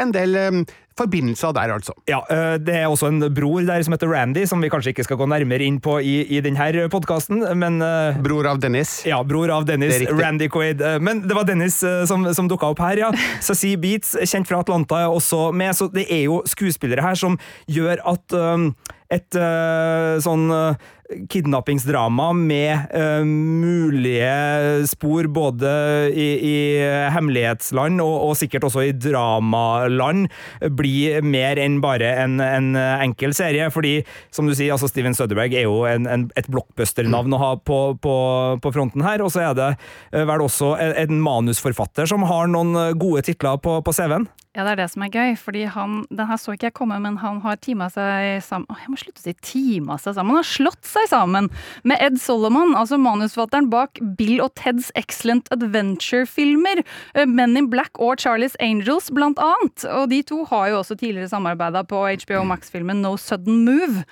en 0.00 0.12
del 0.16 0.36
eh, 0.36 0.62
forbindelser 0.98 1.52
der, 1.52 1.72
altså. 1.74 1.92
Ja, 2.08 2.20
øh, 2.30 2.58
Det 2.60 2.74
er 2.74 2.86
også 2.86 3.08
en 3.10 3.20
bror 3.34 3.60
der 3.66 3.82
som 3.82 3.92
heter 3.92 4.08
Randy, 4.12 4.44
som 4.46 4.62
vi 4.62 4.68
kanskje 4.68 4.92
ikke 4.94 5.04
skal 5.04 5.16
gå 5.16 5.26
nærmere 5.26 5.62
inn 5.66 5.80
på 5.80 5.98
i, 5.98 6.22
i 6.36 6.40
denne 6.40 6.88
podkasten, 6.90 7.42
men 7.58 7.82
øh, 7.82 8.22
Bror 8.24 8.46
av 8.46 8.60
Dennis. 8.62 9.02
ja, 9.06 9.22
bror 9.22 9.50
av 9.50 9.64
Dennis. 9.66 10.02
Randy 10.10 10.48
Quaid. 10.48 10.80
Øh, 10.80 11.00
Men 11.02 11.22
det 11.28 11.34
var 11.34 11.44
Dennis 11.44 11.82
som, 12.06 12.26
som 12.34 12.48
dukka 12.48 12.66
opp 12.66 12.78
her, 12.80 12.96
ja. 12.98 13.10
Sassy 13.40 13.74
Beats, 13.76 14.16
kjent 14.24 14.48
fra 14.48 14.60
Atlanta, 14.60 14.94
er 15.04 15.10
også 15.10 15.52
med, 15.52 15.72
så 15.74 15.88
det 15.92 16.06
er 16.10 16.24
jo 16.28 16.42
skuespillere 16.46 17.02
her 17.02 17.14
som 17.14 17.38
gjør 17.66 17.98
at 18.06 18.38
et 19.14 19.36
sånn 20.24 20.48
kidnappingsdrama 21.30 22.30
med 22.36 22.94
uh, 22.94 23.24
mulige 23.24 24.86
spor 24.90 25.28
både 25.32 25.70
i, 26.10 26.28
i 26.38 26.56
hemmelighetsland 27.14 28.02
og, 28.04 28.14
og 28.28 28.38
sikkert 28.40 28.68
også 28.68 28.86
i 28.88 28.94
dramaland 28.96 30.28
blir 30.78 31.24
mer 31.24 31.60
enn 31.60 31.80
bare 31.84 32.14
en, 32.24 32.38
en 32.40 32.72
enkel 32.76 33.34
serie. 33.36 33.68
Fordi, 33.74 33.98
som 34.34 34.48
du 34.48 34.54
sier, 34.54 34.72
altså 34.74 34.88
Steven 34.90 35.16
Søderberg 35.16 35.54
er 35.56 35.66
jo 35.66 35.82
en, 35.88 36.08
en, 36.10 36.28
et 36.38 36.48
blockbuster-navn 36.50 37.36
å 37.36 37.42
ha 37.42 37.52
på, 37.60 37.80
på, 38.02 38.16
på 38.62 38.74
fronten 38.74 39.04
her. 39.04 39.24
Og 39.24 39.32
så 39.34 39.44
er 39.48 39.58
det 39.58 39.70
øh, 39.74 40.24
vel 40.28 40.46
også 40.46 40.74
en, 40.80 41.20
manusforfatter 41.24 42.08
som 42.10 42.24
har 42.28 42.48
noen 42.50 42.96
gode 43.00 43.24
titler 43.28 43.60
på, 43.62 43.78
på 43.84 43.94
CV-en. 43.96 44.28
Ja, 44.54 44.62
det 44.62 44.72
er 44.76 44.78
det 44.84 44.90
som 44.92 45.02
er 45.02 45.10
gøy, 45.10 45.32
fordi 45.34 45.64
han, 45.74 46.04
den 46.14 46.28
her 46.28 46.38
så 46.38 46.52
ikke 46.54 46.68
jeg 46.68 46.74
komme, 46.78 46.94
men 47.02 47.16
han 47.18 47.40
har 47.42 47.56
tima 47.58 47.88
seg 47.90 48.38
sammen 48.46 48.68
Å, 48.70 48.76
Jeg 48.84 48.92
må 48.92 48.98
slutte 49.00 49.18
å 49.18 49.24
si 49.24 49.34
tima 49.42 49.96
seg 49.98 50.14
sammen. 50.14 50.30
Han 50.36 50.38
har 50.44 50.46
slått 50.46 50.86
seg 50.86 51.08
sammen 51.10 51.48
med 51.82 51.98
Ed 52.04 52.20
Solomon, 52.22 52.76
altså 52.78 53.00
manusforfatteren 53.02 53.66
bak 53.72 53.98
Bill 54.14 54.38
og 54.44 54.52
Teds 54.60 54.92
Excellent 54.94 55.50
Adventure-filmer. 55.54 56.84
eh, 57.18 57.26
Men 57.26 57.58
in 57.58 57.66
Black 57.72 57.98
og 57.98 58.22
Charlie's 58.22 58.54
Angels, 58.62 59.10
blant 59.10 59.42
annet. 59.42 59.88
Og 59.90 60.06
de 60.14 60.22
to 60.22 60.44
har 60.52 60.70
jo 60.70 60.78
også 60.84 60.94
tidligere 61.02 61.34
samarbeida 61.34 61.82
på 61.90 62.06
HBO 62.22 62.44
Max-filmen 62.46 63.02
No 63.02 63.16
Sudden 63.18 63.64
Move. 63.66 64.06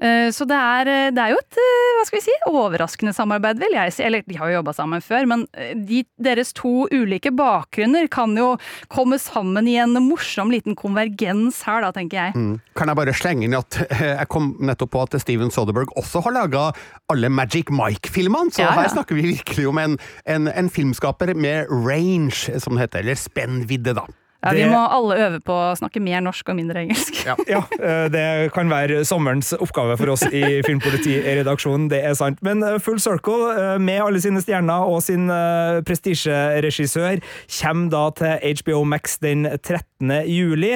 Eh, 0.00 0.30
Så 0.32 0.46
det 0.48 0.56
er, 0.56 0.88
eh, 0.88 1.10
det 1.12 1.20
er 1.20 1.34
jo 1.34 1.40
et 1.42 1.58
eh, 1.60 1.88
hva 1.98 2.04
skal 2.08 2.18
vi 2.18 2.24
si, 2.24 2.34
overraskende 2.48 3.12
samarbeid, 3.12 3.58
vil 3.60 3.74
jeg 3.76 3.92
si. 3.92 4.02
Eller 4.06 4.22
de 4.26 4.38
har 4.40 4.48
jo 4.48 4.58
jobba 4.60 4.72
sammen 4.72 5.02
før, 5.04 5.26
men 5.28 5.46
de, 5.86 6.04
deres 6.16 6.54
to 6.56 6.86
ulike 6.90 7.30
bakgrunner 7.36 8.08
kan 8.08 8.32
jo 8.38 8.54
komme 8.88 9.18
sammen 9.20 9.68
i 9.68 9.76
en 9.82 9.92
morsom 10.06 10.50
liten 10.50 10.74
konvergens 10.78 11.60
her, 11.68 11.82
da, 11.84 11.92
tenker 11.92 12.16
jeg. 12.16 12.34
Mm. 12.38 12.54
Kan 12.78 12.88
jeg 12.88 12.96
bare 12.96 13.16
slenge 13.16 13.44
inn 13.44 13.58
at 13.58 13.76
jeg 14.00 14.28
kom 14.32 14.54
nettopp 14.64 14.94
på 14.94 15.02
at 15.04 15.18
Steven 15.20 15.52
Soderberg 15.52 15.92
også 16.00 16.22
har 16.24 16.36
laga 16.38 16.64
alle 17.12 17.28
Magic 17.28 17.68
Mike-filmene, 17.74 18.54
så 18.54 18.64
Ja, 18.64 18.70
ja. 18.72 18.80
her 18.82 18.88
snakker 18.94 19.18
vi 19.18 19.34
virkelig 19.34 19.68
om 19.68 19.78
en, 19.82 19.98
en, 20.24 20.48
en 20.48 20.70
filmskaper 20.72 21.34
med 21.36 21.68
range, 21.68 22.48
som 22.60 22.76
det 22.76 22.86
heter, 22.88 23.04
eller 23.04 23.20
spennvidde, 23.20 23.94
da. 24.00 24.06
Ja, 24.40 24.54
vi 24.56 24.64
må 24.64 24.80
alle 24.80 25.18
øve 25.20 25.40
på 25.44 25.52
å 25.52 25.74
snakke 25.76 26.00
mer 26.00 26.22
norsk 26.24 26.48
og 26.48 26.56
mindre 26.56 26.84
engelsk. 26.84 27.18
Ja. 27.28 27.34
Ja, 27.50 27.60
øh, 27.76 28.06
det 28.12 28.24
kan 28.54 28.70
være 28.72 29.02
sommerens 29.04 29.52
oppgave 29.58 29.96
for 30.00 30.14
oss 30.14 30.22
i 30.32 30.60
Filmpolitiredaksjonen, 30.64 31.88
det 31.92 32.00
er 32.06 32.14
sant. 32.16 32.40
Men 32.44 32.64
øh, 32.64 32.78
Full 32.80 33.00
Circle, 33.02 33.52
øh, 33.52 33.80
med 33.82 34.00
alle 34.04 34.22
sine 34.22 34.40
stjerner 34.40 34.88
og 34.88 35.02
sin 35.04 35.28
prestisjeregissør, 35.86 37.20
kommer 37.58 37.90
da 37.92 38.04
til 38.16 38.56
HBO 38.60 38.82
Max 38.88 39.18
den 39.20 39.44
13. 39.44 40.10
juli. 40.30 40.72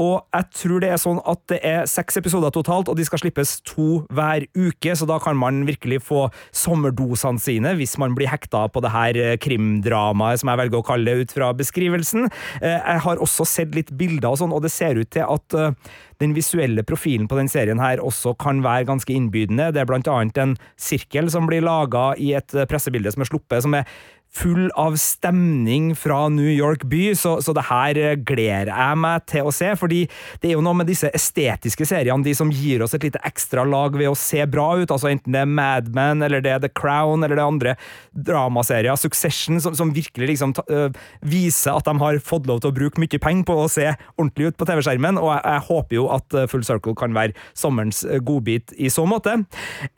Og 0.00 0.14
jeg 0.36 0.46
tror 0.54 0.82
det 0.82 0.90
er 0.92 1.00
sånn 1.02 1.18
at 1.28 1.40
det 1.50 1.58
er 1.66 1.88
seks 1.90 2.20
episoder 2.20 2.52
totalt, 2.54 2.88
og 2.88 2.98
de 2.98 3.06
skal 3.06 3.22
slippes 3.22 3.56
to 3.66 4.04
hver 4.14 4.46
uke, 4.54 4.94
så 4.96 5.08
da 5.08 5.18
kan 5.22 5.38
man 5.38 5.64
virkelig 5.68 6.00
få 6.06 6.28
sommerdosene 6.54 7.42
sine 7.42 7.74
hvis 7.78 7.96
man 8.00 8.14
blir 8.18 8.30
hekta 8.30 8.66
på 8.70 8.82
det 8.84 8.92
her 8.94 9.20
krimdramaet, 9.42 10.42
som 10.42 10.52
jeg 10.52 10.62
velger 10.62 10.80
å 10.80 10.86
kalle 10.86 11.10
det 11.10 11.26
ut 11.26 11.36
fra 11.36 11.50
beskrivelsen. 11.56 12.30
Eh, 12.60 12.78
Jeg 12.78 13.02
har 13.06 13.22
også 13.22 13.46
sett 13.48 13.74
litt 13.74 13.90
bilder 13.96 14.30
og 14.32 14.40
sånn, 14.42 14.54
og 14.54 14.62
det 14.64 14.72
ser 14.74 15.00
ut 15.00 15.10
til 15.10 15.24
at 15.24 15.56
eh, 15.56 15.74
den 16.20 16.34
visuelle 16.36 16.84
profilen 16.86 17.28
på 17.28 17.38
den 17.38 17.48
serien 17.48 17.80
her 17.80 18.02
også 18.04 18.36
kan 18.40 18.62
være 18.64 18.88
ganske 18.90 19.14
innbydende. 19.16 19.70
Det 19.72 19.82
er 19.82 19.88
blant 19.88 20.08
annet 20.08 20.38
en 20.38 20.56
sirkel 20.76 21.30
som 21.32 21.48
blir 21.48 21.64
laga 21.64 22.10
i 22.20 22.34
et 22.38 22.54
eh, 22.54 22.68
pressebilde 22.68 23.12
som 23.14 23.24
er 23.24 23.30
sluppet, 23.32 23.64
som 23.64 23.76
er 23.78 23.88
full 24.32 24.70
av 24.78 24.94
stemning 24.96 25.90
fra 25.98 26.28
New 26.28 26.48
York 26.50 26.84
by, 26.84 27.14
så, 27.18 27.36
så 27.42 27.54
det 27.56 27.66
her 27.66 27.98
eh, 27.98 28.14
gleder 28.14 28.70
jeg 28.70 28.98
meg 29.02 29.24
til 29.30 29.48
å 29.48 29.54
se, 29.54 29.72
fordi 29.78 30.04
det 30.42 30.50
er 30.50 30.54
jo 30.54 30.62
noe 30.64 30.78
med 30.78 30.88
disse 30.90 31.10
estetiske 31.16 31.88
seriene, 31.88 32.22
de 32.24 32.34
som 32.38 32.52
gir 32.54 32.84
oss 32.84 32.94
et 32.94 33.06
lite 33.08 33.22
ekstra 33.26 33.64
lag 33.66 33.96
ved 33.98 34.12
å 34.12 34.18
se 34.18 34.44
bra 34.50 34.68
ut, 34.78 34.90
altså 34.90 35.10
enten 35.10 35.34
det 35.34 35.42
er 35.42 35.50
Mad 35.50 35.90
Men, 35.94 36.22
eller 36.22 36.44
det 36.44 36.54
er 36.54 36.62
The 36.62 36.70
Crown, 36.70 37.24
eller 37.24 37.34
det 37.34 37.42
er 37.42 37.50
andre 37.50 37.76
dramaserier, 38.14 38.98
Succession, 39.00 39.58
som, 39.62 39.74
som 39.78 39.94
virkelig 39.96 40.32
liksom 40.34 40.54
ta, 40.56 40.66
øh, 40.70 40.94
viser 41.26 41.74
at 41.74 41.90
de 41.90 41.96
har 41.98 42.22
fått 42.22 42.46
lov 42.50 42.62
til 42.62 42.70
å 42.70 42.76
bruke 42.76 43.02
mye 43.02 43.22
penger 43.22 43.48
på 43.50 43.58
å 43.64 43.68
se 43.72 43.88
ordentlig 44.14 44.52
ut 44.52 44.60
på 44.60 44.70
TV-skjermen, 44.70 45.18
og 45.18 45.34
jeg, 45.34 45.42
jeg 45.46 45.66
håper 45.70 45.98
jo 45.98 46.10
at 46.14 46.38
øh, 46.38 46.50
Full 46.50 46.66
Circle 46.66 46.98
kan 46.98 47.16
være 47.18 47.34
sommerens 47.58 48.04
godbit 48.26 48.76
i 48.78 48.92
så 48.92 49.08
måte. 49.10 49.40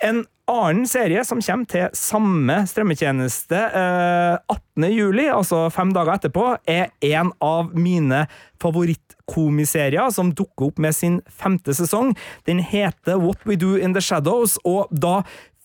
En 0.01 0.25
annen 0.53 0.87
serie 0.89 1.23
som 1.27 1.41
kommer 1.43 1.69
til 1.71 1.93
samme 1.97 2.59
strømmetjeneste 2.69 3.59
eh, 3.59 4.37
18. 4.53 4.89
juli, 4.93 5.27
altså 5.33 5.65
fem 5.73 5.93
dager 5.95 6.17
etterpå, 6.19 6.47
er 6.69 6.93
en 7.13 7.33
av 7.43 7.73
mine 7.75 8.27
favorittkomiserier 8.63 10.13
som 10.15 10.35
dukker 10.37 10.71
opp 10.71 10.83
med 10.83 10.97
sin 10.97 11.21
femte 11.27 11.75
sesong. 11.77 12.13
Den 12.49 12.63
heter 12.63 13.21
What 13.23 13.43
We 13.49 13.59
Do 13.59 13.75
In 13.79 13.97
The 13.97 14.05
Shadows, 14.05 14.59
og 14.69 14.93
da 14.93 15.23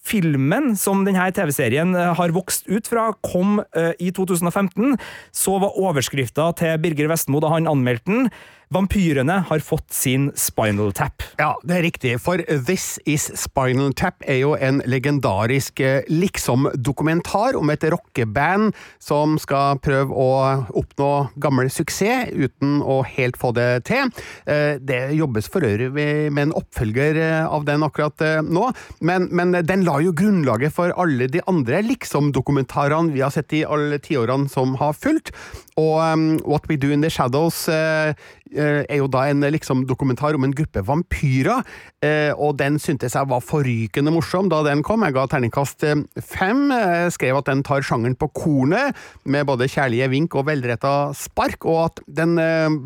filmen 0.08 0.76
som 0.80 1.04
denne 1.08 1.30
TV-serien 1.36 1.96
eh, 1.96 2.14
har 2.18 2.36
vokst 2.36 2.70
ut 2.72 2.88
fra, 2.90 3.10
kom 3.26 3.62
eh, 3.76 3.94
i 4.00 4.12
2015, 4.16 4.96
så 5.36 5.58
var 5.64 5.80
overskrifta 5.80 6.52
til 6.60 6.78
Birger 6.84 7.12
Vestmo 7.12 7.44
da 7.44 7.52
han 7.56 7.70
anmeldte 7.70 8.08
den 8.08 8.30
Vampyrene 8.68 9.38
har 9.48 9.60
fått 9.64 9.94
sin 9.96 10.28
Spinal 10.36 10.92
Tap. 10.92 11.24
Ja, 11.40 11.54
det 11.64 11.78
er 11.78 11.86
riktig, 11.86 12.10
for 12.20 12.42
This 12.68 12.98
Is 13.08 13.30
Spinal 13.40 13.94
Tap 13.96 14.26
er 14.28 14.42
jo 14.42 14.58
en 14.60 14.82
legendarisk 14.84 15.80
eh, 15.80 16.02
liksom-dokumentar 16.12 17.56
om 17.56 17.72
et 17.72 17.86
rockeband 17.88 18.76
som 19.00 19.38
skal 19.40 19.80
prøve 19.80 20.12
å 20.12 20.32
oppnå 20.76 21.12
gammel 21.40 21.72
suksess 21.72 22.34
uten 22.36 22.82
å 22.84 23.00
helt 23.08 23.40
få 23.40 23.54
det 23.56 23.86
til. 23.88 24.12
Eh, 24.44 24.76
det 24.84 25.00
jobbes 25.16 25.48
for 25.54 25.64
øvrig 25.64 26.28
med 26.28 26.50
en 26.50 26.56
oppfølger 26.60 27.22
eh, 27.24 27.48
av 27.48 27.64
den 27.70 27.88
akkurat 27.88 28.20
nå, 28.44 28.66
men, 29.00 29.30
men 29.32 29.56
den 29.64 29.88
la 29.88 30.02
jo 30.04 30.12
grunnlaget 30.12 30.76
for 30.76 30.92
alle 31.00 31.30
de 31.32 31.40
andre 31.48 31.80
liksom-dokumentarene 31.88 33.16
vi 33.16 33.24
har 33.24 33.32
sett 33.32 33.56
i 33.56 33.64
alle 33.64 34.02
tiårene 34.04 34.52
som 34.52 34.76
har 34.82 34.92
fulgt. 34.98 35.32
Og 35.78 36.02
um, 36.02 36.40
What 36.42 36.66
We 36.70 36.76
Do 36.82 36.90
In 36.90 37.04
The 37.06 37.12
Shadows 37.14 37.68
uh, 37.70 38.18
er 38.56 39.00
jo 39.00 39.08
da 39.12 39.26
en 39.30 39.44
liksom, 39.54 39.86
dokumentar 39.90 40.36
om 40.38 40.46
en 40.48 40.56
gruppe 40.56 40.84
vampyrer, 40.86 41.64
uh, 42.06 42.32
og 42.38 42.58
den 42.60 42.78
syntes 42.82 43.16
jeg 43.18 43.30
var 43.30 43.44
forrykende 43.44 44.14
morsom 44.14 44.50
da 44.52 44.62
den 44.66 44.84
kom. 44.86 45.06
Jeg 45.06 45.16
ga 45.16 45.26
terningkast 45.30 45.86
fem. 46.24 46.68
Jeg 46.72 47.14
skrev 47.16 47.40
at 47.40 47.50
den 47.50 47.64
tar 47.68 47.86
sjangeren 47.86 48.18
på 48.18 48.30
kornet, 48.36 48.96
med 49.26 49.48
både 49.48 49.70
kjærlige 49.72 50.10
vink 50.12 50.36
og 50.38 50.48
velretta 50.48 51.12
spark, 51.18 51.66
og 51.68 51.80
at 51.86 52.02
den 52.20 52.38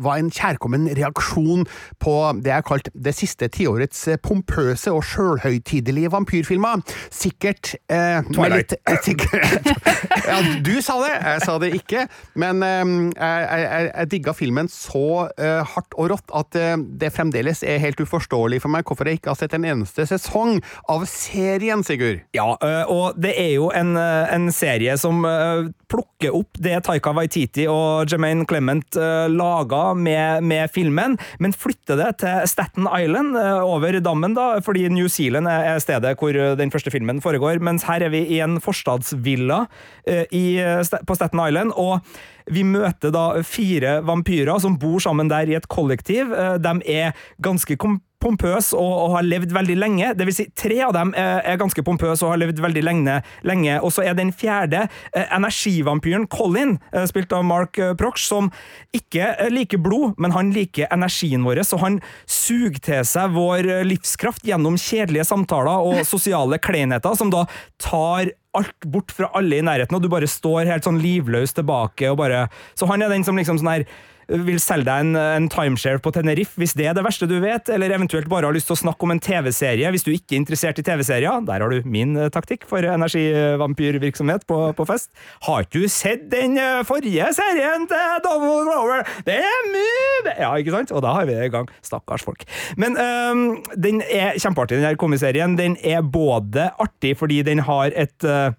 var 0.02 0.18
en 0.18 0.30
kjærkommen 0.32 0.88
reaksjon 0.96 1.66
på 2.02 2.14
det 2.42 2.52
jeg 2.52 2.66
kalte 2.68 2.92
det 2.94 3.14
siste 3.16 3.48
tiårets 3.52 4.04
pompøse 4.24 4.92
og 4.92 5.04
sjølhøytidelige 5.06 6.10
vampyrfilmer. 6.12 6.82
Sikkert 7.12 7.74
Twilight. 7.88 8.74
Litt, 8.74 9.04
sikkert, 9.04 9.68
ja, 10.30 10.40
du 10.64 10.74
sa 10.84 10.98
det, 11.02 11.12
jeg 11.14 11.44
sa 11.46 11.56
det 11.62 11.72
ikke, 11.78 12.06
men 12.38 12.62
jeg, 12.62 13.12
jeg, 13.16 13.90
jeg 13.92 14.10
digga 14.12 14.34
filmen 14.36 14.70
så 14.72 15.06
uh, 15.28 15.51
hardt 15.72 15.96
og 15.98 16.12
rått 16.12 16.32
at 16.36 16.58
uh, 16.58 16.74
det 16.78 17.12
fremdeles 17.14 17.62
er 17.66 17.82
helt 17.82 18.00
uforståelig 18.02 18.62
for 18.62 18.72
meg 18.72 18.86
hvorfor 18.88 19.08
jeg 19.08 19.20
ikke 19.20 19.32
har 19.32 19.38
sett 19.40 19.56
en 19.56 19.66
eneste 19.68 20.06
sesong 20.08 20.60
av 20.92 21.04
serien, 21.10 21.84
Sigurd. 21.86 22.22
Ja, 22.36 22.52
uh, 22.62 22.84
og 22.92 23.20
det 23.20 23.34
er 23.38 23.52
jo 23.56 23.70
en, 23.76 23.94
en 23.96 24.48
serie 24.54 24.94
som 25.00 25.22
plukker 25.90 26.34
opp 26.34 26.58
det 26.62 26.78
Taika 26.86 27.12
Waititi 27.16 27.66
og 27.70 28.10
Jermaine 28.10 28.46
Clement 28.48 28.96
laga 29.30 29.82
med, 29.98 30.44
med, 30.46 30.70
filmen, 30.72 31.16
men 31.42 31.54
flytter 31.56 31.98
det 32.00 32.10
til 32.22 32.46
Staten 32.50 32.88
Island, 32.88 33.36
over 33.36 33.98
dammen, 34.04 34.36
da, 34.36 34.46
fordi 34.64 34.86
New 34.92 35.08
Zealand 35.12 35.50
er 35.50 35.80
stedet 35.82 36.14
hvor 36.20 36.36
den 36.58 36.72
første 36.72 36.92
filmen 36.94 37.20
foregår, 37.24 37.60
mens 37.64 37.86
her 37.88 38.04
er 38.06 38.12
vi 38.14 38.22
i 38.36 38.40
en 38.44 38.58
forstadsvilla 38.62 39.64
i, 40.32 40.44
på 41.06 41.18
Staten 41.18 41.42
Island. 41.44 41.74
og 41.76 42.00
vi 42.50 42.64
møter 42.66 43.12
da 43.14 43.42
fire 43.46 44.00
vampyrer 44.06 44.62
som 44.62 44.78
bor 44.80 45.02
sammen 45.02 45.30
der 45.30 45.50
i 45.50 45.56
et 45.58 45.68
kollektiv. 45.72 46.32
Eh, 46.32 46.56
de 46.62 46.74
er 46.90 47.16
ganske 47.42 47.76
pompøse 48.22 48.76
og, 48.78 48.92
og, 48.92 49.16
har 49.16 49.26
levd 49.26 49.54
veldig 49.54 49.76
lenge. 49.78 50.12
Det 50.18 50.26
vil 50.28 50.36
si, 50.36 50.46
tre 50.58 50.78
av 50.86 50.94
dem 50.96 51.12
er, 51.18 51.58
ganske 51.60 51.84
pompøse 51.86 52.24
og 52.24 52.34
har 52.34 52.42
levd 52.42 52.62
veldig 52.62 52.84
lenge. 52.86 53.18
lenge. 53.48 53.78
Og 53.82 53.92
så 53.94 54.06
er 54.06 54.16
den 54.18 54.32
fjerde 54.34 54.86
eh, 55.12 55.26
energivampyren 55.34 56.28
Colin, 56.32 56.78
eh, 56.92 57.06
spilt 57.10 57.34
av 57.36 57.44
Mark 57.46 57.80
Proch, 57.98 58.20
som 58.22 58.50
ikke 58.96 59.32
liker 59.52 59.80
blod, 59.82 60.14
men 60.22 60.34
han 60.36 60.52
liker 60.54 60.90
energien 60.94 61.44
vår, 61.46 61.62
så 61.66 61.78
han 61.82 62.00
suger 62.28 62.78
til 62.82 63.06
seg 63.08 63.34
vår 63.34 63.68
livskraft 63.86 64.46
gjennom 64.46 64.78
kjedelige 64.80 65.26
samtaler 65.28 65.88
og 65.88 66.04
sosiale 66.14 66.60
kleinheter, 66.62 67.16
som 67.18 67.32
da 67.32 67.46
tar 67.82 68.32
alt 68.52 68.84
bort 68.84 69.12
fra 69.16 69.30
alle 69.38 69.58
i 69.58 69.64
nærheten, 69.64 69.96
og 69.96 70.04
du 70.04 70.10
bare 70.12 70.28
står 70.28 70.68
helt 70.68 70.86
sånn 70.86 71.00
livløs 71.02 71.54
tilbake 71.56 72.10
og 72.12 72.18
bare 72.20 72.46
Så 72.76 72.88
han 72.90 73.02
er 73.02 73.12
den 73.12 73.24
som 73.24 73.38
liksom 73.38 73.60
sånn 73.60 73.70
her 73.72 73.86
vil 74.46 74.60
selge 74.62 74.88
deg 74.88 75.04
en, 75.04 75.16
en, 75.18 75.48
timeshare 75.52 76.00
på 76.02 76.12
Tenerife, 76.14 76.56
hvis 76.60 76.74
det 76.78 76.88
er 76.88 76.96
det 76.96 77.04
verste 77.04 77.28
du 77.28 77.36
vet, 77.42 77.68
eller 77.72 77.92
eventuelt 77.92 78.30
bare 78.30 78.48
har 78.48 78.56
lyst 78.56 78.70
til 78.70 78.76
å 78.76 78.82
snakke 78.82 79.06
om 79.06 79.14
en 79.14 79.22
TV-serie 79.22 79.90
hvis 79.92 80.06
du 80.06 80.12
ikke 80.14 80.36
er 80.36 80.40
interessert 80.42 80.80
i 80.80 80.86
TV-serier. 80.86 81.42
Der 81.48 81.64
har 81.64 81.72
du 81.72 81.88
min 81.88 82.16
uh, 82.18 82.28
taktikk 82.32 82.64
for 82.70 82.84
energivampyrvirksomhet 82.86 84.46
på, 84.48 84.60
på, 84.78 84.88
fest. 84.88 85.12
Har 85.46 85.66
ikke 85.66 85.84
du 85.84 85.92
sett 85.92 86.28
den 86.32 86.56
uh, 86.60 86.80
forrige 86.88 87.28
serien 87.36 87.86
til 87.90 88.24
Donald 88.24 88.70
Rover? 88.70 89.04
Det 89.26 89.38
er 89.42 89.68
mye 89.72 90.36
Ja, 90.38 90.54
ikke 90.56 90.74
sant? 90.74 90.94
Og 90.94 91.04
da 91.04 91.12
har 91.16 91.28
vi 91.28 91.36
det 91.36 91.50
i 91.50 91.52
gang. 91.52 91.68
Stakkars 91.84 92.24
folk. 92.24 92.46
Men 92.80 92.96
um, 92.96 93.44
den 93.76 94.00
er 94.06 94.38
kjempeartig, 94.40 94.78
den 94.78 94.88
her 94.88 94.98
komiserien. 95.00 95.58
Den 95.58 95.76
er 95.82 96.02
både 96.02 96.70
artig 96.82 97.16
fordi 97.20 97.42
den 97.46 97.64
har 97.66 97.92
et 97.92 98.16
uh, 98.26 98.54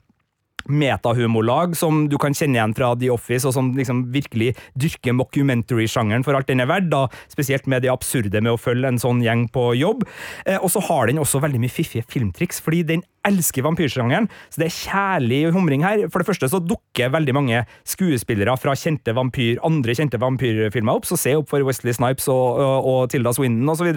metahumorlag 0.70 1.78
som 1.78 2.05
du 2.11 2.18
kan 2.22 2.36
kjenne 2.36 2.59
igjen 2.59 2.76
fra 2.78 2.93
The 2.99 3.11
Office, 3.14 3.47
og 3.47 3.55
som 3.55 3.72
liksom 3.78 4.05
virkelig 4.14 4.53
dyrker 4.80 5.16
mockumentary-sjangeren 5.18 6.26
for 6.26 6.38
alt 6.38 6.49
den 6.49 6.64
er 6.64 6.70
verdt, 6.72 6.91
da, 6.93 7.05
spesielt 7.32 7.68
med 7.72 7.84
det 7.86 7.91
absurde 7.93 8.41
med 8.41 8.55
å 8.55 8.59
følge 8.61 8.93
en 8.93 9.01
sånn 9.01 9.24
gjeng 9.26 9.47
på 9.53 9.72
jobb. 9.80 10.05
Eh, 10.45 10.59
og 10.59 10.72
så 10.74 10.84
har 10.88 11.09
den 11.09 11.22
også 11.22 11.41
veldig 11.43 11.61
mye 11.64 11.74
fiffige 11.74 12.07
filmtriks, 12.09 12.61
fordi 12.64 12.84
den 12.93 13.05
elsker 13.28 13.64
vampyrsjangeren, 13.64 14.28
så 14.51 14.61
det 14.61 14.68
er 14.68 14.76
kjærlig 14.76 15.39
humring 15.55 15.86
her. 15.86 16.05
For 16.11 16.20
det 16.20 16.28
første 16.28 16.49
så 16.51 16.59
dukker 16.64 17.14
veldig 17.14 17.36
mange 17.38 17.64
skuespillere 17.88 18.55
fra 18.59 18.76
kjente 18.80 19.16
vampyr, 19.16 19.61
andre 19.64 19.95
kjente 19.95 20.20
vampyrfilmer 20.20 20.99
opp, 20.99 21.07
så 21.07 21.20
se 21.20 21.38
opp 21.39 21.47
for 21.51 21.64
Wesley 21.68 21.95
Snipes 21.95 22.28
og, 22.32 22.59
og, 22.59 22.91
og 22.91 22.99
Tilda 23.14 23.32
Swindon 23.36 23.72
osv. 23.76 23.93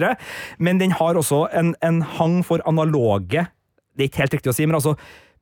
Men 0.63 0.79
den 0.79 0.95
har 0.95 1.19
også 1.19 1.45
en, 1.51 1.75
en 1.83 2.01
hang 2.17 2.39
for 2.47 2.63
analoge 2.69 3.47
det 3.97 4.05
er 4.05 4.11
ikke 4.11 4.21
helt 4.21 4.35
riktig 4.37 4.51
å 4.51 4.55
si, 4.55 4.65
men 4.69 4.77
altså 4.77 4.93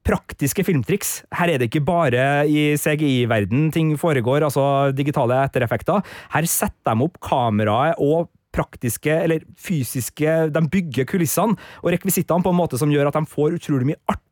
praktiske 0.05 0.65
filmtriks. 0.67 1.17
Her 1.33 1.53
er 1.53 1.61
det 1.61 1.69
ikke 1.69 1.85
bare 1.85 2.45
i 2.45 2.75
CGI-verden 2.79 3.71
ting 3.73 3.95
foregår, 3.99 4.45
altså 4.45 4.93
digitale 4.95 5.41
ettereffekter. 5.47 6.05
Her 6.35 6.49
setter 6.49 6.93
de 6.93 7.07
opp 7.07 7.19
kameraet 7.25 8.01
og 8.03 8.29
praktiske 8.55 9.11
eller 9.11 9.43
fysiske 9.59 10.35
De 10.53 10.61
bygger 10.71 11.07
kulissene 11.09 11.57
og 11.81 11.91
rekvisittene 11.91 12.45
på 12.45 12.53
en 12.53 12.59
måte 12.61 12.79
som 12.79 12.93
gjør 12.93 13.09
at 13.09 13.17
de 13.17 13.27
får 13.27 13.57
utrolig 13.57 13.89
mye 13.91 13.99
artig 14.07 14.23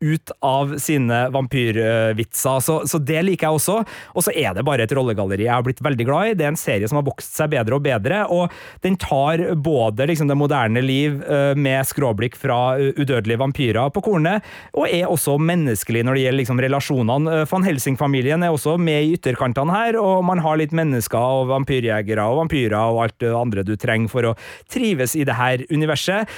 ut 0.00 0.30
av 0.40 0.76
sine 0.78 1.28
vampyrvitser. 1.34 2.60
Så, 2.60 2.74
så, 2.86 3.00
det 3.02 3.18
liker 3.26 3.48
jeg 3.48 3.58
også. 3.58 3.78
Og 4.14 4.24
så 4.24 4.34
er 4.36 4.54
det 4.54 4.62
bare 4.66 4.86
et 4.86 4.94
rollegalleri 4.94 5.48
jeg 5.48 5.54
har 5.54 5.64
blitt 5.66 5.82
veldig 5.82 6.06
glad 6.06 6.30
i. 6.30 6.36
Det 6.38 6.46
er 6.46 6.52
en 6.52 6.60
serie 6.60 6.88
som 6.90 7.00
har 7.00 7.06
vokst 7.08 7.34
seg 7.34 7.50
bedre 7.50 7.78
og 7.78 7.82
bedre, 7.82 8.20
og 8.30 8.52
den 8.84 8.98
tar 9.00 9.42
både 9.58 10.06
liksom, 10.10 10.30
det 10.30 10.38
moderne 10.38 10.82
liv 10.84 11.18
uh, 11.26 11.54
med 11.58 11.86
skråblikk 11.88 12.38
fra 12.38 12.76
uh, 12.78 12.92
udødelige 12.94 13.40
vampyrer 13.42 13.90
på 13.94 14.02
kornet, 14.06 14.46
og 14.76 14.86
er 14.86 15.10
også 15.10 15.34
menneskelig 15.42 16.04
når 16.06 16.18
det 16.18 16.24
gjelder 16.24 16.42
liksom, 16.44 16.62
relasjonene. 16.62 17.34
Uh, 17.42 17.48
Van 17.50 17.66
Helsing-familien 17.66 18.46
er 18.46 18.54
også 18.54 18.76
med 18.78 19.08
i 19.08 19.18
ytterkantene 19.18 19.74
her, 19.74 19.98
og 19.98 20.22
man 20.28 20.42
har 20.44 20.60
litt 20.60 20.76
mennesker 20.76 21.18
og 21.18 21.50
vampyrjegere 21.50 22.28
og 22.28 22.44
vampyrer 22.44 22.78
og 22.78 23.02
alt 23.08 23.18
det 23.24 23.34
andre 23.34 23.66
du 23.66 23.74
trenger 23.74 24.12
for 24.12 24.30
å 24.30 24.34
trives 24.70 25.16
i 25.18 25.26
det 25.26 25.34
her 25.34 25.64
universet. 25.72 26.30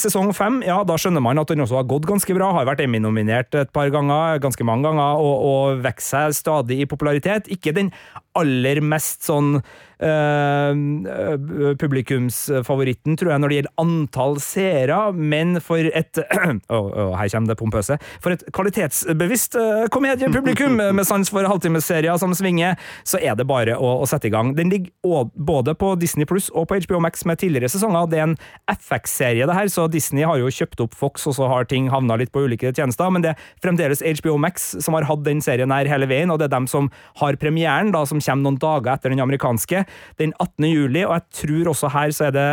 Sesong 0.00 0.32
fem, 0.34 0.60
ja, 0.66 0.80
da 0.86 0.96
skjønner 0.98 1.22
man 1.22 1.38
at 1.38 1.52
den 1.52 1.62
også 1.62 1.78
har 1.78 1.88
gått 1.88 2.08
ganske 2.08 2.34
bra, 2.36 2.50
har 2.56 2.68
vært 2.68 2.84
Emmy 2.84 3.00
nominert 3.02 3.54
et 3.58 3.72
par 3.74 3.90
ganger, 3.94 4.40
ganske 4.42 4.66
mange 4.66 4.88
ganger, 4.88 5.20
og, 5.20 5.46
og 5.48 5.82
vokser 5.84 6.30
seg 6.30 6.38
stadig 6.38 6.80
i 6.82 6.88
popularitet. 6.90 7.50
Ikke 7.52 7.74
den 7.76 7.92
aller 8.38 8.80
mest 8.84 9.26
sånn 9.28 9.58
uh, 10.04 11.74
publikumsfavoritten, 11.80 13.16
tror 13.18 13.32
jeg, 13.32 13.42
når 13.42 13.52
det 13.52 13.58
gjelder 13.58 13.74
antall 13.82 14.38
seere, 14.42 14.98
men 15.14 15.58
for 15.64 15.84
et 15.84 16.20
oh, 16.74 16.88
oh, 16.88 17.14
Her 17.18 17.30
kommer 17.32 17.52
det 17.52 17.58
pompøse. 17.60 17.98
For 18.22 18.34
et 18.34 18.44
kvalitetsbevisst 18.54 19.58
uh, 19.58 19.86
komediepublikum 19.94 20.76
med 20.98 21.04
sans 21.08 21.30
for 21.32 21.46
halvtimesserier 21.48 22.18
som 22.20 22.34
svinger, 22.36 22.78
så 23.06 23.20
er 23.22 23.38
det 23.38 23.48
bare 23.48 23.78
å, 23.78 23.94
å 24.04 24.08
sette 24.08 24.28
i 24.28 24.34
gang. 24.34 24.54
Den 24.58 24.72
ligger 24.72 25.30
både 25.34 25.74
på 25.78 25.94
Disney 26.00 26.28
Pluss 26.28 26.50
og 26.54 26.68
på 26.70 26.78
HBO 26.84 27.00
Max 27.02 27.24
med 27.28 27.40
tidligere 27.42 27.72
sesonger. 27.72 28.10
Det 28.10 28.20
er 28.20 28.26
en 28.28 28.38
FX-serie, 28.70 29.48
det 29.48 29.56
her, 29.56 29.70
så 29.72 29.86
Disney 29.90 30.26
har 30.26 30.40
jo 30.40 30.52
kjøpt 30.52 30.84
opp 30.84 30.96
Fox, 30.98 31.26
og 31.30 31.38
så 31.38 31.48
har 31.50 31.68
ting 31.70 31.88
havna 31.92 32.18
litt 32.20 32.32
på 32.34 32.44
ulike 32.44 32.72
tjenester, 32.74 33.10
men 33.12 33.24
det 33.24 33.34
er 33.34 33.48
fremdeles 33.64 34.02
HBO 34.20 34.36
Max 34.40 34.72
som 34.84 34.96
har 34.96 35.06
hatt 35.08 35.24
den 35.26 35.42
serien 35.44 35.72
her 35.74 35.88
hele 35.90 36.08
veien, 36.10 36.32
og 36.32 36.40
det 36.40 36.48
er 36.48 36.54
dem 36.56 36.68
som 36.70 36.90
har 37.20 37.38
premieren, 37.40 37.92
da, 37.94 38.04
som 38.08 38.22
kommer 38.22 38.48
noen 38.48 38.60
dager 38.60 38.94
etter 38.94 39.12
den 39.12 39.22
amerikanske 39.24 39.84
den 40.18 40.34
18. 40.40 40.64
juli, 40.70 41.04
og 41.04 41.14
jeg 41.18 41.22
tror 41.40 41.72
også 41.74 41.92
her 41.94 42.10
så 42.10 42.28
er 42.28 42.34
det 42.34 42.48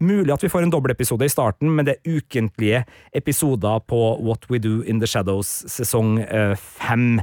mulig 0.00 0.32
at 0.32 0.42
vi 0.42 0.48
får 0.48 0.64
en 0.64 0.72
dobbeltepisode 0.72 1.26
i 1.28 1.32
starten, 1.32 1.70
men 1.70 1.86
det 1.86 1.96
er 1.96 2.16
ukentlige 2.16 2.84
episoder 3.14 3.82
på 3.88 4.16
What 4.24 4.46
We 4.50 4.58
Do 4.58 4.80
In 4.82 5.00
The 5.00 5.06
Shadows 5.06 5.64
sesong 5.68 6.18
eh, 6.24 6.56
fem. 6.56 7.20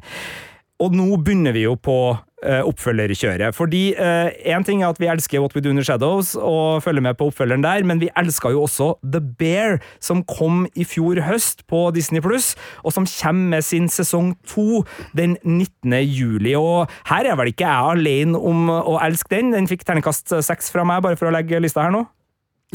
Og 0.83 0.93
nå 0.93 1.09
begynner 1.25 1.55
vi 1.55 1.63
jo 1.65 1.73
på 1.73 1.97
uh, 2.13 2.63
oppfølgerkjøret. 2.69 3.55
Fordi 3.57 3.95
én 3.97 4.61
uh, 4.61 4.65
ting 4.65 4.83
er 4.83 4.91
at 4.91 4.99
vi 5.01 5.09
elsker 5.09 5.41
What 5.41 5.55
We 5.55 5.63
Do 5.65 5.71
Under 5.73 5.85
Shadows 5.85 6.35
og 6.35 6.83
følger 6.85 7.01
med 7.01 7.17
på 7.17 7.29
oppfølgeren 7.31 7.65
der, 7.65 7.83
men 7.83 8.01
vi 8.01 8.11
elsker 8.17 8.53
jo 8.53 8.67
også 8.67 8.91
The 9.01 9.21
Bear, 9.39 9.79
som 9.99 10.21
kom 10.23 10.67
i 10.75 10.85
fjor 10.85 11.21
høst 11.25 11.65
på 11.67 11.87
Disney 11.95 12.21
Pluss, 12.21 12.55
og 12.83 12.93
som 12.93 13.07
kommer 13.09 13.57
med 13.57 13.65
sin 13.65 13.89
sesong 13.89 14.35
to 14.45 14.83
den 15.17 15.37
19. 15.43 15.93
juli. 16.05 16.53
Og 16.55 16.85
her 17.09 17.31
er 17.31 17.39
vel 17.39 17.53
ikke 17.53 17.65
jeg 17.65 17.97
alene 17.97 18.37
om 18.37 18.69
å 18.69 18.99
elske 19.01 19.33
den. 19.33 19.55
Den 19.55 19.69
fikk 19.69 19.87
terningkast 19.87 20.35
seks 20.45 20.69
fra 20.73 20.85
meg, 20.85 21.01
bare 21.05 21.17
for 21.17 21.31
å 21.31 21.33
legge 21.33 21.61
lista 21.63 21.87
her 21.87 21.95
nå. 21.95 22.05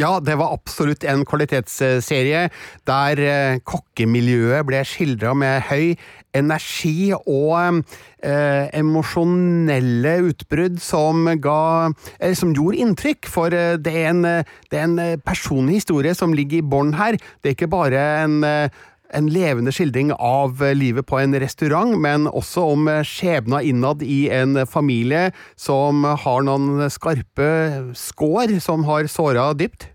Ja, 0.01 0.15
det 0.25 0.39
var 0.41 0.55
absolutt 0.55 1.05
en 1.05 1.27
kvalitetsserie 1.29 2.47
der 2.89 3.21
eh, 3.21 3.59
kokkemiljøet 3.69 4.65
ble 4.65 4.79
skildra 4.89 5.35
med 5.37 5.67
høy 5.69 5.99
energi 6.33 7.11
og 7.13 7.83
eh, 8.25 8.71
emosjonelle 8.73 10.15
utbrudd 10.31 10.79
som 10.81 11.29
ga 11.45 11.91
eh, 12.17 12.33
som 12.33 12.55
gjorde 12.57 12.81
inntrykk, 12.87 13.29
for 13.29 13.53
eh, 13.53 13.75
det 13.77 13.93
er 13.93 14.09
en, 14.15 14.25
eh, 14.25 14.57
det 14.73 14.81
er 14.81 14.89
en 14.89 15.21
personlig 15.29 15.83
historie 15.83 16.17
som 16.17 16.33
ligger 16.33 16.63
i 16.63 16.71
bånn 16.73 16.97
her. 16.97 17.21
Det 17.45 17.53
er 17.53 17.59
ikke 17.59 17.73
bare 17.77 18.07
en 18.23 18.41
en 19.13 19.29
levende 19.33 19.73
skildring 19.75 20.13
av 20.17 20.63
eh, 20.65 20.75
livet 20.77 21.07
på 21.09 21.21
en 21.21 21.37
restaurant, 21.41 21.95
men 22.01 22.29
også 22.31 22.67
om 22.75 22.91
eh, 22.91 23.05
skjebna 23.07 23.63
innad 23.63 24.03
i 24.03 24.27
en 24.33 24.65
familie 24.67 25.31
som 25.57 26.05
har 26.05 26.47
noen 26.49 26.89
skarpe 26.93 27.49
skår 27.99 28.59
som 28.65 28.87
har 28.89 29.11
såra 29.13 29.53
dypt. 29.57 29.92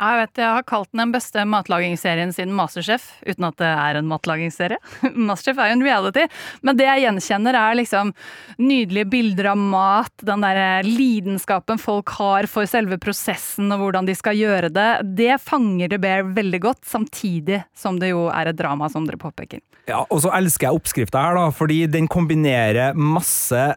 Jeg 0.00 0.20
vet, 0.22 0.38
jeg 0.40 0.48
har 0.56 0.64
kalt 0.64 0.88
den 0.94 1.10
den 1.10 1.14
beste 1.14 1.42
matlagingsserien 1.48 2.30
siden 2.34 2.54
Masterchef, 2.54 3.08
uten 3.26 3.48
at 3.48 3.56
det 3.58 3.68
er 3.68 3.98
en 3.98 4.08
matlagingsserie. 4.10 4.78
Masterchef 5.28 5.58
er 5.58 5.72
jo 5.72 5.78
en 5.78 5.84
reality, 5.84 6.26
men 6.66 6.78
det 6.78 6.86
jeg 6.86 7.04
gjenkjenner 7.06 7.58
er 7.58 7.78
liksom 7.80 8.12
nydelige 8.60 9.08
bilder 9.10 9.50
av 9.52 9.58
mat, 9.58 10.14
den 10.26 10.46
der 10.46 10.86
lidenskapen 10.86 11.80
folk 11.82 12.14
har 12.20 12.48
for 12.50 12.68
selve 12.70 13.00
prosessen 13.02 13.72
og 13.74 13.82
hvordan 13.84 14.06
de 14.08 14.16
skal 14.18 14.38
gjøre 14.38 14.70
det. 14.74 14.88
Det 15.18 15.40
fanger 15.42 15.90
The 15.90 16.00
Bear 16.02 16.30
veldig 16.36 16.62
godt, 16.62 16.84
samtidig 16.86 17.64
som 17.76 17.98
det 18.00 18.12
jo 18.12 18.28
er 18.30 18.52
et 18.52 18.60
drama, 18.60 18.90
som 18.92 19.08
dere 19.08 19.20
påpeker. 19.20 19.64
Ja, 19.90 20.04
Og 20.06 20.22
så 20.22 20.30
elsker 20.36 20.68
jeg 20.68 20.78
oppskrifta 20.78 21.24
her, 21.24 21.38
da, 21.40 21.48
fordi 21.54 21.82
den 21.90 22.06
kombinerer 22.10 22.94
masse 22.94 23.72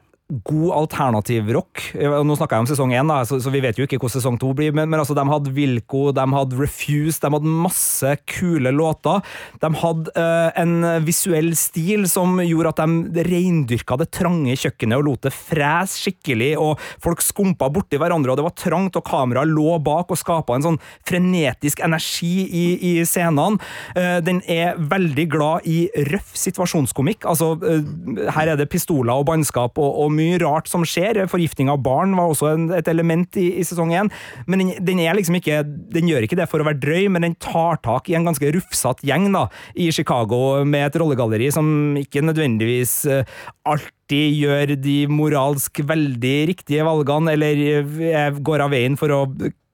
god 0.46 0.72
alternativ 0.78 1.50
rock. 1.54 1.82
Nå 1.94 2.36
snakker 2.38 2.58
jeg 2.58 2.66
om 2.66 2.70
sesong 2.70 2.94
én, 2.96 3.12
så, 3.28 3.40
så, 3.44 3.52
vi 3.54 3.62
vet 3.64 3.78
jo 3.78 3.86
ikke 3.86 4.00
hvordan 4.02 4.16
sesong 4.18 4.38
to 4.42 4.52
blir, 4.58 4.74
men, 4.76 4.90
men 4.90 5.02
altså, 5.02 5.16
de 5.18 5.26
hadde 5.30 5.54
Wilco, 5.56 6.08
de 6.16 6.26
hadde 6.34 6.58
Refuse, 6.60 7.20
de 7.22 7.32
hadde 7.34 7.54
masse 7.64 8.14
kule 8.30 8.74
låter. 8.74 9.22
De 9.62 9.72
hadde 9.84 10.14
uh, 10.18 10.50
en 10.60 10.74
visuell 11.06 11.52
stil 11.60 12.08
som 12.10 12.42
gjorde 12.44 12.74
at 12.74 12.82
de 13.14 13.26
reindyrka 13.28 13.98
det 14.02 14.10
trange 14.16 14.58
kjøkkenet 14.60 15.00
og 15.00 15.08
lot 15.08 15.28
det 15.28 15.34
frese 15.36 16.02
skikkelig, 16.04 16.54
og 16.60 16.82
folk 17.04 17.22
skumpa 17.24 17.70
borti 17.74 18.00
hverandre, 18.02 18.34
og 18.34 18.40
det 18.40 18.48
var 18.48 18.58
trangt, 18.58 18.98
og 19.00 19.06
kameraet 19.08 19.52
lå 19.52 19.78
bak 19.84 20.12
og 20.14 20.20
skapa 20.20 20.58
en 20.58 20.68
sånn 20.68 20.82
frenetisk 21.08 21.84
energi 21.86 22.48
i, 22.48 22.66
i 22.90 22.94
scenene. 23.08 23.62
Uh, 23.94 24.18
den 24.26 24.42
er 24.50 24.80
veldig 24.80 25.28
glad 25.32 25.70
i 25.70 25.86
røff 26.10 26.34
situasjonskomikk. 26.40 27.28
Altså, 27.30 27.54
uh, 27.62 28.28
her 28.34 28.54
er 28.54 28.60
det 28.60 28.72
pistoler 28.72 29.14
og 29.16 29.28
bannskap 29.30 29.78
og, 29.82 30.02
og 30.04 30.14
mye 30.14 30.23
rart 30.42 30.70
som 30.72 30.86
skjer. 30.88 31.22
Forgifting 31.32 31.72
av 31.72 31.82
barn 31.86 32.16
var 32.18 32.32
også 32.32 32.52
en, 32.54 32.68
et 32.76 32.90
element 32.92 33.40
i, 33.40 33.50
i 33.62 33.66
sesong 33.68 33.94
én. 33.96 34.12
Men 34.48 34.64
den, 34.64 34.74
den, 34.86 35.02
er 35.04 35.18
liksom 35.18 35.38
ikke, 35.40 35.62
den 35.66 36.10
gjør 36.12 36.28
ikke 36.28 36.40
det 36.40 36.50
for 36.52 36.64
å 36.64 36.68
være 36.68 36.82
drøy, 36.84 37.08
men 37.14 37.28
den 37.28 37.38
tar 37.42 37.82
tak 37.86 38.10
i 38.10 38.18
en 38.18 38.28
ganske 38.28 38.54
rufsete 38.56 39.08
gjeng 39.08 39.30
da, 39.36 39.48
i 39.76 39.90
Chicago, 39.96 40.64
med 40.68 40.88
et 40.88 41.00
rollegalleri 41.02 41.50
som 41.54 41.98
ikke 42.00 42.24
nødvendigvis 42.26 42.96
uh, 43.10 43.36
alltid 43.70 44.40
gjør 44.40 44.76
de 44.84 44.98
moralsk 45.12 45.84
veldig 45.90 46.38
riktige 46.54 46.86
valgene, 46.88 47.36
eller 47.36 47.92
uh, 48.00 48.40
går 48.40 48.66
av 48.66 48.74
veien 48.74 48.98
for 49.00 49.14
å 49.14 49.26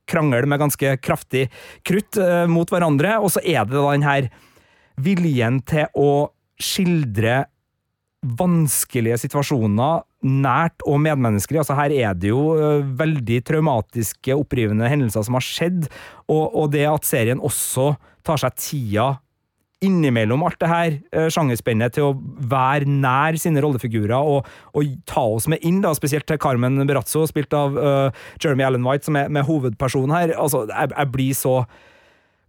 krangle 0.10 0.47
med 0.50 0.62
ganske 0.62 0.95
kraftig 1.06 1.47
krutt 1.86 2.18
uh, 2.18 2.45
mot 2.50 2.70
hverandre. 2.72 3.18
Og 3.22 3.34
så 3.36 3.43
er 3.45 3.66
det 3.68 3.78
da 3.78 3.88
den 3.93 4.08
her 4.08 4.30
viljen 5.00 5.62
til 5.68 5.88
å 5.95 6.12
skildre 6.60 7.45
vanskelige 8.20 9.17
situasjoner 9.22 10.03
nært 10.28 10.84
og 10.88 10.99
medmenneskelig. 11.05 11.61
Altså 11.61 11.78
Her 11.78 11.93
er 11.95 12.17
det 12.17 12.34
jo 12.34 12.41
uh, 12.57 12.84
veldig 12.99 13.39
traumatiske, 13.47 14.36
opprivende 14.36 14.89
hendelser 14.91 15.24
som 15.26 15.38
har 15.39 15.45
skjedd, 15.45 15.88
og, 16.28 16.43
og, 16.51 16.70
det 16.76 16.86
at 16.89 17.07
serien 17.07 17.39
også 17.39 17.93
tar 18.28 18.41
seg 18.41 18.57
tida 18.59 19.09
innimellom 19.80 20.41
alt 20.43 20.59
det 20.59 20.67
her 20.67 20.95
uh, 21.15 21.30
sjangerspennet 21.32 21.95
til 21.95 22.09
å 22.09 22.15
være 22.51 22.89
nær 22.91 23.39
sine 23.39 23.63
rollefigurer 23.63 24.17
og, 24.20 24.49
og, 24.76 24.97
ta 25.07 25.24
oss 25.24 25.47
med 25.47 25.63
inn, 25.63 25.80
da, 25.86 25.93
spesielt 25.95 26.28
til 26.28 26.41
Carmen 26.43 26.84
Berazzo, 26.89 27.24
spilt 27.30 27.55
av 27.55 27.80
uh, 27.80 28.26
Jeremy 28.43 28.67
Allen 28.67 28.84
White, 28.84 29.07
som 29.07 29.15
er 29.15 29.32
med 29.32 29.47
hovedpersonen 29.47 30.15
her. 30.17 30.36
Altså, 30.36 30.65
jeg, 30.67 30.91
jeg 30.91 31.15
blir 31.15 31.39
så 31.39 31.61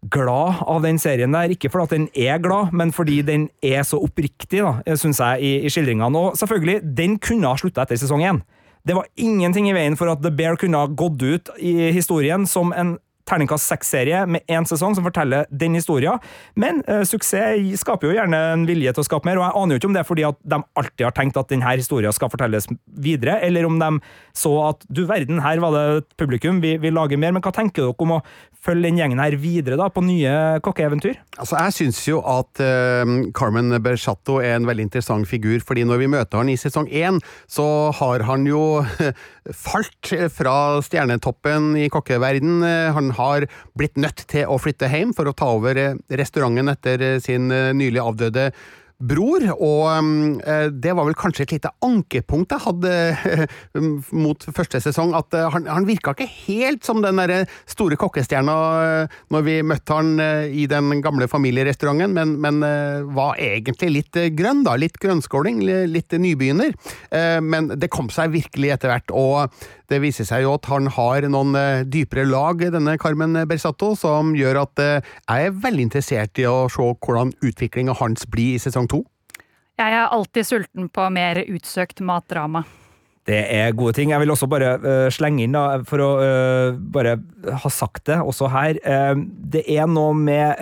glad 0.08 0.62
av 0.66 0.82
den 0.84 0.98
serien 0.98 1.34
der. 1.34 1.52
Ikke 1.52 1.70
fordi 1.72 1.96
den 1.96 2.08
er 2.14 2.40
glad, 2.42 2.72
men 2.72 2.92
fordi 2.92 3.20
den 3.26 3.48
er 3.62 3.84
så 3.86 4.00
oppriktig, 4.00 4.62
da, 4.62 4.96
syns 4.96 5.20
jeg, 5.20 5.42
i, 5.44 5.52
i 5.66 5.72
skildringene. 5.72 6.18
Og 6.18 6.38
selvfølgelig, 6.40 6.80
den 6.96 7.18
kunne 7.22 7.50
ha 7.50 7.60
slutta 7.60 7.84
etter 7.84 8.00
sesong 8.00 8.24
én. 8.24 8.42
Det 8.86 8.96
var 8.96 9.10
ingenting 9.20 9.68
i 9.68 9.76
veien 9.76 9.96
for 10.00 10.08
at 10.08 10.22
The 10.24 10.32
Bear 10.32 10.56
kunne 10.56 10.80
ha 10.80 10.88
gått 10.88 11.20
ut 11.20 11.50
i 11.60 11.90
historien 11.92 12.46
som 12.48 12.72
en 12.72 12.96
terningkast 13.30 13.70
seks-serie 13.70 14.24
med 14.26 14.44
én 14.50 14.66
sesong 14.68 14.96
som 14.98 15.06
forteller 15.06 15.48
den 15.50 15.78
historien. 15.78 16.20
Men 16.58 16.82
uh, 16.90 17.02
suksess 17.06 17.80
skaper 17.80 18.10
jo 18.10 18.16
gjerne 18.18 18.40
en 18.54 18.66
vilje 18.68 18.94
til 18.94 19.04
å 19.04 19.06
skape 19.06 19.28
mer, 19.28 19.40
og 19.40 19.46
jeg 19.46 19.62
aner 19.62 19.76
jo 19.76 19.80
ikke 19.80 19.90
om 19.90 19.96
det 19.96 20.02
er 20.02 20.10
fordi 20.10 20.26
at 20.28 20.40
de 20.52 20.60
alltid 20.82 21.06
har 21.06 21.16
tenkt 21.16 21.40
at 21.40 21.50
denne 21.52 21.76
historien 21.80 22.14
skal 22.14 22.32
fortelles 22.32 22.68
videre, 23.00 23.38
eller 23.46 23.68
om 23.68 23.78
de 23.80 23.90
så 24.36 24.52
at 24.68 24.86
du 24.90 25.04
verden, 25.08 25.42
her 25.44 25.62
var 25.62 25.74
det 25.74 25.84
et 26.00 26.08
publikum, 26.20 26.60
vi, 26.62 26.76
vi 26.80 26.92
lager 26.92 27.20
mer. 27.20 27.34
Men 27.34 27.44
hva 27.44 27.52
tenker 27.54 27.86
dere 27.86 28.06
om 28.06 28.16
å 28.18 28.22
følge 28.60 28.88
den 28.88 28.98
gjengen 29.00 29.22
her 29.22 29.36
videre 29.40 29.78
da, 29.80 29.88
på 29.92 30.02
nye 30.04 30.60
kokkeeventyr? 30.64 31.18
Altså, 31.38 31.56
Jeg 31.56 31.76
syns 31.78 32.00
jo 32.08 32.20
at 32.28 32.60
uh, 32.60 33.14
Carmen 33.36 33.72
Berchatto 33.82 34.38
er 34.42 34.58
en 34.58 34.68
veldig 34.68 34.88
interessant 34.88 35.28
figur, 35.28 35.58
fordi 35.64 35.86
når 35.88 36.02
vi 36.02 36.10
møter 36.12 36.42
han 36.42 36.52
i 36.52 36.58
sesong 36.60 36.88
én, 36.90 37.20
så 37.50 37.66
har 37.96 38.26
han 38.28 38.46
jo 38.48 38.82
falt 39.66 40.12
fra 40.34 40.56
stjernetoppen 40.84 41.72
i 41.80 41.88
kokkeverden. 41.92 42.60
Han 42.96 43.12
har 43.20 43.46
blitt 43.78 44.00
nødt 44.00 44.24
til 44.30 44.48
å 44.48 44.58
flytte 44.60 44.90
hjem 44.90 45.14
for 45.16 45.28
å 45.30 45.36
ta 45.36 45.52
over 45.54 45.78
restauranten 46.08 46.72
etter 46.72 47.06
sin 47.22 47.48
nylig 47.48 48.02
avdøde 48.02 48.50
bror, 49.00 49.44
og 49.56 49.86
uh, 50.44 50.68
det 50.70 50.92
var 50.96 51.08
vel 51.08 51.16
kanskje 51.18 51.46
et 51.46 51.54
lite 51.56 51.72
ankepunkt 51.84 52.52
jeg 52.54 52.64
hadde 52.66 52.94
uh, 53.74 53.88
mot 54.24 54.46
første 54.56 54.82
sesong, 54.84 55.14
at 55.18 55.36
uh, 55.36 55.48
han, 55.54 55.68
han 55.70 55.88
virka 55.88 56.14
ikke 56.14 56.28
helt 56.46 56.86
som 56.86 57.00
den 57.04 57.20
der 57.20 57.48
store 57.70 57.98
kokkestjerna 58.00 58.56
når 59.32 59.42
vi 59.46 59.56
møtte 59.66 59.96
han 59.96 60.20
i 60.52 60.64
den 60.70 61.00
gamle 61.04 61.26
familierestauranten, 61.30 62.12
men, 62.16 62.34
men 62.42 62.60
var 63.14 63.38
egentlig 63.40 63.90
litt 63.94 64.18
grønn, 64.36 64.62
da. 64.66 64.76
Litt 64.80 64.98
grønnskåling, 65.00 65.62
litt 65.90 66.12
nybegynner. 66.12 66.74
men 67.44 67.70
det 67.80 67.90
kom 67.92 68.10
seg 68.12 68.32
virkelig 68.34 68.72
etter 68.74 68.92
hvert, 68.92 69.14
og 69.14 69.54
det 69.90 69.98
viser 70.04 70.26
seg 70.26 70.44
jo 70.44 70.54
at 70.54 70.68
han 70.70 70.86
har 70.94 71.26
noen 71.32 71.56
eh, 71.58 71.82
dypere 71.88 72.22
lag, 72.28 72.62
denne 72.72 72.94
Carmen 73.00 73.34
Bersato, 73.50 73.92
som 73.98 74.34
gjør 74.38 74.62
at 74.62 74.82
eh, 74.82 75.08
jeg 75.24 75.48
er 75.48 75.56
veldig 75.64 75.86
interessert 75.88 76.38
i 76.38 76.46
å 76.46 76.68
se 76.70 76.86
hvordan 76.92 77.32
utviklinga 77.42 77.96
hans 77.98 78.26
blir 78.30 78.54
i 78.54 78.62
sesong. 78.62 78.86
Jeg 79.80 79.94
er 79.96 80.10
alltid 80.12 80.44
sulten 80.44 80.88
på 80.92 81.06
mer 81.08 81.38
utsøkt 81.48 82.02
matdrama. 82.04 82.66
Det 83.28 83.36
er 83.52 83.74
gode 83.76 83.92
ting. 83.98 84.14
Jeg 84.14 84.22
vil 84.22 84.32
også 84.32 84.48
bare 84.48 84.70
uh, 84.80 85.08
slenge 85.12 85.44
inn, 85.44 85.52
da, 85.52 85.82
for 85.86 86.00
å 86.00 86.08
uh, 86.18 86.78
bare 86.94 87.18
ha 87.62 87.70
sagt 87.72 88.06
det 88.08 88.16
også 88.16 88.48
her. 88.48 88.80
Uh, 88.80 89.20
det 89.52 89.66
er 89.68 89.88
noe 89.90 90.14
med 90.16 90.56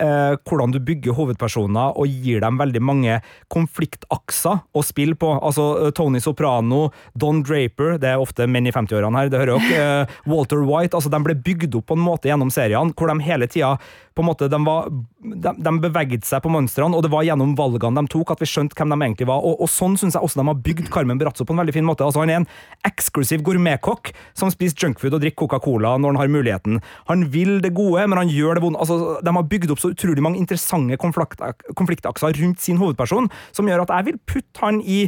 hvordan 0.47 0.73
du 0.73 0.79
bygger 0.83 1.15
hovedpersoner 1.15 1.97
og 1.99 2.09
gir 2.09 2.41
dem 2.43 2.57
veldig 2.59 2.81
mange 2.83 3.19
konfliktakser 3.53 4.63
å 4.73 4.83
spille 4.85 5.17
på. 5.19 5.31
Altså 5.37 5.91
Tony 5.95 6.21
Soprano, 6.23 6.89
Don 7.13 7.43
Draper, 7.45 7.97
det 8.01 8.11
er 8.11 8.21
ofte 8.21 8.47
menn 8.49 8.67
i 8.69 8.73
50-årene 8.75 9.23
her, 9.23 9.31
det 9.31 9.41
hører 9.43 9.69
dere. 9.69 10.19
Walter 10.29 10.63
White. 10.65 10.97
altså 10.97 11.11
De 11.13 11.21
ble 11.25 11.37
bygd 11.37 11.77
opp 11.79 11.89
på 11.91 11.97
en 11.97 12.05
måte 12.05 12.31
gjennom 12.31 12.51
seriene 12.53 12.95
hvor 12.97 13.11
de 13.11 13.27
hele 13.27 13.47
tida 13.49 13.75
på 14.19 14.23
en 14.23 14.27
måte, 14.27 14.49
de, 14.51 14.57
var, 14.65 14.89
de, 15.23 15.51
de 15.63 15.71
beveget 15.79 16.25
seg 16.27 16.41
på 16.43 16.51
monstrene, 16.51 16.97
og 16.97 17.05
det 17.05 17.11
var 17.13 17.23
gjennom 17.23 17.53
valgene 17.55 18.01
de 18.01 18.11
tok 18.11 18.33
at 18.33 18.41
vi 18.43 18.49
skjønte 18.51 18.75
hvem 18.75 18.91
de 18.91 18.97
egentlig 19.05 19.29
var. 19.29 19.45
Og, 19.47 19.61
og 19.63 19.71
sånn 19.71 19.95
syns 19.99 20.17
jeg 20.17 20.25
også 20.25 20.41
de 20.41 20.47
har 20.49 20.59
bygd 20.65 20.89
Carmen 20.91 21.21
Berazzo 21.21 21.47
på 21.47 21.55
en 21.55 21.61
veldig 21.61 21.75
fin 21.77 21.87
måte. 21.87 22.03
Altså 22.03 22.19
Han 22.25 22.33
er 22.33 22.41
en 22.41 22.48
eksklusiv 22.87 23.43
gourmetkokk 23.43 24.13
som 24.37 24.51
spiser 24.53 24.85
junkfood 24.85 25.17
og 25.17 25.23
drikker 25.23 25.43
Coca-Cola 25.43 25.97
når 25.99 26.13
han 26.13 26.21
har 26.21 26.31
muligheten. 26.31 26.79
Han 27.11 27.25
vil 27.33 27.57
det 27.63 27.73
gode, 27.77 28.05
men 28.07 28.21
han 28.21 28.31
gjør 28.31 28.59
det 28.59 28.63
vonde. 28.63 28.79
Altså, 28.79 29.17
de 29.23 29.35
har 29.35 29.49
bygd 29.51 29.73
opp 29.73 29.81
så 29.83 29.91
utrolig 29.93 30.23
mange 30.23 30.39
interessante 30.39 30.99
konfliktakser 30.99 32.39
rundt 32.39 32.63
sin 32.63 32.79
hovedperson, 32.79 33.27
som 33.51 33.67
gjør 33.67 33.83
at 33.85 33.95
jeg 33.97 34.11
vil 34.11 34.23
putte 34.29 34.63
han 34.63 34.79
i 34.81 35.01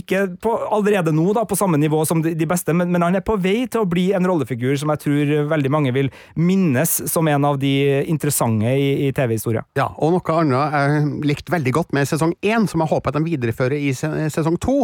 ikke 0.00 0.24
på, 0.42 0.52
allerede 0.74 1.12
nå 1.14 1.32
da, 1.36 1.44
på 1.48 1.58
samme 1.58 1.78
nivå 1.80 2.00
som 2.08 2.22
de, 2.24 2.34
de 2.38 2.48
beste, 2.48 2.74
men, 2.76 2.90
men, 2.92 3.04
han 3.04 3.18
er 3.18 3.24
på 3.26 3.36
vei 3.40 3.66
til 3.70 3.84
å 3.84 3.88
bli 3.88 4.08
en 4.16 4.26
rollefigur 4.28 4.76
som 4.80 4.92
jeg 4.94 5.02
tror 5.04 5.32
veldig 5.50 5.72
mange 5.72 5.94
vil 5.96 6.10
minnes 6.38 6.94
som 7.10 7.28
en 7.30 7.46
av 7.48 7.58
de 7.60 7.72
interessante 8.08 8.72
i, 8.74 9.08
i 9.08 9.12
TV-historia. 9.16 9.64
Ja, 9.78 9.90
og 9.96 10.14
noe 10.14 10.38
annet 10.38 10.76
jeg 10.78 11.30
likte 11.30 11.54
veldig 11.54 11.74
godt 11.76 11.94
med 11.96 12.08
sesong 12.10 12.34
én, 12.42 12.68
som 12.70 12.84
jeg 12.84 12.92
håper 12.92 13.12
at 13.12 13.18
de 13.18 13.26
viderefører 13.26 13.78
i 13.78 13.92
sesong 13.94 14.58
to, 14.62 14.80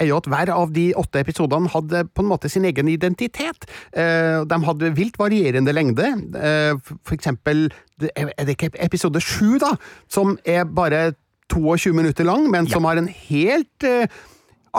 er 0.00 0.10
jo 0.10 0.20
at 0.20 0.30
hver 0.30 0.52
av 0.54 0.72
de 0.74 0.88
åtte 0.98 1.22
episodene 1.22 1.70
hadde 1.72 2.04
på 2.12 2.24
en 2.24 2.30
måte 2.30 2.50
sin 2.52 2.66
egen 2.68 2.90
identitet. 2.92 3.68
Eh, 3.92 4.42
de 4.46 4.60
hadde 4.68 4.94
vilt 4.96 5.18
varierende 5.20 5.74
lengde. 5.74 6.12
Eh, 6.36 6.74
for 7.06 7.16
eksempel, 7.16 7.68
er 8.12 8.32
det 8.44 8.56
ikke 8.56 8.74
episode 8.84 9.22
sju, 9.24 9.56
da, 9.62 9.74
som 10.12 10.36
er 10.44 10.66
bare 10.68 11.14
22 11.52 11.94
minutter 11.94 12.26
lang, 12.26 12.48
men 12.50 12.66
som 12.68 12.84
har 12.88 12.98
en 12.98 13.08
helt 13.08 13.86
eh, 13.86 14.10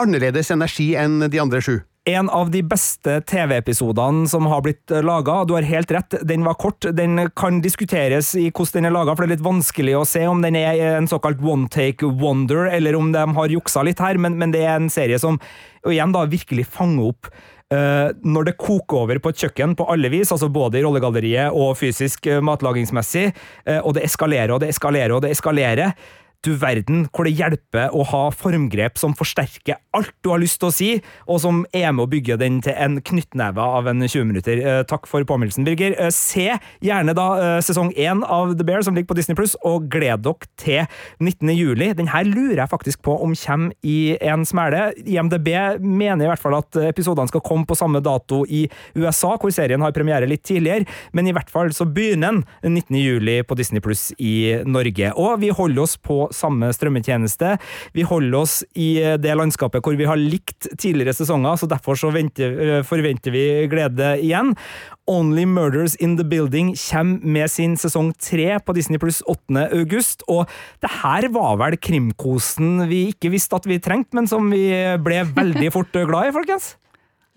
annerledes 0.00 0.52
energi 0.54 0.92
enn 0.98 1.20
de 1.30 1.40
andre 1.42 1.62
sju. 1.64 1.78
En 2.08 2.30
av 2.32 2.48
de 2.48 2.62
beste 2.64 3.18
TV-episodene 3.28 4.24
som 4.30 4.46
har 4.48 4.62
blitt 4.64 4.94
laga. 5.04 5.42
Du 5.44 5.52
har 5.58 5.66
helt 5.68 5.90
rett, 5.92 6.16
den 6.24 6.46
var 6.46 6.56
kort. 6.56 6.86
Den 6.96 7.20
kan 7.36 7.60
diskuteres 7.60 8.30
i 8.38 8.46
hvordan 8.48 8.78
den 8.78 8.88
er 8.88 8.94
laga, 8.94 9.12
for 9.12 9.26
det 9.26 9.28
er 9.28 9.34
litt 9.36 9.44
vanskelig 9.44 9.98
å 9.98 10.06
se 10.08 10.24
om 10.30 10.40
den 10.40 10.56
er 10.56 10.80
en 10.94 11.10
såkalt 11.10 11.42
one 11.44 11.68
take 11.68 12.08
wonder, 12.22 12.64
eller 12.72 12.96
om 12.96 13.12
de 13.12 13.26
har 13.36 13.52
juksa 13.52 13.84
litt 13.84 14.00
her, 14.00 14.16
men, 14.16 14.38
men 14.40 14.56
det 14.56 14.64
er 14.64 14.78
en 14.78 14.88
serie 14.92 15.20
som 15.20 15.36
igjen 15.84 16.16
da 16.16 16.24
virkelig 16.30 16.70
fanger 16.72 17.12
opp 17.12 17.32
Uh, 17.68 18.14
når 18.24 18.46
det 18.46 18.54
koker 18.56 19.02
over 19.02 19.18
på 19.20 19.28
et 19.28 19.42
kjøkken 19.42 19.74
på 19.76 19.84
alle 19.92 20.08
vis, 20.08 20.30
altså 20.32 20.46
både 20.48 20.78
i 20.78 20.84
rollegalleriet 20.86 21.52
og 21.52 21.74
fysisk 21.76 22.24
uh, 22.24 22.38
matlagingsmessig, 22.40 23.26
uh, 23.68 23.82
og 23.82 23.92
det 23.98 24.06
eskalerer 24.06 24.54
og 24.54 24.62
det 24.62 24.70
eskalerer 24.72 25.12
og 25.12 25.20
det 25.26 25.34
eskalerer, 25.34 25.92
du 26.46 26.52
verden 26.58 27.06
hvor 27.10 27.26
det 27.26 27.34
hjelper 27.38 27.94
å 27.94 28.04
ha 28.12 28.22
formgrep 28.34 28.98
som 29.00 29.14
forsterker 29.18 29.80
alt 29.96 30.14
du 30.22 30.30
har 30.30 30.40
lyst 30.42 30.60
til 30.62 30.70
å 30.70 30.74
si, 30.74 30.90
og 31.26 31.40
som 31.42 31.62
er 31.74 31.90
med 31.94 32.04
å 32.04 32.10
bygge 32.10 32.38
den 32.40 32.60
til 32.64 32.76
en 32.78 32.98
knyttneve 33.02 33.62
av 33.62 33.88
en 33.90 34.04
20 34.04 34.28
minutter. 34.28 34.60
Eh, 34.62 34.82
takk 34.88 35.08
for 35.10 35.24
påminnelsen, 35.26 35.66
Birger. 35.66 35.96
Eh, 35.98 36.12
se 36.14 36.46
gjerne 36.84 37.14
da 37.18 37.26
eh, 37.38 37.58
sesong 37.64 37.90
én 37.98 38.22
av 38.22 38.54
The 38.58 38.66
Bear 38.66 38.84
som 38.86 38.96
ligger 38.96 39.10
på 39.12 39.18
Disney 39.18 39.38
Pluss, 39.38 39.56
og 39.66 39.88
gled 39.92 40.22
dere 40.26 40.50
til 40.60 40.86
19. 41.24 41.50
juli. 41.56 41.90
Den 41.98 42.10
her 42.12 42.26
lurer 42.28 42.62
jeg 42.62 42.72
faktisk 42.72 43.02
på 43.06 43.16
om 43.24 43.34
kommer 43.38 43.74
i 43.86 44.16
en 44.22 44.46
smelle. 44.48 44.92
IMDb 45.08 45.50
mener 45.82 46.26
i 46.26 46.30
hvert 46.30 46.42
fall 46.42 46.58
at 46.58 46.78
episodene 46.88 47.30
skal 47.30 47.44
komme 47.44 47.66
på 47.68 47.76
samme 47.78 48.02
dato 48.04 48.44
i 48.46 48.64
USA, 48.98 49.34
hvor 49.38 49.52
serien 49.54 49.82
har 49.84 49.94
premiere 49.96 50.28
litt 50.28 50.44
tidligere, 50.46 50.86
men 51.16 51.28
i 51.28 51.34
hvert 51.34 51.50
fall 51.50 51.72
så 51.74 51.86
begynner 51.86 52.42
den 52.62 52.74
19. 52.74 52.96
juli 52.98 53.38
på 53.46 53.56
Disney 53.58 53.82
Pluss 53.84 54.08
i 54.18 54.58
Norge. 54.68 55.12
Og 55.18 55.38
vi 55.42 55.52
holder 55.54 55.84
oss 55.84 55.96
på 56.00 56.27
samme 56.34 56.70
strømmetjeneste. 56.74 57.56
Vi 57.96 58.06
holder 58.06 58.38
oss 58.38 58.60
i 58.78 58.94
det 59.20 59.34
landskapet 59.38 59.84
hvor 59.84 59.96
vi 59.98 60.08
har 60.08 60.20
likt 60.20 60.68
tidligere 60.78 61.16
sesonger, 61.16 61.58
så 61.58 61.68
derfor 61.70 61.98
så 61.98 62.12
venter, 62.14 62.56
eh, 62.58 62.82
forventer 62.86 63.34
vi 63.34 63.44
glede 63.70 64.14
igjen. 64.22 64.54
Only 65.08 65.46
Murders 65.48 65.96
in 65.96 66.16
the 66.18 66.24
Building 66.24 66.74
kommer 66.76 67.24
med 67.24 67.50
sin 67.50 67.76
sesong 67.80 68.12
tre 68.20 68.58
på 68.60 68.74
Disney 68.76 69.00
pluss 69.00 69.22
8. 69.26 69.68
august, 69.72 70.22
og 70.28 70.48
det 70.84 70.90
her 71.02 71.28
var 71.32 71.56
vel 71.62 71.78
krimkosen 71.80 72.88
vi 72.90 73.08
ikke 73.12 73.32
visste 73.32 73.56
at 73.56 73.68
vi 73.68 73.80
trengte, 73.80 74.14
men 74.18 74.28
som 74.28 74.50
vi 74.52 74.68
ble 75.00 75.24
veldig 75.32 75.72
fort 75.76 75.92
glad 75.92 76.28
i, 76.28 76.36
folkens? 76.36 76.74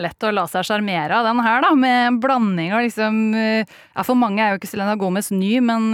Lett 0.01 0.25
å 0.25 0.31
la 0.33 0.45
seg 0.49 0.65
sjarmere 0.67 1.19
av 1.19 1.27
den 1.27 1.41
her, 1.45 1.63
da, 1.63 1.71
med 1.77 2.19
blanding 2.23 2.73
av 2.75 2.85
liksom 2.85 3.19
eh, 3.37 3.65
Ja, 3.95 4.05
for 4.07 4.17
mange 4.19 4.43
er 4.43 4.53
jo 4.53 4.61
ikke 4.61 4.71
Selena 4.71 4.95
Gomez 4.99 5.31
ny, 5.33 5.57
men 5.63 5.91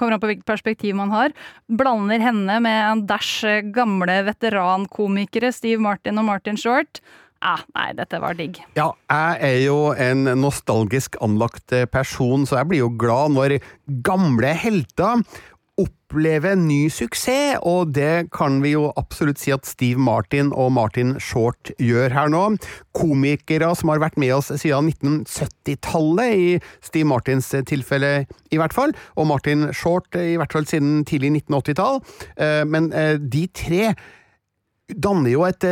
kommer 0.00 0.16
an 0.16 0.22
på 0.22 0.30
hvilket 0.30 0.48
perspektiv 0.48 0.98
man 0.98 1.12
har. 1.14 1.34
Blander 1.66 2.22
henne 2.22 2.58
med 2.64 2.78
en 2.82 3.06
dash 3.08 3.46
eh, 3.48 3.64
gamle 3.74 4.20
veterankomikere, 4.28 5.52
Steve 5.54 5.82
Martin 5.82 6.20
og 6.20 6.28
Martin 6.28 6.60
Short. 6.60 7.02
Ah, 7.38 7.60
nei, 7.76 7.92
dette 7.94 8.18
var 8.18 8.34
digg. 8.34 8.58
Ja, 8.74 8.90
jeg 9.06 9.42
er 9.46 9.60
jo 9.62 9.76
en 9.94 10.26
nostalgisk 10.40 11.14
anlagt 11.22 11.70
person, 11.92 12.48
så 12.48 12.58
jeg 12.58 12.70
blir 12.72 12.82
jo 12.82 12.88
glad 12.98 13.36
når 13.36 13.60
gamle 14.02 14.50
helter 14.58 15.22
oppleve 15.78 16.54
ny 16.56 16.88
suksess, 16.92 17.60
og 17.68 17.92
det 17.96 18.30
kan 18.34 18.58
vi 18.64 18.72
jo 18.72 18.88
absolutt 18.98 19.40
si 19.40 19.52
at 19.54 19.68
Steve 19.68 20.00
Martin 20.00 20.50
og 20.56 20.72
Martin 20.76 21.14
Short 21.22 21.72
gjør 21.78 22.14
her 22.16 22.32
nå. 22.32 22.42
Komikere 22.96 23.70
som 23.78 23.92
har 23.92 24.02
vært 24.02 24.18
med 24.20 24.34
oss 24.38 24.50
siden 24.50 24.90
1970-tallet, 24.90 26.34
i 26.34 26.84
Steve 26.84 27.08
Martins 27.10 27.50
tilfelle 27.68 28.12
i 28.50 28.60
hvert 28.60 28.74
fall, 28.74 28.94
og 29.16 29.28
Martin 29.30 29.68
Short 29.76 30.16
i 30.18 30.38
hvert 30.40 30.54
fall 30.56 30.68
siden 30.68 31.04
tidlig 31.08 31.34
1980-tall. 31.42 32.00
Eh, 32.40 32.62
men 32.68 32.92
eh, 32.96 33.16
de 33.20 33.46
tre 33.52 33.92
danner 34.88 35.32
jo 35.32 35.44
et 35.44 35.64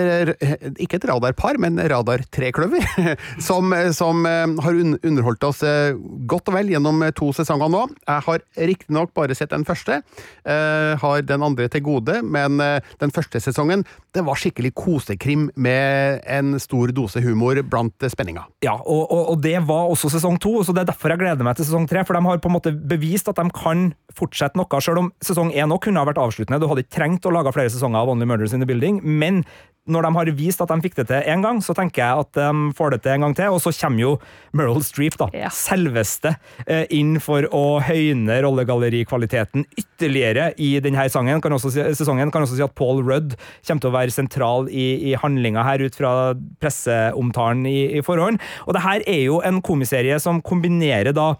ikke 0.82 0.98
et 0.98 1.06
radarpar, 1.08 1.56
men 1.62 1.78
radar-trekløver, 1.80 2.84
som, 3.48 3.72
som, 3.96 4.26
eh, 4.28 4.44
har 4.62 4.80
underholdt 4.80 5.46
oss 5.48 5.62
eh, 5.66 5.96
godt 6.28 6.50
og 6.50 6.58
vel 6.58 6.72
gjennom 6.74 7.00
eh, 7.06 7.14
to 7.16 7.30
sesonger 7.36 7.72
nå. 7.72 7.82
Jeg 8.04 8.26
har 8.28 8.44
riktignok 8.68 9.14
bare 9.16 9.36
sett 9.36 9.54
den 9.54 9.64
første, 9.66 10.02
har 10.46 11.22
den 11.26 11.42
andre 11.42 11.66
til 11.70 11.82
gode, 11.84 12.18
men 12.22 12.58
den 12.58 13.12
første 13.14 13.40
sesongen 13.42 13.84
det 14.16 14.24
var 14.24 14.38
skikkelig 14.40 14.72
kosekrim 14.76 15.48
med 15.60 16.22
en 16.30 16.56
stor 16.62 16.92
dose 16.94 17.20
humor 17.24 17.58
blant 17.68 18.06
spenninga. 18.12 18.46
Ja, 18.64 18.76
og, 18.78 19.02
og, 19.04 19.22
og, 19.32 19.40
det 19.44 19.58
var 19.68 19.90
også 19.92 20.10
sesong 20.14 20.38
to, 20.42 20.54
så 20.64 20.74
det 20.74 20.84
er 20.84 20.90
derfor 20.92 21.12
jeg 21.12 21.20
gleder 21.20 21.46
meg 21.46 21.58
til 21.58 21.68
sesong 21.68 21.88
tre. 21.90 22.04
For 22.06 22.16
de 22.16 22.22
har 22.24 22.40
på 22.42 22.50
en 22.50 22.56
måte 22.56 22.72
bevist 22.72 23.28
at 23.32 23.40
de 23.40 23.46
kan 23.56 23.90
fortsette 24.16 24.58
noe, 24.58 24.80
selv 24.80 25.02
om 25.02 25.10
sesong 25.24 25.52
én 25.52 25.72
òg 25.74 25.82
kunne 25.84 26.00
ha 26.00 26.08
vært 26.08 26.20
avsluttende. 26.22 26.60
Du 26.62 26.68
hadde 26.70 26.86
ikke 26.86 26.96
trengt 26.96 27.28
å 27.28 27.34
lage 27.34 27.52
flere 27.56 27.72
sesonger 27.72 28.00
av 28.00 28.14
Only 28.14 28.28
Murders 28.28 28.56
in 28.56 28.64
the 28.64 28.68
Building 28.68 29.02
men 29.06 29.44
når 29.86 30.06
de 30.06 30.10
har 30.16 30.30
vist 30.34 30.62
at 30.62 30.70
de 30.70 30.82
fikk 30.82 30.96
det 30.98 31.06
til 31.10 31.28
én 31.30 31.42
gang, 31.44 31.60
så 31.62 31.74
tenker 31.76 32.02
jeg 32.02 32.24
at 32.24 32.38
de 32.38 32.74
får 32.76 32.94
det 32.94 33.00
til 33.04 33.14
en 33.14 33.26
gang 33.26 33.36
til. 33.38 33.54
Og 33.54 33.62
så 33.62 33.72
kommer 33.78 34.02
jo 34.02 34.12
Meryl 34.56 34.82
Streep, 34.84 35.18
da, 35.20 35.28
ja. 35.36 35.50
selveste, 35.54 36.34
eh, 36.66 36.84
inn 36.94 37.16
for 37.22 37.46
å 37.54 37.78
høyne 37.86 38.40
rollegallerikvaliteten 38.44 39.66
ytterligere 39.78 40.50
i 40.62 40.72
denne 40.82 41.06
sangen. 41.12 41.42
Kan 41.44 41.54
si, 41.62 41.78
sesongen. 41.98 42.32
Kan 42.34 42.46
også 42.46 42.58
si 42.58 42.66
at 42.66 42.74
Paul 42.78 43.04
Rudd 43.06 43.36
kommer 43.66 43.84
til 43.84 43.92
å 43.92 43.96
være 43.96 44.14
sentral 44.14 44.70
i, 44.70 45.12
i 45.12 45.14
handlinga 45.22 45.64
her, 45.66 45.86
ut 45.86 45.98
fra 45.98 46.14
presseomtalen 46.62 47.66
i, 47.70 47.78
i 48.00 48.04
forhånd. 48.06 48.42
Og 48.66 48.74
det 48.74 48.84
her 48.86 49.06
er 49.06 49.22
jo 49.28 49.38
en 49.46 49.62
komiserie 49.64 50.18
som 50.22 50.42
kombinerer 50.42 51.14
da 51.14 51.34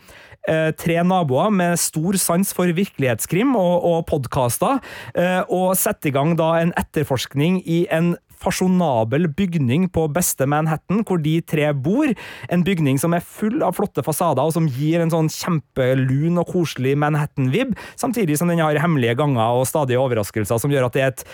tre 0.79 1.01
naboer 1.07 1.51
med 1.55 1.79
stor 1.81 2.19
sans 2.21 2.53
for 2.57 2.71
virkelighetskrim 2.77 3.55
og, 3.59 3.75
og 3.87 3.99
podkaster, 4.11 4.81
eh, 5.15 5.43
og 5.49 5.75
setter 5.79 6.13
i 6.13 6.17
gang 6.17 6.37
da 6.39 6.53
en 6.61 6.75
etterforskning 6.79 7.61
i 7.65 7.85
en 7.95 8.15
fasjonabel 8.37 9.29
bygning 9.37 9.89
på 9.93 10.07
beste 10.13 10.47
Manhattan, 10.49 11.03
hvor 11.07 11.21
de 11.23 11.39
tre 11.41 11.71
bor. 11.73 12.13
En 12.53 12.65
bygning 12.67 13.01
som 13.01 13.17
er 13.17 13.25
full 13.25 13.63
av 13.65 13.77
flotte 13.79 14.05
fasader, 14.07 14.45
og 14.45 14.55
som 14.57 14.69
gir 14.69 15.03
en 15.03 15.13
sånn 15.13 15.31
kjempelun 15.33 16.41
og 16.43 16.51
koselig 16.53 16.97
Manhattan-vib, 17.01 17.75
samtidig 17.99 18.39
som 18.39 18.53
den 18.53 18.63
har 18.63 18.79
hemmelige 18.83 19.17
ganger 19.19 19.61
og 19.61 19.67
stadige 19.69 20.01
overraskelser, 20.03 20.61
som 20.63 20.73
gjør 20.73 20.89
at 20.89 20.97
det 20.97 21.05
er 21.05 21.13
et, 21.15 21.27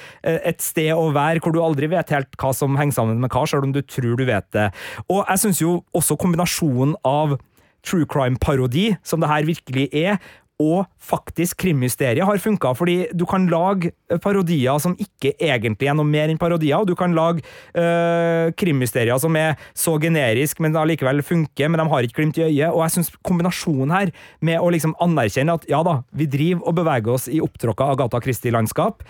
et, 0.52 0.60
sted 0.62 0.92
å 0.94 1.10
være 1.14 1.42
hvor 1.42 1.54
du 1.54 1.62
aldri 1.62 1.90
vet 1.90 2.12
helt 2.14 2.36
hva 2.38 2.52
som 2.54 2.78
henger 2.78 3.00
sammen 3.00 3.22
med 3.22 3.32
hva, 3.34 3.44
selv 3.48 3.66
om 3.66 3.74
du 3.74 3.82
tror 3.82 4.14
du 4.18 4.26
vet 4.28 4.46
det. 4.54 4.68
Og 5.08 5.24
jeg 5.24 5.42
syns 5.42 5.62
jo 5.62 5.80
også 5.96 6.18
kombinasjonen 6.20 6.94
av 7.08 7.34
true 7.86 8.06
crime-parodi, 8.06 8.92
som 9.02 9.22
det 9.22 9.30
her 9.30 9.48
virkelig 9.48 9.88
er, 9.92 10.22
og 10.62 10.84
faktisk 11.02 11.62
krimmysteriet 11.64 12.26
har 12.26 12.40
funka, 12.40 12.72
fordi 12.76 12.96
du 13.16 13.24
kan 13.28 13.48
lage 13.50 13.92
parodier 14.22 14.78
som 14.82 14.94
ikke 15.00 15.32
egentlig 15.40 15.88
er 15.88 15.96
noe 15.98 16.06
mer 16.08 16.30
enn 16.30 16.40
parodier, 16.40 16.78
og 16.78 16.90
du 16.90 16.94
kan 16.98 17.16
lage 17.16 17.42
øh, 17.78 18.52
krimmysterier 18.58 19.18
som 19.22 19.36
er 19.38 19.56
så 19.74 19.96
generisk, 20.02 20.60
men 20.62 20.76
allikevel 20.78 21.24
funker, 21.26 21.72
men 21.72 21.82
de 21.82 21.88
har 21.94 22.06
ikke 22.06 22.20
glimt 22.20 22.38
i 22.38 22.46
øyet. 22.46 22.70
Og 22.70 22.84
jeg 22.84 22.96
syns 22.98 23.12
kombinasjonen 23.26 23.94
her 23.94 24.14
med 24.44 24.60
å 24.60 24.70
liksom 24.72 24.94
anerkjenne 25.02 25.58
at 25.58 25.66
ja 25.70 25.82
da, 25.86 26.00
vi 26.12 26.28
driver 26.30 26.68
og 26.68 26.78
beveger 26.78 27.16
oss 27.16 27.28
i 27.32 27.42
opptråkka 27.42 27.92
Agatha 27.96 28.22
Christie-landskap, 28.22 29.06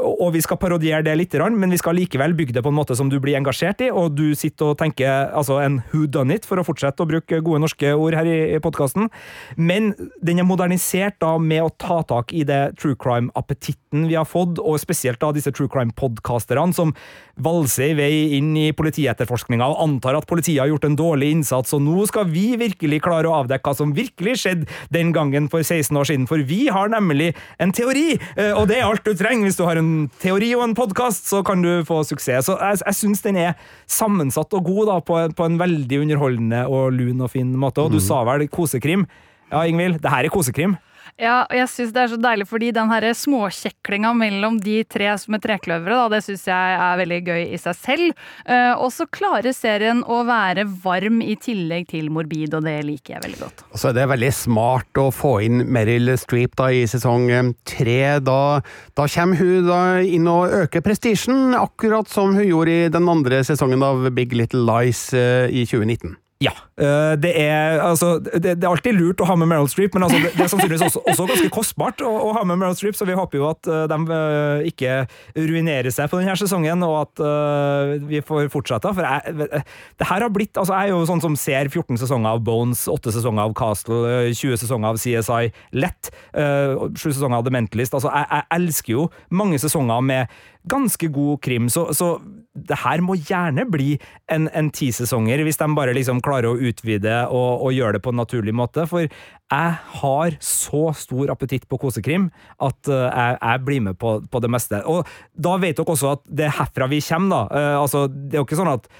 og 0.00 0.30
vi 0.32 0.40
skal 0.40 0.56
parodiere 0.56 1.04
det 1.04 1.12
litt, 1.18 1.34
men 1.52 1.72
vi 1.72 1.80
skal 1.80 1.96
likevel 1.98 2.32
bygge 2.36 2.54
det 2.56 2.62
på 2.64 2.70
en 2.72 2.78
måte 2.78 2.96
som 2.96 3.10
du 3.12 3.18
blir 3.20 3.36
engasjert 3.36 3.82
i, 3.84 3.90
og 3.92 4.14
du 4.16 4.32
sitter 4.38 4.72
og 4.72 4.78
tenker 4.80 5.28
altså 5.36 5.58
en 5.60 5.82
who 5.92 6.06
done 6.06 6.32
it, 6.32 6.46
for 6.48 6.60
å 6.60 6.64
fortsette 6.64 7.04
å 7.04 7.08
bruke 7.08 7.42
gode 7.44 7.60
norske 7.60 7.92
ord 7.92 8.16
her 8.16 8.28
i, 8.28 8.38
podkasten. 8.62 9.10
Men 9.56 9.92
den 10.24 10.40
er 10.40 10.48
modernisert 10.48 11.18
da 11.20 11.34
med 11.36 11.64
å 11.66 11.72
ta 11.76 12.00
tak 12.08 12.32
i 12.32 12.44
det 12.48 12.78
true 12.80 12.96
crime-appetitten 12.96 14.06
vi 14.08 14.16
har 14.16 14.28
fått, 14.28 14.62
og 14.62 14.80
spesielt 14.80 15.20
da 15.20 15.32
disse 15.36 15.52
true 15.52 15.68
crime-podkasterne 15.72 16.72
som 16.76 16.94
valser 17.42 17.92
i 17.92 17.98
vei 17.98 18.12
inn 18.38 18.52
i 18.60 18.70
politietterforskninga 18.76 19.68
og 19.72 19.80
antar 19.84 20.16
at 20.16 20.28
politiet 20.28 20.62
har 20.62 20.70
gjort 20.72 20.88
en 20.88 20.96
dårlig 20.96 21.32
innsats, 21.36 21.76
og 21.76 21.84
nå 21.84 22.06
skal 22.08 22.28
vi 22.32 22.52
virkelig 22.60 23.02
klare 23.04 23.28
å 23.28 23.36
avdekke 23.42 23.68
hva 23.68 23.76
som 23.76 23.92
virkelig 23.96 24.38
skjedde 24.40 24.68
den 24.94 25.12
gangen 25.16 25.50
for 25.52 25.60
16 25.64 26.00
år 26.00 26.08
siden, 26.08 26.28
for 26.30 26.40
vi 26.48 26.64
har 26.72 26.92
nemlig 26.92 27.32
en 27.60 27.76
teori, 27.76 28.16
eh, 28.36 28.52
og 28.56 28.68
det 28.72 28.80
er 28.80 28.88
alt 28.88 29.04
du 29.04 29.12
trenger 29.18 29.50
hvis 29.50 29.60
du 29.60 29.66
har 29.68 29.80
en 29.80 29.81
en 29.82 29.90
teori 30.22 30.52
og 30.56 30.64
en 30.66 30.76
podkast, 30.78 31.26
så 31.30 31.42
kan 31.46 31.62
du 31.64 31.70
få 31.88 32.02
suksess. 32.06 32.48
Så 32.48 32.56
jeg, 32.60 32.80
jeg 32.86 32.98
syns 32.98 33.24
den 33.26 33.40
er 33.42 33.58
sammensatt 33.90 34.54
og 34.58 34.64
god 34.68 34.92
da, 34.92 35.00
på, 35.04 35.18
på, 35.36 35.48
en 35.48 35.58
veldig 35.60 36.00
underholdende 36.04 36.64
og 36.70 36.94
lun 36.96 37.24
og 37.24 37.32
fin 37.34 37.50
måte. 37.58 37.84
Og 37.84 37.94
du 37.94 38.00
mm. 38.00 38.06
sa 38.06 38.22
vel 38.28 38.46
kosekrim? 38.52 39.06
Ja, 39.52 39.66
Ingvild, 39.68 40.00
det 40.02 40.12
her 40.12 40.28
er 40.28 40.32
kosekrim. 40.32 40.78
Ja, 41.20 41.42
og 41.44 41.54
jeg 41.54 41.68
syns 41.68 41.92
det 41.92 42.00
er 42.02 42.10
så 42.10 42.16
deilig, 42.20 42.46
fordi 42.48 42.70
den 42.72 42.88
her 42.88 43.04
småkjeklinga 43.14 44.14
mellom 44.16 44.56
de 44.62 44.78
tre 44.88 45.10
som 45.20 45.36
er 45.36 45.42
trekløvere, 45.44 45.98
da, 45.98 46.06
det 46.16 46.22
syns 46.24 46.46
jeg 46.48 46.78
er 46.86 47.00
veldig 47.02 47.18
gøy 47.26 47.42
i 47.52 47.58
seg 47.60 47.76
selv. 47.76 48.22
Uh, 48.46 48.72
og 48.80 48.88
så 48.94 49.06
klarer 49.12 49.52
serien 49.54 50.00
å 50.08 50.22
være 50.28 50.64
varm 50.82 51.20
i 51.24 51.36
tillegg 51.36 51.90
til 51.92 52.08
morbid, 52.14 52.56
og 52.56 52.64
det 52.64 52.78
liker 52.88 53.16
jeg 53.16 53.24
veldig 53.26 53.42
godt. 53.42 53.64
Og 53.70 53.82
så 53.82 53.90
er 53.90 53.98
det 54.00 54.08
veldig 54.14 54.32
smart 54.38 55.02
å 55.02 55.06
få 55.12 55.34
inn 55.46 55.66
Meryl 55.68 56.14
Streep 56.20 56.56
da, 56.58 56.70
i 56.72 56.86
sesong 56.88 57.28
eh, 57.30 57.52
tre. 57.68 58.00
Da, 58.24 58.40
da 58.96 59.08
kommer 59.12 59.38
hun 59.42 59.68
da 59.68 59.82
inn 60.00 60.26
og 60.32 60.56
øker 60.62 60.84
prestisjen, 60.84 61.52
akkurat 61.58 62.08
som 62.10 62.34
hun 62.38 62.48
gjorde 62.48 62.78
i 62.86 62.90
den 62.92 63.12
andre 63.12 63.44
sesongen 63.46 63.84
av 63.84 64.08
Big 64.16 64.32
Little 64.36 64.64
Lies 64.64 65.10
uh, 65.12 65.44
i 65.52 65.68
2019. 65.68 66.16
Ja. 66.42 66.52
øh, 66.80 67.14
Det 67.22 67.32
er, 67.40 67.80
altså, 67.80 68.18
det, 68.18 68.42
det 68.42 68.64
er 68.64 68.70
alltid 68.70 68.96
lurt 68.96 69.20
å 69.22 69.28
ha 69.28 69.36
med 69.38 69.50
Meryl 69.52 69.68
Streep, 69.70 69.94
men 69.94 70.06
altså, 70.06 70.18
det, 70.22 70.32
det 70.34 70.44
er 70.44 70.50
sannsynligvis 70.50 70.84
også, 70.88 71.02
også 71.12 71.26
ganske 71.30 71.50
kostbart 71.54 72.02
å, 72.04 72.10
å 72.10 72.32
ha 72.36 72.42
med 72.48 72.58
Meryl 72.60 72.76
Streep, 72.78 72.96
så 72.98 73.06
vi 73.08 73.16
håper 73.18 73.38
jo 73.38 73.48
at 73.50 73.70
øh, 73.70 73.84
de 73.90 73.98
øh, 74.16 74.66
ikke 74.72 74.96
ruinerer 75.38 75.92
seg 75.94 76.10
på 76.10 76.20
denne 76.20 76.36
sesongen, 76.38 76.82
og 76.86 76.96
at 77.02 77.22
uh, 77.22 77.94
vi 78.08 78.22
får 78.24 78.48
fortsette. 78.52 78.92
For 78.96 79.06
jeg, 79.06 79.48
det 80.00 80.08
her 80.08 80.24
har 80.24 80.32
blitt 80.32 80.58
altså 80.58 80.74
Jeg 80.76 80.90
er 80.90 80.94
jo 80.94 81.06
sånn 81.08 81.22
som 81.22 81.36
ser 81.38 81.70
14 81.70 82.00
sesonger 82.00 82.34
av 82.34 82.42
Bones, 82.44 82.84
8 82.90 83.14
sesonger 83.14 83.46
av 83.46 83.54
Castle, 83.58 84.00
øh, 84.08 84.30
20 84.32 84.62
sesonger 84.64 84.92
av 84.92 85.00
CSI 85.02 85.52
lett, 85.78 86.12
uh, 86.34 86.88
7 86.90 87.12
sesonger 87.12 87.38
av 87.38 87.46
The 87.46 87.54
Mentalist. 87.54 87.94
Altså, 87.98 88.10
jeg, 88.12 88.28
jeg 88.32 88.48
elsker 88.58 88.96
jo 88.96 89.06
mange 89.42 89.60
sesonger 89.62 90.02
med 90.04 90.40
ganske 90.70 91.08
god 91.12 91.40
krim, 91.42 91.68
så, 91.72 91.88
så 91.96 92.14
det 92.52 92.76
her 92.82 93.00
må 93.04 93.16
gjerne 93.16 93.64
bli 93.70 93.94
en, 94.32 94.48
en 94.52 94.68
ti 94.74 94.90
sesonger, 94.92 95.40
hvis 95.44 95.58
de 95.60 95.68
bare 95.76 95.94
liksom 95.96 96.20
klarer 96.24 96.50
å 96.50 96.68
utvide 96.68 97.14
og, 97.32 97.64
og 97.64 97.72
gjøre 97.74 97.96
det 97.96 98.02
på 98.04 98.12
en 98.12 98.20
naturlig 98.20 98.54
måte. 98.56 98.84
For 98.90 99.06
jeg 99.06 99.72
har 100.02 100.36
så 100.44 100.82
stor 100.96 101.32
appetitt 101.32 101.64
på 101.70 101.80
kosekrim 101.80 102.28
at 102.62 102.92
uh, 102.92 103.08
jeg, 103.08 103.38
jeg, 103.38 103.64
blir 103.66 103.86
med 103.88 103.98
på, 104.00 104.18
på, 104.28 104.42
det 104.44 104.52
meste. 104.52 104.82
Og 104.84 105.08
da 105.32 105.56
vet 105.62 105.80
dere 105.80 105.96
også 105.96 106.12
at 106.18 106.26
det 106.28 106.46
er 106.50 106.54
herfra 106.60 106.90
vi 106.92 107.00
kommer, 107.08 107.32
da. 107.32 107.42
Uh, 107.48 107.80
altså, 107.80 108.06
det 108.12 108.36
er 108.36 108.42
jo 108.42 108.46
ikke 108.50 108.60
sånn 108.60 108.74
at 108.76 108.92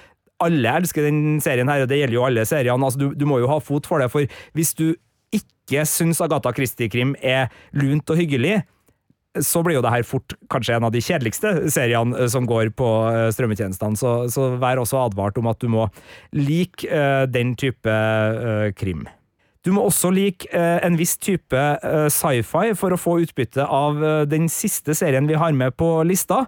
alle 0.43 0.75
elsker 0.81 1.05
den 1.07 1.39
serien 1.43 1.69
her, 1.69 1.85
og 1.85 1.91
det 1.91 2.01
gjelder 2.01 2.17
jo 2.17 2.27
alle 2.27 2.45
seriene. 2.49 2.89
Altså, 2.89 3.05
du, 3.05 3.07
du 3.15 3.27
må 3.29 3.39
jo 3.39 3.51
ha 3.53 3.61
fot 3.63 3.87
for 3.87 4.01
det, 4.01 4.09
for 4.11 4.25
hvis 4.57 4.73
du 4.79 4.89
ikke 5.33 5.85
syns 5.87 6.19
Agatha 6.25 6.51
Christie-krim 6.55 7.13
er 7.21 7.53
lunt 7.77 8.09
og 8.11 8.19
hyggelig, 8.19 8.63
så 9.41 9.63
blir 9.65 9.79
jo 9.79 9.83
det 9.85 9.93
her 9.93 10.05
fort 10.05 10.35
kanskje 10.53 10.77
en 10.77 10.87
av 10.87 10.93
de 10.93 11.01
kjedeligste 11.01 11.53
seriene 11.73 12.17
eh, 12.19 12.29
som 12.29 12.45
går 12.49 12.73
på 12.77 12.89
eh, 13.09 13.29
strømmetjenestene, 13.33 13.97
så, 13.97 14.13
så 14.33 14.53
vær 14.61 14.81
også 14.81 15.01
advart 15.07 15.39
om 15.41 15.49
at 15.49 15.61
du 15.63 15.71
må 15.73 15.87
like 16.35 16.85
uh, 16.89 17.25
den 17.29 17.55
type 17.59 17.97
krim. 18.77 19.07
Du 19.63 19.71
må 19.71 19.85
også 19.87 20.11
like 20.11 20.49
uh, 20.51 20.79
en 20.83 20.97
viss 20.99 21.15
type 21.17 21.59
sci-fi 22.11 22.73
for 22.75 22.91
å 22.91 22.99
få 22.99 23.17
utbytte 23.23 23.63
av 23.63 24.01
den 24.27 24.49
siste 24.51 24.95
serien 24.97 25.27
vi 25.29 25.37
har 25.39 25.55
med 25.55 25.77
på 25.79 25.87
lista, 26.07 26.43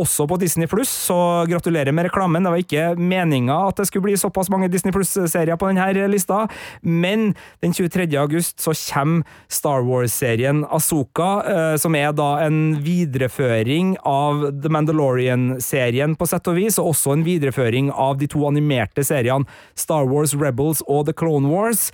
også 0.00 0.26
på 0.28 0.38
Disney 0.40 0.68
Pluss, 0.70 0.90
så 1.08 1.16
gratulerer 1.48 1.92
med 1.92 2.08
reklamen. 2.08 2.44
Det 2.44 2.52
var 2.52 2.62
ikke 2.62 2.84
meninga 2.96 3.56
at 3.68 3.80
det 3.80 3.88
skulle 3.88 4.08
bli 4.08 4.16
såpass 4.18 4.50
mange 4.52 4.70
Disney 4.72 4.94
Pluss-serier 4.94 5.58
på 5.60 5.70
denne 5.70 6.08
lista, 6.10 6.46
men 6.82 7.34
den 7.62 7.74
23. 7.76 8.06
august 8.20 8.60
så 8.62 8.74
kommer 8.90 9.26
Star 9.48 9.84
Wars-serien 9.86 10.64
Asoka, 10.70 11.30
eh, 11.44 11.76
som 11.80 11.96
er 11.98 12.14
da 12.16 12.30
en 12.46 12.78
videreføring 12.84 13.96
av 14.08 14.46
The 14.62 14.72
Mandalorian-serien 14.72 16.16
på 16.16 16.28
sett 16.30 16.48
og 16.50 16.58
vis, 16.60 16.80
og 16.80 16.94
også 16.94 17.16
en 17.16 17.26
videreføring 17.26 17.92
av 17.92 18.18
de 18.20 18.30
to 18.30 18.46
animerte 18.48 19.04
seriene 19.06 19.48
Star 19.78 20.08
Wars 20.08 20.34
Rebels 20.34 20.84
og 20.88 21.06
The 21.08 21.16
Clone 21.16 21.50
Wars 21.50 21.90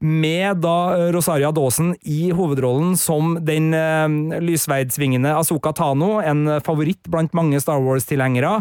med 0.00 0.60
da 0.62 0.76
eh, 0.94 1.08
Rosaria 1.14 1.50
Dawson 1.54 1.94
i 2.06 2.30
hovedrollen 2.34 2.94
som 2.98 3.36
den 3.44 3.72
uh, 3.74 4.06
lysveidsvingende 4.42 5.32
Asoka 5.34 5.72
Tano, 5.74 6.18
en 6.22 6.60
favoritt 6.64 7.08
blant 7.10 7.34
mange 7.36 7.58
Star 7.62 7.82
Wars-tilhengere, 7.82 8.58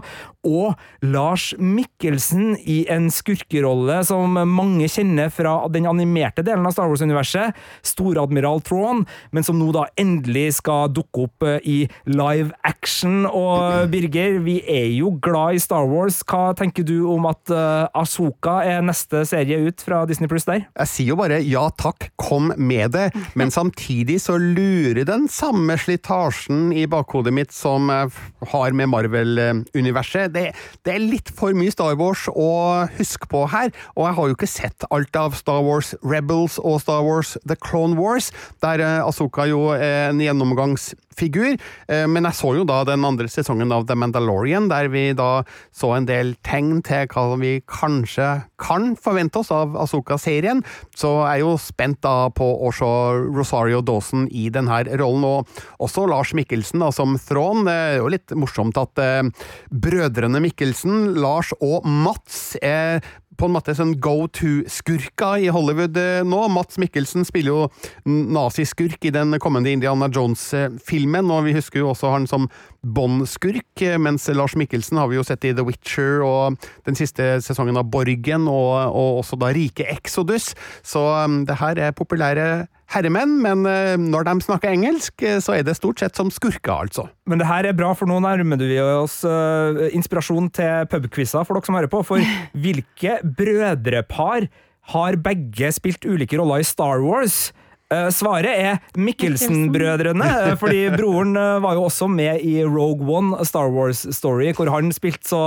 og 0.48 0.78
Lars 1.06 1.52
Mikkelsen 1.60 2.56
i 2.64 2.80
en 2.92 3.10
skurkerolle 3.14 4.00
som 4.08 4.38
mange 4.50 4.88
kjenner 4.92 5.30
fra 5.34 5.60
den 5.74 5.88
animerte 5.90 6.46
delen 6.46 6.66
av 6.68 6.74
Star 6.76 6.90
Wars-universet, 6.90 7.58
Storadmiral 7.86 8.64
Thrawn, 8.66 9.04
men 9.36 9.46
som 9.46 9.60
nå 9.60 9.70
da 9.76 9.88
endelig 10.00 10.58
skal 10.62 10.90
dukke 10.94 11.28
opp 11.28 11.46
uh, 11.46 11.58
i 11.62 11.84
live 12.10 12.56
action. 12.68 13.26
Og 13.30 13.92
Birger, 13.94 14.40
vi 14.46 14.60
er 14.64 14.90
jo 14.96 15.14
glad 15.22 15.58
i 15.58 15.62
Star 15.62 15.86
Wars. 15.90 16.24
Hva 16.28 16.56
tenker 16.58 16.88
du 16.88 16.98
om 17.12 17.30
at 17.30 17.54
uh, 17.54 17.86
Asoka 17.98 18.60
er 18.66 18.86
neste 18.86 19.26
serie 19.30 19.62
ut 19.68 19.84
fra 19.84 20.06
Disney 20.10 20.32
Pluss 20.32 20.48
der? 20.48 20.66
Jeg 20.72 20.94
sier 20.94 21.14
jo 21.14 21.20
bare 21.20 21.27
bare 21.28 21.42
ja 21.44 21.68
takk, 21.76 22.10
kom 22.20 22.52
med 22.58 22.94
det, 22.96 23.08
men 23.38 23.52
samtidig 23.52 24.20
så 24.24 24.38
lurer 24.40 25.04
den 25.08 25.28
samme 25.32 25.76
slitasjen 25.80 26.72
i 26.76 26.86
bakhodet 26.90 27.34
mitt 27.36 27.54
som 27.56 27.92
jeg 27.92 28.12
har 28.54 28.76
med 28.78 28.92
Marvel-universet. 28.94 30.32
Det, 30.34 30.52
det, 30.88 30.94
er 30.94 31.04
litt 31.04 31.32
for 31.36 31.56
mye 31.58 31.74
Star 31.74 31.98
Wars 32.00 32.28
å 32.32 32.88
huske 32.98 33.30
på 33.32 33.44
her, 33.52 33.74
og 33.96 34.08
jeg 34.08 34.18
har 34.20 34.30
jo 34.30 34.38
ikke 34.38 34.52
sett 34.52 34.88
alt 34.94 35.20
av 35.20 35.36
Star 35.38 35.64
Wars 35.66 35.94
Rebels 36.06 36.58
og 36.64 36.80
Star 36.84 37.04
Wars 37.06 37.36
The 37.48 37.58
Clone 37.60 38.00
Wars, 38.00 38.32
der 38.64 38.84
eh, 38.84 39.04
Asoka 39.04 39.48
jo 39.50 39.74
er 39.76 40.14
en 40.14 40.24
gjennomgangsfigur. 40.24 41.58
Eh, 41.92 42.06
men 42.08 42.30
jeg 42.30 42.40
så 42.40 42.54
jo 42.60 42.66
da 42.68 42.84
den 42.88 43.06
andre 43.08 43.28
sesongen 43.32 43.74
av 43.76 43.88
The 43.90 43.98
Mandalorian, 44.00 44.70
der 44.72 44.92
vi 44.94 45.10
da 45.18 45.44
så 45.76 45.94
en 45.98 46.08
del 46.10 46.36
tegn 46.48 46.82
til 46.88 47.10
hva 47.12 47.28
vi 47.42 47.58
kanskje 47.68 48.32
kan 48.62 48.94
forvente 49.00 49.42
oss 49.42 49.52
av 49.54 49.76
Asoka-serien. 49.80 50.64
Så 50.98 51.17
jeg 51.26 51.42
er 51.42 51.44
jo 51.44 51.54
spent 51.62 52.02
da 52.06 52.30
på 52.34 52.46
å 52.46 52.72
se 52.76 52.88
Rosario 53.36 53.82
Dawson 53.86 54.28
i 54.30 54.48
denne 54.54 54.82
rollen, 55.00 55.26
og 55.28 55.84
også 55.84 56.08
Lars 56.10 56.34
Mikkelsen 56.38 56.84
da, 56.84 56.92
som 56.96 57.18
Thrawn. 57.22 57.66
Det 57.68 57.78
er 57.78 57.96
jo 58.02 58.12
litt 58.14 58.36
morsomt 58.38 58.78
at 58.80 59.04
eh, 59.04 59.48
brødrene 59.72 60.42
Mikkelsen, 60.44 61.16
Lars 61.22 61.54
og 61.60 61.88
Mats, 61.88 62.58
er 62.62 63.02
på 63.38 63.48
en 63.48 63.54
måte 63.54 63.76
sånn 63.78 63.96
go 64.02 64.26
to-skurker 64.34 65.44
i 65.46 65.52
Hollywood 65.54 65.98
eh, 66.02 66.24
nå. 66.26 66.40
Mats 66.54 66.80
Mikkelsen 66.82 67.26
spiller 67.28 67.54
jo 67.54 68.08
naziskurk 68.08 69.06
i 69.06 69.14
den 69.14 69.38
kommende 69.44 69.74
Indiana 69.74 70.10
Jones-filmen, 70.10 71.30
og 71.34 71.46
vi 71.48 71.56
husker 71.58 71.84
jo 71.84 71.92
også 71.94 72.14
han 72.16 72.28
som 72.30 72.50
Bond-skurk, 72.96 73.84
eh, 73.84 73.98
mens 74.02 74.28
Lars 74.36 74.56
Mikkelsen 74.60 75.00
har 75.00 75.10
vi 75.12 75.20
jo 75.20 75.26
sett 75.28 75.46
i 75.48 75.54
The 75.56 75.66
Witcher 75.68 76.24
og 76.26 76.58
den 76.88 76.98
siste 76.98 77.38
sesongen 77.44 77.80
av 77.80 77.90
Borgen, 77.92 78.48
og, 78.52 78.74
og 78.88 79.22
også 79.22 79.40
da 79.42 79.52
Rike 79.56 79.88
Exodus, 79.92 80.54
så 80.86 81.04
um, 81.26 81.42
det 81.48 81.60
her 81.60 81.80
er 81.90 81.96
populære 81.98 82.68
herremenn, 82.94 83.36
men 83.44 83.66
eh, 83.68 83.96
når 84.00 84.30
de 84.30 84.36
snakker 84.46 84.72
engelsk, 84.72 85.16
eh, 85.26 85.42
så 85.44 85.58
er 85.58 85.68
det 85.68 85.76
stort 85.78 86.00
sett 86.02 86.20
som 86.20 86.32
skurker, 86.32 86.88
altså. 86.88 87.08
Men 87.28 87.42
det 87.42 87.50
her 87.50 87.68
er 87.68 87.76
bra, 87.78 87.92
for 87.98 88.10
nå 88.10 88.22
nærmer 88.24 88.62
vi 88.62 88.80
oss 88.80 89.20
uh, 89.28 89.88
inspirasjon 89.92 90.48
til 90.56 90.88
pubquizer 90.92 91.44
for 91.44 91.58
dere 91.58 91.68
som 91.68 91.78
hører 91.78 91.92
på. 91.92 92.04
For 92.08 92.24
hvilke 92.64 93.20
brødrepar 93.24 94.48
har 94.94 95.20
begge 95.20 95.72
spilt 95.76 96.08
ulike 96.08 96.40
roller 96.40 96.64
i 96.64 96.68
Star 96.68 97.04
Wars? 97.04 97.50
Uh, 97.88 98.10
svaret 98.12 98.52
er 98.52 98.80
Mikkelsen-brødrene, 99.00 100.26
uh, 100.28 100.56
fordi 100.60 100.82
broren 100.92 101.38
uh, 101.40 101.56
var 101.64 101.78
jo 101.78 101.86
også 101.88 102.10
med 102.12 102.42
i 102.44 102.58
Rogue 102.68 103.08
One, 103.08 103.46
Star 103.48 103.70
Wars 103.72 104.02
Story, 104.12 104.50
hvor 104.58 104.68
han 104.74 104.92
spilte 104.92 105.24
så 105.30 105.40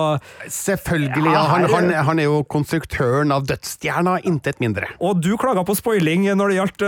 Selvfølgelig, 0.49 1.35
ja. 1.35 1.43
Han, 1.51 1.67
han, 1.69 1.91
han, 1.93 2.23
er 2.23 2.31
jo 2.31 2.39
konstruktøren 2.49 3.29
av 3.35 3.45
Dødsstjerna, 3.45 4.23
intet 4.25 4.57
mindre. 4.65 4.89
Og 5.05 5.21
du 5.21 5.35
klaga 5.41 5.67
på 5.69 5.77
spoiling 5.77 6.31
når 6.33 6.49
det 6.49 6.57
gjaldt 6.57 6.85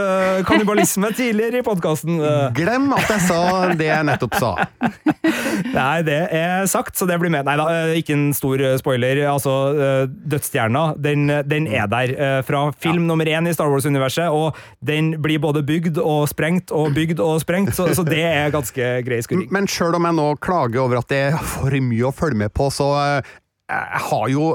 kannibalisme 0.49 1.11
tidligere 1.21 1.61
i 1.61 1.67
podkasten. 1.67 2.17
Glem 2.57 2.89
at 2.97 3.13
jeg 3.13 3.27
sa 3.29 3.43
det 3.77 3.91
jeg 3.91 4.09
nettopp 4.09 4.39
sa. 4.41 4.55
Nei, 5.77 6.01
det 6.09 6.19
er 6.33 6.65
sagt, 6.71 6.97
så 6.97 7.05
det 7.09 7.21
blir 7.21 7.33
med. 7.33 7.45
Nei 7.45 7.59
da, 7.61 7.69
ikke 8.01 8.17
en 8.17 8.25
stor 8.37 8.65
spoiler. 8.81 9.21
Altså, 9.29 9.59
Dødsstjerna, 10.09 10.87
den, 10.97 11.29
den 11.45 11.69
er 11.69 11.93
der 11.93 12.17
fra 12.49 12.65
film 12.73 13.05
ja. 13.05 13.09
nummer 13.13 13.29
én 13.29 13.53
i 13.53 13.55
Star 13.55 13.69
Wars-universet, 13.73 14.33
og 14.33 14.57
den 14.81 15.13
blir 15.21 15.42
både 15.43 15.65
bygd 15.67 16.01
og 16.03 16.25
sprengt 16.31 16.73
og 16.75 16.95
bygd 16.97 17.23
og 17.23 17.41
sprengt, 17.43 17.75
så, 17.77 17.89
så 17.97 18.05
det 18.07 18.23
er 18.25 18.55
ganske 18.55 18.91
grei 19.07 19.21
skurring. 19.25 19.49
Men 19.55 19.71
sjøl 19.71 19.99
om 19.99 20.09
jeg 20.09 20.19
nå 20.19 20.29
klager 20.43 20.85
over 20.87 21.03
at 21.03 21.11
det 21.13 21.23
er 21.31 21.41
for 21.55 21.75
mye 21.83 22.09
å 22.09 22.15
følge 22.15 22.45
med 22.45 22.55
på, 22.57 22.71
så 22.73 22.93
eh, 23.01 23.33
jeg 23.73 24.05
har 24.09 24.29
jo 24.33 24.53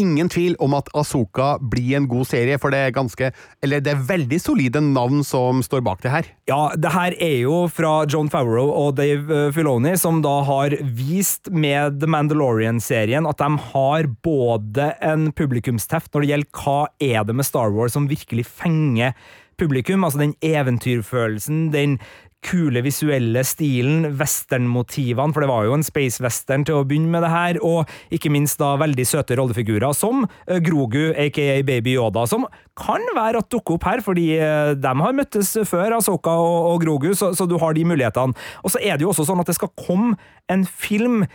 ingen 0.00 0.30
tvil 0.32 0.56
om 0.62 0.74
at 0.78 0.88
Asoka 0.96 1.54
blir 1.60 1.98
en 1.98 2.08
god 2.10 2.28
serie, 2.30 2.58
for 2.60 2.72
det 2.72 2.80
er 2.86 2.94
ganske 2.96 3.30
Eller 3.62 3.82
det 3.84 3.94
er 3.94 4.04
veldig 4.08 4.40
solide 4.40 4.82
navn 4.84 5.24
som 5.26 5.62
står 5.64 5.84
bak 5.84 6.02
det 6.04 6.12
her. 6.14 6.30
Ja, 6.50 6.72
det 6.76 6.92
her 6.94 7.16
er 7.20 7.36
jo 7.42 7.62
fra 7.72 8.04
John 8.10 8.30
Favreau 8.32 8.70
og 8.72 8.96
Dave 9.00 9.46
eh, 9.46 9.50
Filoni, 9.54 9.96
som 10.00 10.22
da 10.24 10.40
har 10.46 10.76
vist 10.80 11.50
med 11.52 12.00
The 12.00 12.08
Mandalorian-serien 12.10 13.28
at 13.28 13.42
de 13.42 13.50
har 13.70 14.08
både 14.24 14.92
en 15.04 15.30
publikumsteft 15.36 16.12
når 16.14 16.24
det 16.24 16.32
gjelder 16.32 16.64
hva 16.64 16.80
er 17.10 17.28
det 17.28 17.36
med 17.36 17.48
Star 17.48 17.74
Wars 17.74 17.96
som 17.96 18.08
virkelig 18.10 18.46
fenger 18.48 19.14
publikum. 19.60 20.04
Altså 20.06 20.22
den 20.22 20.34
eventyrfølelsen, 20.44 21.68
den 21.74 22.00
kule 22.44 22.80
visuelle 22.84 23.42
stilen, 23.44 24.06
westernmotivene, 24.16 25.34
for 25.34 25.44
det 25.44 25.50
var 25.50 25.66
jo 25.66 25.74
en 25.76 25.84
space 25.84 26.22
western 26.24 26.64
til 26.64 26.78
å 26.78 26.86
begynne 26.88 27.12
med 27.12 27.24
det 27.26 27.32
her, 27.32 27.58
og 27.64 27.90
ikke 28.14 28.32
minst 28.32 28.60
da 28.62 28.72
veldig 28.80 29.04
søte 29.08 29.36
rollefigurer 29.38 29.92
som 29.96 30.24
eh, 30.46 30.60
Grogu, 30.64 31.12
aka 31.20 31.60
Baby 31.68 31.98
Yoda, 31.98 32.24
som 32.30 32.46
kan 32.80 33.04
være 33.16 33.42
at 33.42 33.50
dukker 33.52 33.76
opp 33.76 33.86
her, 33.90 34.04
fordi 34.04 34.30
eh, 34.38 34.72
de 34.72 34.94
har 35.02 35.16
møttes 35.16 35.52
før, 35.68 35.98
Asoka 35.98 36.32
og, 36.40 36.72
og 36.72 36.86
Grogu, 36.86 37.12
så, 37.18 37.34
så 37.36 37.48
du 37.48 37.58
har 37.60 37.76
de 37.76 37.84
mulighetene. 37.92 38.48
Og 38.64 38.72
så 38.72 38.80
er 38.80 38.96
det 38.96 39.04
jo 39.04 39.12
også 39.12 39.28
sånn 39.28 39.44
at 39.44 39.52
det 39.52 39.58
skal 39.60 39.74
komme 39.76 40.16
en 40.50 40.64
film 40.64 41.26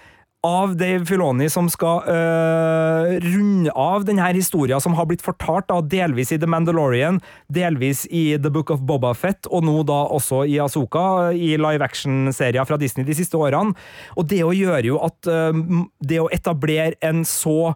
av 0.45 0.75
Dave 0.77 1.05
Filoni 1.09 1.47
som 1.49 1.67
skal 1.71 2.05
øh, 2.11 3.15
runde 3.23 3.73
av 3.73 4.05
denne 4.05 4.27
historien 4.35 4.81
som 4.83 4.93
har 4.97 5.07
blitt 5.09 5.23
fortalt 5.25 5.67
da, 5.71 5.79
delvis 5.81 6.33
i 6.35 6.39
The 6.41 6.49
Mandalorian, 6.49 7.19
delvis 7.49 8.05
i 8.13 8.37
The 8.37 8.51
Book 8.53 8.71
of 8.73 8.83
Boba 8.85 9.15
Fett, 9.17 9.49
og 9.49 9.65
nå 9.65 9.81
da 9.89 10.03
også 10.13 10.43
i 10.49 10.59
Asoka, 10.61 11.31
i 11.33 11.55
live 11.57 11.85
action-serier 11.85 12.67
fra 12.69 12.77
Disney 12.81 13.07
de 13.07 13.17
siste 13.17 13.39
årene. 13.39 13.73
Og 14.15 14.29
det 14.29 14.43
å 14.45 14.53
gjøre 14.53 14.85
jo 14.91 15.01
at 15.05 15.31
øh, 15.31 15.61
Det 16.05 16.21
å 16.21 16.31
etablere 16.33 16.95
en 17.05 17.23
så 17.25 17.73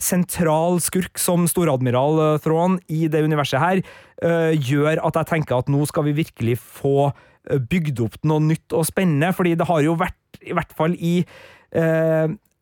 sentral 0.00 0.76
skurk 0.84 1.16
som 1.20 1.46
storadmiral 1.48 2.18
uh, 2.20 2.26
Thrawn 2.44 2.76
i 2.92 3.06
det 3.08 3.22
universet 3.24 3.60
her, 3.62 3.80
øh, 4.24 4.52
gjør 4.52 5.00
at 5.08 5.16
jeg 5.20 5.30
tenker 5.30 5.56
at 5.56 5.70
nå 5.72 5.86
skal 5.88 6.04
vi 6.08 6.16
virkelig 6.18 6.58
få 6.60 7.10
bygd 7.46 8.02
opp 8.04 8.16
noe 8.26 8.42
nytt 8.42 8.74
og 8.74 8.84
spennende, 8.88 9.30
fordi 9.36 9.54
det 9.56 9.68
har 9.68 9.84
jo 9.84 9.94
vært, 9.96 10.40
i 10.42 10.52
hvert 10.56 10.72
fall 10.76 10.96
i 10.98 11.20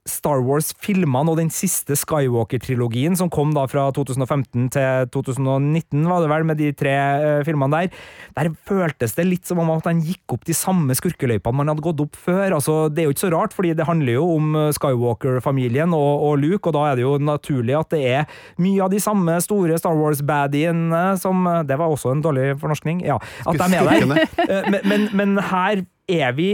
Star 0.05 0.43
Wars-filmene 0.45 1.33
og 1.33 1.39
den 1.39 1.49
siste 1.53 1.97
Skywalker-trilogien, 1.97 3.15
som 3.17 3.31
kom 3.33 3.55
da 3.57 3.65
fra 3.71 3.87
2015 3.97 4.67
til 4.75 5.07
2019, 5.15 6.03
var 6.11 6.21
det 6.21 6.29
vel, 6.29 6.45
med 6.45 6.61
de 6.61 6.69
tre 6.77 6.93
uh, 6.93 7.45
filmene 7.47 7.87
der, 7.87 8.03
der 8.37 8.51
føltes 8.69 9.17
det 9.17 9.25
litt 9.31 9.49
som 9.49 9.63
om 9.63 9.73
at 9.73 9.89
han 9.89 10.03
gikk 10.05 10.37
opp 10.37 10.45
de 10.45 10.57
samme 10.57 10.93
skurkeløypene 10.99 11.57
man 11.57 11.73
hadde 11.73 11.85
gått 11.87 12.03
opp 12.05 12.19
før. 12.21 12.59
Altså, 12.59 12.77
det 12.93 13.03
er 13.03 13.09
jo 13.09 13.15
ikke 13.15 13.25
så 13.25 13.33
rart, 13.33 13.57
fordi 13.57 13.73
det 13.79 13.89
handler 13.89 14.19
jo 14.19 14.27
om 14.35 14.53
eh, 14.61 14.69
Skywalker-familien 14.77 15.97
og, 15.97 16.13
og, 16.29 16.37
Luke, 16.43 16.69
og 16.69 16.77
da 16.77 16.85
er 16.91 17.01
det 17.01 17.07
jo 17.07 17.17
naturlig 17.23 17.79
at 17.79 17.97
det 17.97 18.03
er 18.11 18.37
mye 18.61 18.85
av 18.85 18.93
de 18.93 19.01
samme 19.01 19.39
store 19.45 19.81
Star 19.81 19.97
Wars-baddiene 19.97 21.05
som 21.23 21.49
eh, 21.49 21.63
Det 21.65 21.81
var 21.81 21.89
også 21.89 22.13
en 22.13 22.23
dårlig 22.25 22.53
fornorskning, 22.61 23.01
ja. 23.09 23.17
At 23.49 23.57
de 23.57 23.81
er 23.81 23.89
der. 23.89 24.69
men, 24.69 24.81
men, 24.85 25.11
men 25.17 25.37
her 25.49 25.87
er 26.13 26.37
vi 26.37 26.51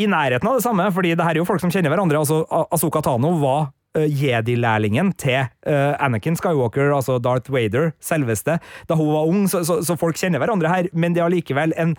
i 0.00 0.08
nærheten 0.10 0.48
av 0.50 0.58
det 0.58 0.64
samme, 0.64 0.88
fordi 0.94 1.14
det 1.14 1.24
her 1.24 1.36
er 1.36 1.42
jo 1.42 1.48
folk 1.48 1.62
som 1.62 1.72
kjenner 1.72 1.92
hverandre. 1.92 2.18
altså 2.18 2.42
Asoka 2.74 3.02
Tano 3.04 3.34
var 3.42 3.68
uh, 3.98 4.06
jedi-lærlingen 4.08 5.12
til 5.20 5.44
uh, 5.68 5.94
Anakin 6.02 6.38
Skywalker, 6.38 6.90
altså 6.96 7.20
Darth 7.22 7.52
Vader, 7.54 7.92
selveste, 8.02 8.58
da 8.88 8.98
hun 8.98 9.12
var 9.14 9.30
ung, 9.30 9.46
så, 9.50 9.62
så, 9.66 9.80
så 9.86 9.98
folk 10.00 10.18
kjenner 10.18 10.42
hverandre 10.42 10.72
her, 10.72 10.90
men 10.92 11.14
det 11.14 11.22
er 11.22 11.28
allikevel 11.28 11.76
en 11.78 11.94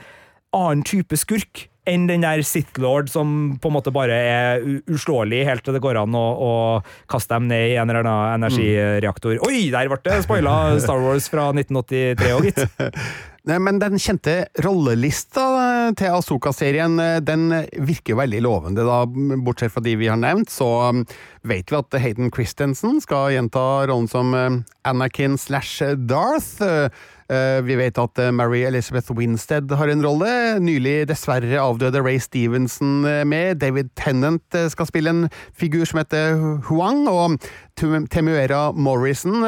annen 0.55 0.83
type 0.87 1.17
skurk 1.19 1.67
enn 1.89 2.07
den 2.09 2.25
der 2.25 2.41
Sith 2.45 2.79
Lord 2.81 3.11
som 3.13 3.55
på 3.61 3.69
en 3.69 3.77
måte 3.77 3.93
bare 3.95 4.15
er 4.15 4.65
uslåelig 4.91 5.43
helt 5.47 5.65
til 5.65 5.77
det 5.77 5.83
går 5.83 6.01
an 6.01 6.17
å, 6.17 6.25
å 6.36 6.53
kaste 7.11 7.38
dem 7.38 7.49
ned 7.51 7.73
i 7.73 7.77
en 7.81 7.89
eller 7.91 8.03
annen 8.05 8.45
energireaktor. 8.45 9.38
Mm. 9.38 9.45
Oi, 9.47 9.61
der 9.73 9.91
ble 9.91 10.01
det 10.05 10.19
spoila 10.25 10.57
Star 10.83 11.01
Wars 11.03 11.29
fra 11.31 11.51
1983 11.53 12.36
òg, 12.36 12.51
gitt. 12.51 12.65
Men 13.45 13.77
den 13.77 13.99
kjente 14.01 14.47
rollelista 14.65 15.43
eh, 15.61 15.91
til 15.99 16.15
Asoka-serien 16.17 16.97
eh, 17.01 17.19
den 17.21 17.51
virker 17.86 18.17
veldig 18.17 18.39
lovende, 18.41 18.86
da. 18.88 19.03
Bortsett 19.45 19.73
fra 19.75 19.83
de 19.86 19.93
vi 19.99 20.09
har 20.09 20.17
nevnt, 20.17 20.49
så 20.49 20.69
um, 20.89 21.03
vet 21.45 21.69
vi 21.69 21.77
at 21.77 21.99
Hayden 22.01 22.33
Christensen 22.33 22.97
skal 23.03 23.36
gjenta 23.36 23.86
rollen 23.86 24.09
som 24.09 24.33
eh, 24.33 24.57
Anakin 24.89 25.38
slash 25.38 25.93
Darth. 26.09 26.57
Eh, 27.26 27.59
vi 27.65 27.73
vet 27.80 27.97
at 27.97 28.19
eh, 28.21 28.30
Mary 28.30 28.61
Elizabeth 28.67 29.09
Winstead 29.17 29.71
har 29.73 29.89
en 29.89 30.03
rolle. 30.05 30.30
Nylig 30.61 31.07
dessverre 31.09 31.57
avdøde 31.57 32.03
Ray 32.05 32.19
Stevenson 32.21 33.05
eh, 33.09 33.23
med. 33.26 33.61
David 33.63 33.89
Tennant 33.97 34.57
skal 34.69 34.89
spille 34.89 35.09
en 35.09 35.23
figur 35.57 35.88
som 35.89 36.03
heter 36.03 36.38
Huang. 36.69 37.07
Og 37.09 37.39
Temuera 37.76 38.69
Morrison 38.71 39.41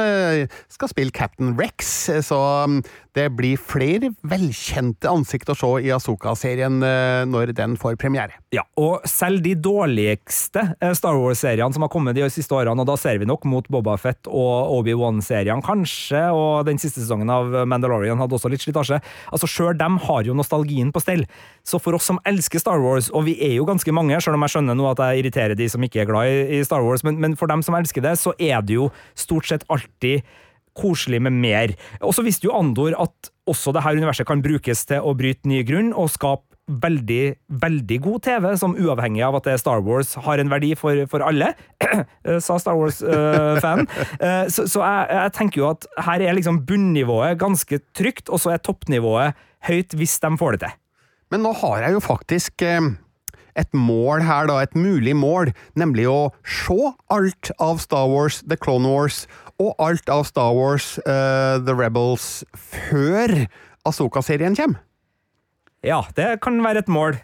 skal 0.74 0.90
spille 0.92 1.14
Captain 1.16 1.54
Rex. 1.60 2.10
Så 2.26 2.40
um, 2.66 2.82
det 3.18 3.28
blir 3.36 3.60
flere 3.60 4.12
velkjente 4.28 5.10
ansikt 5.10 5.52
å 5.52 5.58
se 5.58 5.72
i 5.88 5.92
Asoka-serien 5.96 6.80
når 7.28 7.54
den 7.58 7.76
får 7.80 7.98
premiere. 8.00 8.38
Ja, 8.54 8.64
og 8.80 9.04
selv 9.10 9.42
de 9.46 9.56
dårligste 9.60 10.64
Star 10.96 11.18
Wars-seriene 11.20 11.74
som 11.76 11.84
har 11.84 11.92
kommet 11.94 12.18
de 12.18 12.28
siste 12.32 12.56
årene, 12.56 12.80
og 12.84 12.88
da 12.90 12.96
ser 13.00 13.20
vi 13.22 13.28
nok 13.30 13.46
mot 13.50 13.68
Boba 13.74 13.98
Fett 14.00 14.30
og 14.30 14.72
Obi-Wan-seriene, 14.78 15.64
kanskje, 15.66 16.22
og 16.36 16.68
den 16.70 16.80
siste 16.82 17.02
sesongen 17.02 17.32
av 17.34 17.52
Mandalorian 17.70 18.22
hadde 18.22 18.38
også 18.38 18.52
litt 18.54 18.64
slitasje. 18.64 19.02
Altså, 19.34 19.50
Sjøl 19.52 19.78
dem 19.80 20.00
har 20.06 20.28
jo 20.28 20.38
nostalgien 20.38 20.94
på 20.94 21.04
stell. 21.04 21.26
Så 21.68 21.82
for 21.84 21.98
oss 21.98 22.08
som 22.08 22.22
elsker 22.28 22.62
Star 22.62 22.82
Wars, 22.84 23.12
og 23.12 23.28
vi 23.28 23.38
er 23.44 23.58
jo 23.58 23.68
ganske 23.68 23.94
mange, 23.96 24.20
sjøl 24.24 24.38
om 24.38 24.46
jeg 24.46 24.56
skjønner 24.56 24.78
nå 24.78 24.90
at 24.92 25.04
jeg 25.04 25.24
irriterer 25.24 25.58
de 25.58 25.70
som 25.72 25.84
ikke 25.84 26.04
er 26.04 26.10
glad 26.10 26.32
i, 26.32 26.64
Star 26.68 26.86
Wars, 26.86 27.04
men, 27.08 27.20
men 27.24 27.38
for 27.40 27.52
dem 27.52 27.64
som 27.66 27.78
elsker 27.78 28.06
det, 28.06 28.18
så 28.22 28.36
er 28.38 28.62
det 28.66 28.78
jo 28.78 28.92
stort 29.18 29.50
sett 29.50 29.66
alltid 29.74 30.24
koselig 30.78 31.22
med 31.26 31.36
mer. 31.42 31.74
Og 32.02 32.14
så 32.16 32.26
visste 32.26 32.50
jo 32.50 32.56
Andor 32.58 32.96
at 32.98 33.32
også 33.48 33.74
dette 33.76 33.96
universet 33.98 34.28
kan 34.28 34.44
brukes 34.44 34.86
til 34.90 35.04
å 35.04 35.16
bryte 35.18 35.50
ny 35.50 35.64
grunn 35.68 35.94
og 35.96 36.12
skape 36.14 36.58
veldig, 36.68 37.38
veldig 37.64 37.98
god 38.04 38.24
TV, 38.26 38.48
som 38.60 38.76
uavhengig 38.76 39.24
av 39.24 39.38
at 39.40 39.46
det 39.48 39.54
er 39.56 39.62
Star 39.62 39.84
Wars, 39.86 40.12
har 40.26 40.42
en 40.42 40.52
verdi 40.52 40.74
for, 40.76 41.00
for 41.08 41.24
alle, 41.24 41.54
sa 42.44 42.58
Star 42.60 42.76
Wars-fan. 42.76 43.86
Uh, 43.88 44.20
uh, 44.26 44.44
så, 44.52 44.68
så 44.68 44.84
jeg, 44.84 45.08
jeg, 45.14 45.36
tenker 45.38 45.64
jo 45.64 45.70
at 45.72 45.88
her 46.10 46.26
er 46.28 46.36
liksom 46.36 46.60
bunnivået 46.68 47.40
ganske 47.40 47.80
trygt, 47.96 48.28
og 48.28 48.44
så 48.44 48.54
er 48.54 48.64
toppnivået 48.64 49.40
høyt 49.68 49.96
hvis 49.98 50.20
de 50.24 50.34
får 50.40 50.58
det 50.58 50.66
til. 50.68 50.78
Men 51.32 51.44
nå 51.44 51.56
har 51.60 51.84
jeg 51.84 51.96
jo 51.96 52.04
faktisk 52.04 52.64
eh, 52.64 52.92
et 53.60 53.74
mål 53.76 54.24
her, 54.24 54.48
da, 54.48 54.62
et 54.64 54.78
mulig 54.78 55.16
mål, 55.18 55.52
nemlig 55.80 56.06
å 56.08 56.20
se 56.48 56.94
alt 57.12 57.52
av 57.64 57.82
Star 57.84 58.08
Wars 58.12 58.40
The 58.48 58.60
Clone 58.60 58.88
Wars 58.88 59.26
og 59.62 59.74
alt 59.82 60.10
av 60.14 60.26
Star 60.30 60.54
Wars 60.58 60.96
The 61.06 61.74
Rebels 61.74 62.44
før 62.54 63.48
Asoka-serien 63.88 64.58
kommer. 64.58 64.84
Ja, 65.86 66.04
det 66.18 66.40
kan 66.44 66.60
være 66.64 66.84
et 66.84 66.92
mål. 66.92 67.18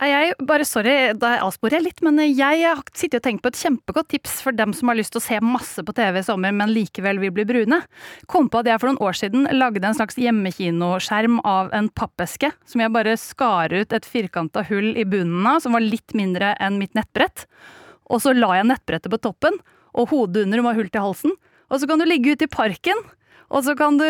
Jeg 0.00 0.32
bare, 0.48 0.64
Sorry, 0.64 1.12
da 1.20 1.34
avsporer 1.44 1.76
jeg 1.76 1.84
litt, 1.84 1.98
men 2.00 2.16
jeg 2.22 2.62
har 2.64 2.78
sittet 2.96 3.18
og 3.18 3.24
tenkt 3.26 3.42
på 3.44 3.50
et 3.52 3.58
kjempegodt 3.60 4.08
tips 4.14 4.38
for 4.40 4.56
dem 4.56 4.72
som 4.76 4.88
har 4.88 4.96
lyst 4.96 5.12
til 5.12 5.20
å 5.20 5.24
se 5.26 5.40
masse 5.44 5.84
på 5.84 5.94
TV 5.96 6.22
i 6.22 6.24
sommer, 6.24 6.54
men 6.56 6.72
likevel 6.72 7.20
vil 7.20 7.34
bli 7.36 7.44
brune. 7.48 7.82
Kom 8.30 8.48
på 8.48 8.62
at 8.62 8.70
jeg 8.70 8.80
for 8.80 8.88
noen 8.88 9.02
år 9.04 9.18
siden 9.18 9.44
lagde 9.52 9.84
en 9.84 9.98
slags 9.98 10.16
hjemmekinoskjerm 10.20 11.42
av 11.44 11.68
en 11.76 11.90
pappeske, 11.92 12.48
som 12.64 12.80
jeg 12.80 12.94
bare 12.96 13.18
skar 13.20 13.76
ut 13.76 13.92
et 13.92 14.08
firkanta 14.08 14.64
hull 14.70 14.94
i 14.96 15.04
bunnen 15.04 15.44
av, 15.52 15.60
som 15.60 15.76
var 15.76 15.84
litt 15.84 16.16
mindre 16.16 16.54
enn 16.56 16.80
mitt 16.80 16.96
nettbrett. 16.96 17.44
Og 18.08 18.24
så 18.24 18.32
la 18.32 18.54
jeg 18.56 18.70
nettbrettet 18.72 19.12
på 19.12 19.20
toppen, 19.20 19.60
og 19.92 20.14
hodet 20.14 20.46
under 20.46 20.64
var 20.64 20.80
hull 20.80 20.88
til 20.88 21.04
halsen. 21.10 21.36
Og 21.70 21.80
så 21.80 21.86
kan 21.86 22.00
du 22.00 22.06
ligge 22.08 22.34
ute 22.34 22.46
i 22.48 22.50
parken 22.50 22.98
og 23.50 23.64
så 23.66 23.74
kan 23.74 23.98
du 23.98 24.06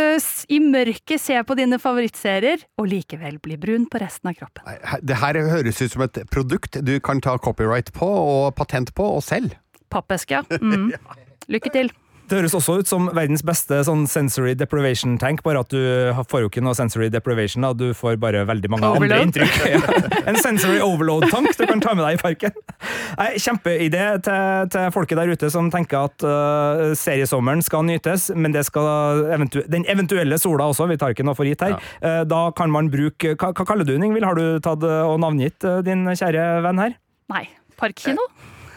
i 0.52 0.58
mørket 0.60 1.20
se 1.20 1.38
på 1.48 1.56
dine 1.56 1.78
favorittserier, 1.80 2.60
og 2.76 2.90
likevel 2.92 3.38
bli 3.40 3.56
brun 3.60 3.86
på 3.88 4.00
resten 4.02 4.28
av 4.28 4.36
kroppen. 4.36 4.66
Det 5.00 5.16
her 5.16 5.38
høres 5.48 5.80
ut 5.80 5.94
som 5.94 6.04
et 6.04 6.20
produkt 6.32 6.76
du 6.84 6.98
kan 7.00 7.22
ta 7.24 7.38
copyright 7.40 7.88
på 7.96 8.06
og 8.06 8.52
patent 8.58 8.92
på, 8.96 9.06
og 9.16 9.24
selv. 9.24 9.56
Pappeske, 9.90 10.42
ja. 10.42 10.60
Mm. 10.60 10.92
Lykke 11.54 11.72
til. 11.72 11.88
Det 12.30 12.38
høres 12.38 12.52
også 12.54 12.76
ut 12.78 12.86
som 12.86 13.08
verdens 13.10 13.42
beste 13.42 13.80
sånn 13.86 14.04
sensory 14.06 14.52
deprivation 14.54 15.16
tank, 15.18 15.40
bare 15.42 15.64
at 15.64 15.72
du 15.72 15.80
får 16.30 16.44
jo 16.44 16.50
ikke 16.50 16.62
noe 16.62 16.76
sensory 16.78 17.08
deprivation, 17.10 17.64
da. 17.66 17.72
du 17.74 17.90
får 17.96 18.20
bare 18.22 18.44
veldig 18.46 18.70
mange 18.70 18.86
overload. 18.86 19.26
andre 19.26 19.48
inntrykk. 19.48 20.22
en 20.30 20.38
sensory 20.38 20.78
overload-tank 20.84 21.58
du 21.58 21.64
kan 21.66 21.82
ta 21.82 21.96
med 21.98 22.06
deg 22.06 22.20
i 22.20 22.22
parken. 22.22 22.54
Nei, 23.18 23.28
kjempeidé 23.42 24.04
til, 24.22 24.70
til 24.70 24.94
folket 24.94 25.18
der 25.18 25.34
ute 25.34 25.50
som 25.50 25.72
tenker 25.74 26.06
at 26.06 26.26
uh, 26.26 26.94
seriesommeren 26.98 27.64
skal 27.66 27.82
nytes, 27.88 28.28
men 28.38 28.54
det 28.54 28.62
skal 28.68 29.24
eventu 29.34 29.64
den 29.66 29.88
eventuelle 29.90 30.38
sola 30.38 30.70
også, 30.70 30.86
vi 30.90 31.00
tar 31.02 31.16
ikke 31.16 31.26
noe 31.26 31.34
for 31.38 31.50
gitt 31.50 31.66
her. 31.66 31.74
Ja. 31.74 32.20
Uh, 32.20 32.22
da 32.30 32.44
kan 32.54 32.70
man 32.70 32.92
bruke 32.94 33.34
Hva, 33.34 33.50
hva 33.50 33.66
kaller 33.66 33.86
du 33.86 33.96
den, 33.96 34.06
Ingvild? 34.06 34.28
Har 34.30 34.38
du 34.38 34.62
tatt 34.62 34.86
og 34.86 35.18
navngitt 35.22 35.66
uh, 35.66 35.80
din 35.82 36.06
kjære 36.14 36.46
venn 36.62 36.86
her? 36.86 36.94
Nei. 37.34 37.48
Parkkino? 37.80 38.28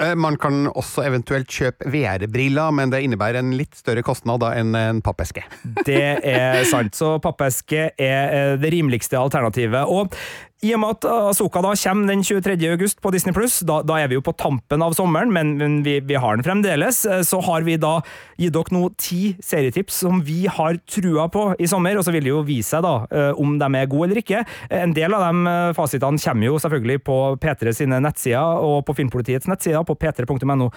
Eh, 0.02 0.16
man 0.16 0.38
kan 0.42 0.68
også 0.72 1.06
eventuelt 1.08 1.52
kjøpe 1.52 1.90
VR-briller, 1.94 2.74
men 2.76 2.94
det 2.94 3.04
innebærer 3.06 3.42
en 3.42 3.54
litt 3.58 3.76
større 3.78 4.04
kostnad 4.06 4.46
enn 4.50 4.74
en 4.78 5.02
pappeske. 5.06 5.46
Det 5.86 6.02
er 6.20 6.64
sant, 6.70 6.96
så 6.98 7.18
pappeske 7.24 7.92
er 7.92 8.34
eh, 8.34 8.56
det 8.62 8.74
rimeligste 8.74 9.20
alternativet. 9.20 9.86
Og 9.86 10.16
i 10.64 10.72
og 10.76 10.80
med 10.80 10.96
at 10.96 11.08
Asoka 11.34 11.62
da 11.64 11.74
kommer 11.76 12.08
den 12.08 12.24
23. 12.24 12.56
august 12.72 13.02
på 13.04 13.12
Disney 13.12 13.36
Pluss, 13.36 13.60
da, 13.68 13.82
da, 13.84 13.98
er 14.00 14.08
vi 14.08 14.16
jo 14.16 14.24
på 14.24 14.34
tampen 14.40 14.84
av 14.84 14.96
sommeren, 14.96 15.32
men, 15.36 15.56
men 15.60 15.82
vi, 15.84 15.98
vi, 16.08 16.16
har 16.20 16.38
den 16.38 16.46
fremdeles, 16.46 17.02
eh, 17.06 17.24
så 17.28 17.42
har 17.44 17.66
vi 17.68 17.76
da 17.82 17.98
gitt 18.40 18.54
dere 18.56 18.76
nå 18.76 18.86
ti 19.02 19.34
serietips 19.44 19.98
som 20.06 20.22
vi 20.24 20.46
har 20.48 20.80
trua 20.88 21.28
på 21.34 21.50
i 21.60 21.68
sommer, 21.68 21.98
og 22.00 22.06
så 22.08 22.14
vil 22.16 22.24
det 22.24 22.32
jo 22.32 22.44
vise 22.48 22.72
seg 22.74 22.86
da 22.86 22.94
eh, 23.12 23.42
om 23.44 23.58
de 23.60 23.68
er 23.76 23.90
gode 23.92 24.08
eller 24.08 24.22
ikke. 24.22 24.44
En 24.72 24.96
del 24.96 25.16
av 25.18 25.26
de 25.26 25.52
eh, 25.52 25.74
fasitene 25.76 26.22
kommer 26.24 26.48
jo 26.48 26.62
selvfølgelig 26.64 27.04
på 27.10 27.18
P3 27.44 27.76
sine 27.76 28.00
nettsider 28.04 28.64
og 28.64 28.86
på 28.88 28.96
Filmpolitiets 29.02 29.50
nettsider, 29.52 29.84
på 29.84 29.98
p3.no 30.00 30.70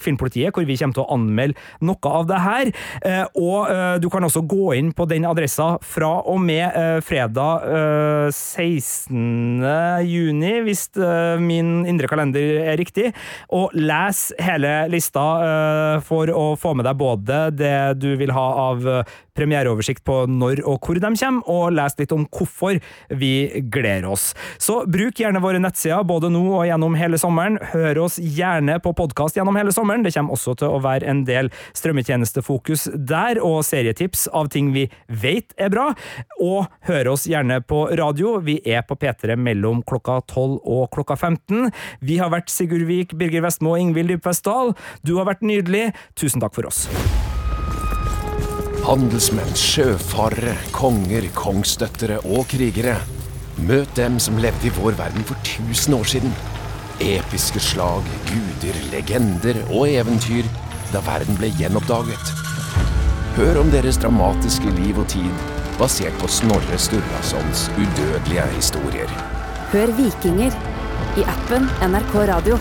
filmpolitiet, 0.00 0.54
hvor 0.54 0.64
vi 0.64 0.78
kommer 0.80 0.96
til 0.96 1.04
å 1.04 1.18
anmelde 1.18 1.84
noe 1.84 2.14
av 2.20 2.26
det 2.30 2.40
her. 2.40 2.70
Og 3.38 4.00
du 4.00 4.08
kan 4.12 4.24
også 4.24 4.42
gå 4.48 4.72
inn 4.78 4.90
på 4.96 5.04
den 5.10 5.26
adressa 5.28 5.74
fra 5.84 6.10
og 6.30 6.40
med 6.44 7.02
fredag 7.04 7.66
16 8.32 9.09
16. 9.10 10.06
juni, 10.06 10.52
hvis 10.64 10.86
uh, 10.98 11.38
min 11.42 11.84
indre 11.88 12.08
kalender 12.10 12.62
er 12.70 12.78
riktig. 12.78 13.10
Og 13.52 13.74
les 13.74 14.32
hele 14.40 14.74
lista 14.92 15.26
uh, 15.40 16.00
for 16.04 16.30
å 16.30 16.54
få 16.60 16.74
med 16.78 16.86
deg 16.88 16.98
både 17.00 17.42
det 17.54 18.00
du 18.00 18.14
vil 18.20 18.32
ha 18.34 18.46
av 18.70 18.86
premiereoversikt 19.40 20.04
på 20.06 20.22
når 20.30 20.62
og 20.68 20.78
hvor 20.84 21.00
de 21.00 21.10
kommer, 21.10 21.48
og 21.50 21.74
lese 21.74 22.02
litt 22.02 22.14
om 22.14 22.26
hvorfor 22.28 22.78
vi 23.20 23.32
gleder 23.72 24.08
oss. 24.10 24.30
Så 24.60 24.82
bruk 24.90 25.20
gjerne 25.20 25.42
våre 25.42 25.60
nettsider 25.62 26.04
både 26.06 26.30
nå 26.32 26.42
og 26.58 26.66
gjennom 26.68 26.96
hele 27.00 27.18
sommeren. 27.20 27.58
Hør 27.72 28.04
oss 28.04 28.18
gjerne 28.20 28.78
på 28.84 28.92
podkast 28.96 29.38
gjennom 29.38 29.58
hele 29.58 29.74
sommeren. 29.74 30.04
Det 30.04 30.14
kommer 30.14 30.36
også 30.36 30.56
til 30.60 30.70
å 30.70 30.82
være 30.84 31.08
en 31.10 31.24
del 31.28 31.50
strømmetjenestefokus 31.76 32.88
der, 32.94 33.40
og 33.44 33.62
serietips 33.66 34.26
av 34.36 34.50
ting 34.52 34.72
vi 34.76 34.86
vet 35.08 35.54
er 35.60 35.72
bra. 35.72 35.90
Og 36.40 36.70
hør 36.88 37.14
oss 37.14 37.26
gjerne 37.30 37.60
på 37.64 37.86
radio. 37.98 38.36
Vi 38.44 38.60
er 38.64 38.84
på 38.86 38.98
P3 39.00 39.38
mellom 39.40 39.84
klokka 39.86 40.20
12 40.26 40.60
og 40.60 40.86
klokka 40.94 41.16
15. 41.16 41.70
Vi 42.04 42.20
har 42.20 42.32
vært 42.34 42.52
Sigurd 42.52 42.86
Vik, 42.90 43.16
Birger 43.18 43.46
Vestmo 43.46 43.74
og 43.74 43.84
Ingvild 43.84 44.14
Dybvest 44.14 44.46
Dahl. 44.48 44.74
Du 45.06 45.16
har 45.18 45.28
vært 45.30 45.46
nydelig. 45.46 45.90
Tusen 46.18 46.42
takk 46.42 46.56
for 46.56 46.70
oss. 46.70 46.86
Handelsmenn, 48.90 49.52
sjøfarere, 49.54 50.56
konger, 50.74 51.28
kongsdøttere 51.36 52.16
og 52.26 52.48
krigere. 52.50 52.96
Møt 53.62 53.92
dem 53.94 54.16
som 54.18 54.40
levde 54.42 54.66
i 54.66 54.72
vår 54.74 54.96
verden 54.98 55.22
for 55.28 55.38
tusen 55.46 55.94
år 55.94 56.08
siden. 56.10 56.32
Episke 56.98 57.62
slag, 57.62 58.02
guder, 58.26 58.80
legender 58.90 59.60
og 59.68 59.86
eventyr 59.92 60.48
da 60.90 61.04
verden 61.06 61.38
ble 61.38 61.52
gjenoppdaget. 61.60 62.34
Hør 63.38 63.62
om 63.62 63.70
deres 63.70 64.00
dramatiske 64.02 64.74
liv 64.80 64.98
og 64.98 65.06
tid, 65.14 65.46
basert 65.78 66.18
på 66.18 66.26
Snorre 66.40 66.82
Sturlasons 66.82 67.68
udødelige 67.78 68.50
historier. 68.56 69.18
Hør 69.70 69.94
Vikinger 70.00 70.58
i 71.14 71.30
appen 71.30 71.70
NRK 71.92 72.18
Radio. 72.34 72.58